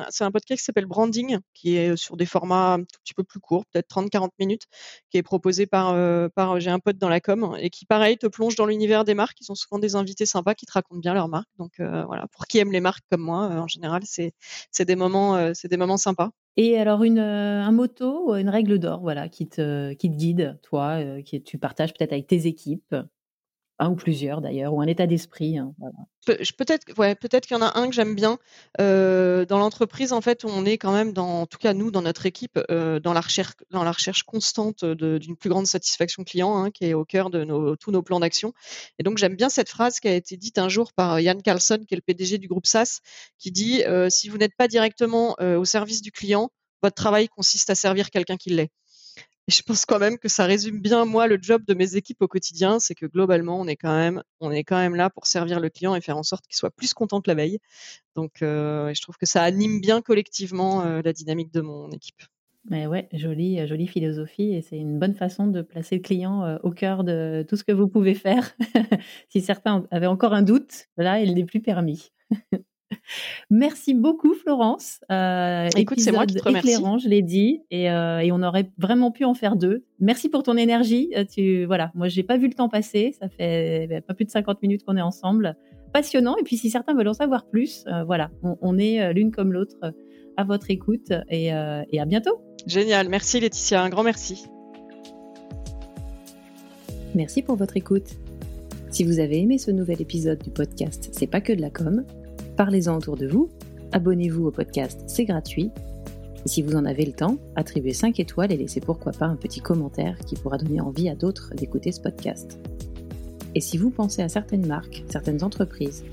c'est 0.09 0.23
un 0.23 0.31
podcast 0.31 0.59
qui 0.59 0.65
s'appelle 0.65 0.85
Branding, 0.85 1.39
qui 1.53 1.75
est 1.77 1.95
sur 1.95 2.17
des 2.17 2.25
formats 2.25 2.73
un 2.73 2.79
tout 2.79 2.99
petit 3.03 3.13
peu 3.13 3.23
plus 3.23 3.39
courts, 3.39 3.65
peut-être 3.71 3.87
30-40 3.89 4.29
minutes, 4.39 4.63
qui 5.11 5.17
est 5.17 5.23
proposé 5.23 5.67
par 5.67 5.95
par 6.31 6.59
j'ai 6.59 6.71
un 6.71 6.79
pote 6.79 6.97
dans 6.97 7.09
la 7.09 7.19
com 7.19 7.55
et 7.59 7.69
qui 7.69 7.85
pareil 7.85 8.17
te 8.17 8.27
plonge 8.27 8.55
dans 8.55 8.65
l'univers 8.65 9.03
des 9.03 9.13
marques. 9.13 9.39
Ils 9.41 9.45
sont 9.45 9.55
souvent 9.55 9.79
des 9.79 9.95
invités 9.95 10.25
sympas 10.25 10.55
qui 10.55 10.65
te 10.65 10.71
racontent 10.71 10.99
bien 10.99 11.13
leurs 11.13 11.29
marques. 11.29 11.49
Donc 11.59 11.73
voilà, 11.77 12.25
pour 12.31 12.47
qui 12.47 12.57
aime 12.57 12.71
les 12.71 12.81
marques 12.81 13.02
comme 13.11 13.21
moi, 13.21 13.49
euh, 13.51 13.59
en 13.59 13.67
général, 13.67 14.03
c'est 14.05 14.33
des 14.85 14.95
moments, 14.95 15.35
euh, 15.35 15.51
c'est 15.53 15.67
des 15.67 15.77
moments 15.77 15.97
sympas. 15.97 16.31
Et 16.57 16.77
alors 16.77 17.03
une, 17.03 17.19
euh, 17.19 17.61
un 17.63 17.71
motto, 17.71 18.35
une 18.35 18.49
règle 18.49 18.79
d'or, 18.79 19.01
voilà, 19.01 19.27
qui 19.29 19.47
te, 19.47 19.93
qui 19.93 20.09
te 20.11 20.15
guide, 20.15 20.59
toi, 20.63 20.99
qui 21.23 21.41
tu 21.43 21.57
partages 21.57 21.93
peut-être 21.93 22.13
avec 22.13 22.27
tes 22.27 22.45
équipes? 22.47 22.95
Un 23.79 23.89
ou 23.89 23.95
plusieurs 23.95 24.39
d'ailleurs, 24.39 24.73
ou 24.73 24.81
un 24.81 24.87
état 24.87 25.07
d'esprit. 25.07 25.57
Hein, 25.57 25.73
peut-être, 26.25 26.97
ouais, 26.97 27.15
peut-être 27.15 27.47
qu'il 27.47 27.57
y 27.57 27.59
en 27.59 27.63
a 27.63 27.77
un 27.77 27.87
que 27.87 27.95
j'aime 27.95 28.15
bien. 28.15 28.37
Dans 28.77 29.59
l'entreprise, 29.59 30.13
en 30.13 30.21
fait, 30.21 30.45
on 30.45 30.65
est 30.65 30.77
quand 30.77 30.93
même, 30.93 31.13
en 31.17 31.45
tout 31.47 31.57
cas 31.57 31.73
nous, 31.73 31.91
dans 31.91 32.01
notre 32.01 32.25
équipe, 32.25 32.59
dans 32.69 33.13
la 33.13 33.21
recherche, 33.21 33.53
dans 33.71 33.83
la 33.83 33.91
recherche 33.91 34.23
constante 34.23 34.85
d'une 34.85 35.35
plus 35.35 35.49
grande 35.49 35.67
satisfaction 35.67 36.23
client, 36.23 36.55
hein, 36.55 36.71
qui 36.71 36.85
est 36.85 36.93
au 36.93 37.03
cœur 37.03 37.29
de 37.29 37.75
tous 37.75 37.91
nos 37.91 38.03
plans 38.03 38.19
d'action. 38.19 38.53
Et 38.99 39.03
donc 39.03 39.17
j'aime 39.17 39.35
bien 39.35 39.49
cette 39.49 39.69
phrase 39.69 39.99
qui 39.99 40.07
a 40.07 40.13
été 40.13 40.37
dite 40.37 40.59
un 40.59 40.69
jour 40.69 40.93
par 40.93 41.19
Yann 41.19 41.41
Carlson, 41.41 41.79
qui 41.87 41.95
est 41.95 41.97
le 41.97 42.03
PDG 42.03 42.37
du 42.37 42.47
groupe 42.47 42.67
SAS, 42.67 43.01
qui 43.39 43.51
dit 43.51 43.83
si 44.09 44.29
vous 44.29 44.37
n'êtes 44.37 44.55
pas 44.55 44.67
directement 44.67 45.35
au 45.39 45.65
service 45.65 46.01
du 46.01 46.11
client, 46.11 46.51
votre 46.81 46.95
travail 46.95 47.27
consiste 47.27 47.69
à 47.69 47.75
servir 47.75 48.11
quelqu'un 48.11 48.37
qui 48.37 48.49
l'est. 48.49 48.69
Je 49.49 49.61
pense 49.61 49.85
quand 49.85 49.99
même 49.99 50.17
que 50.17 50.29
ça 50.29 50.45
résume 50.45 50.79
bien 50.79 51.03
moi 51.03 51.27
le 51.27 51.37
job 51.41 51.65
de 51.65 51.73
mes 51.73 51.97
équipes 51.97 52.21
au 52.21 52.29
quotidien, 52.29 52.79
c'est 52.79 52.95
que 52.95 53.05
globalement 53.05 53.59
on 53.59 53.67
est 53.67 53.75
quand 53.75 53.91
même 53.91 54.95
là 54.95 55.09
pour 55.09 55.27
servir 55.27 55.59
le 55.59 55.69
client 55.69 55.95
et 55.95 56.01
faire 56.01 56.17
en 56.17 56.23
sorte 56.23 56.47
qu'il 56.47 56.55
soit 56.55 56.71
plus 56.71 56.93
content 56.93 57.19
que 57.19 57.29
la 57.29 57.35
veille. 57.35 57.59
Donc 58.15 58.41
euh, 58.41 58.93
je 58.93 59.01
trouve 59.01 59.17
que 59.17 59.25
ça 59.25 59.43
anime 59.43 59.81
bien 59.81 60.01
collectivement 60.01 60.85
euh, 60.85 61.01
la 61.03 61.11
dynamique 61.11 61.51
de 61.51 61.59
mon 61.59 61.91
équipe. 61.91 62.23
Mais 62.69 62.87
ouais, 62.87 63.09
jolie, 63.11 63.59
euh, 63.59 63.67
jolie 63.67 63.87
philosophie 63.87 64.53
et 64.53 64.61
c'est 64.61 64.77
une 64.77 64.97
bonne 64.97 65.15
façon 65.15 65.47
de 65.47 65.61
placer 65.61 65.95
le 65.95 66.01
client 66.01 66.57
au 66.63 66.71
cœur 66.71 67.03
de 67.03 67.45
tout 67.45 67.57
ce 67.57 67.65
que 67.65 67.73
vous 67.73 67.89
pouvez 67.89 68.13
faire. 68.13 68.55
si 69.27 69.41
certains 69.41 69.85
avaient 69.91 70.07
encore 70.07 70.33
un 70.33 70.43
doute, 70.43 70.87
là, 70.95 71.19
il 71.19 71.33
n'est 71.33 71.43
plus 71.43 71.61
permis. 71.61 72.11
Merci 73.49 73.93
beaucoup, 73.93 74.33
Florence. 74.33 74.99
Euh, 75.11 75.69
Écoute, 75.75 75.99
c'est 75.99 76.11
moi 76.11 76.25
qui 76.25 76.35
te 76.35 76.43
remercie. 76.43 76.69
Éclairant, 76.69 76.97
je 76.97 77.07
l'ai 77.09 77.21
dit, 77.21 77.61
et, 77.71 77.89
euh, 77.89 78.19
et, 78.19 78.31
on 78.31 78.41
aurait 78.41 78.71
vraiment 78.77 79.11
pu 79.11 79.25
en 79.25 79.33
faire 79.33 79.55
deux. 79.55 79.83
Merci 79.99 80.29
pour 80.29 80.43
ton 80.43 80.57
énergie. 80.57 81.11
Euh, 81.15 81.25
tu, 81.25 81.65
voilà, 81.65 81.91
moi, 81.95 82.07
j'ai 82.07 82.23
pas 82.23 82.37
vu 82.37 82.47
le 82.47 82.53
temps 82.53 82.69
passer. 82.69 83.15
Ça 83.19 83.29
fait 83.29 83.87
ben, 83.87 84.01
pas 84.01 84.13
plus 84.13 84.25
de 84.25 84.31
50 84.31 84.61
minutes 84.61 84.83
qu'on 84.83 84.97
est 84.97 85.01
ensemble. 85.01 85.55
Passionnant. 85.93 86.35
Et 86.37 86.43
puis, 86.43 86.57
si 86.57 86.69
certains 86.69 86.95
veulent 86.95 87.07
en 87.07 87.13
savoir 87.13 87.45
plus, 87.45 87.85
voilà, 88.07 88.31
on, 88.41 88.57
on 88.61 88.77
est 88.79 89.13
l'une 89.13 89.31
comme 89.31 89.53
l'autre 89.53 89.75
à 90.37 90.43
votre 90.43 90.71
écoute 90.71 91.11
et, 91.29 91.47
et 91.47 91.99
à 91.99 92.05
bientôt. 92.05 92.41
Génial. 92.65 93.09
Merci, 93.09 93.39
Laetitia. 93.39 93.83
Un 93.83 93.89
grand 93.89 94.03
merci. 94.03 94.45
Merci 97.13 97.43
pour 97.43 97.55
votre 97.55 97.77
écoute. 97.77 98.17
Si 98.89 99.03
vous 99.03 99.19
avez 99.19 99.39
aimé 99.39 99.57
ce 99.57 99.71
nouvel 99.71 100.01
épisode 100.03 100.37
du 100.43 100.51
podcast 100.51 101.09
C'est 101.13 101.25
pas 101.25 101.41
que 101.41 101.51
de 101.51 101.61
la 101.61 101.71
com, 101.71 102.05
Parlez-en 102.55 102.97
autour 102.97 103.17
de 103.17 103.25
vous, 103.25 103.49
abonnez-vous 103.93 104.45
au 104.45 104.51
podcast, 104.51 105.01
c'est 105.07 105.25
gratuit. 105.25 105.71
Et 106.45 106.49
si 106.49 106.61
vous 106.61 106.75
en 106.75 106.85
avez 106.85 107.03
le 107.03 107.13
temps, 107.13 107.37
attribuez 107.55 107.93
5 107.93 108.19
étoiles 108.19 108.51
et 108.51 108.57
laissez 108.57 108.79
pourquoi 108.79 109.11
pas 109.11 109.25
un 109.25 109.35
petit 109.35 109.59
commentaire 109.59 110.19
qui 110.19 110.35
pourra 110.35 110.59
donner 110.59 110.79
envie 110.79 111.09
à 111.09 111.15
d'autres 111.15 111.55
d'écouter 111.55 111.91
ce 111.91 111.99
podcast. 111.99 112.59
Et 113.55 113.61
si 113.61 113.77
vous 113.77 113.89
pensez 113.89 114.21
à 114.21 114.29
certaines 114.29 114.67
marques, 114.67 115.03
certaines 115.09 115.43
entreprises, 115.43 116.03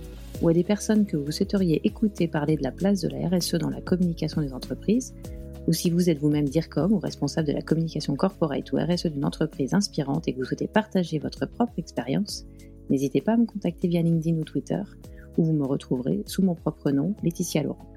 ou 0.40 0.48
à 0.48 0.54
des 0.54 0.64
personnes 0.64 1.04
que 1.04 1.18
vous 1.18 1.30
souhaiteriez 1.30 1.86
écouter 1.86 2.26
parler 2.26 2.56
de 2.56 2.62
la 2.62 2.72
place 2.72 3.02
de 3.02 3.08
la 3.08 3.28
RSE 3.28 3.56
dans 3.56 3.68
la 3.68 3.82
communication 3.82 4.40
des 4.40 4.54
entreprises, 4.54 5.14
ou 5.66 5.74
si 5.74 5.90
vous 5.90 6.08
êtes 6.08 6.18
vous-même 6.18 6.48
DIRCOM 6.48 6.90
ou 6.90 6.98
responsable 6.98 7.48
de 7.48 7.52
la 7.52 7.60
communication 7.60 8.16
corporate 8.16 8.72
ou 8.72 8.78
RSE 8.78 9.08
d'une 9.08 9.26
entreprise 9.26 9.74
inspirante 9.74 10.26
et 10.26 10.32
que 10.32 10.38
vous 10.38 10.46
souhaitez 10.46 10.68
partager 10.68 11.18
votre 11.18 11.44
propre 11.44 11.74
expérience, 11.76 12.46
n'hésitez 12.88 13.20
pas 13.20 13.34
à 13.34 13.36
me 13.36 13.44
contacter 13.44 13.88
via 13.88 14.00
LinkedIn 14.00 14.38
ou 14.38 14.44
Twitter 14.44 14.80
où 15.40 15.44
vous 15.44 15.54
me 15.54 15.64
retrouverez 15.64 16.22
sous 16.26 16.42
mon 16.42 16.54
propre 16.54 16.90
nom, 16.90 17.14
Laetitia 17.22 17.62
Laurent. 17.62 17.90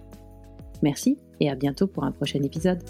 Merci 0.81 1.17
et 1.41 1.49
à 1.49 1.55
bientôt 1.55 1.87
pour 1.87 2.05
un 2.05 2.11
prochain 2.11 2.41
épisode. 2.41 2.81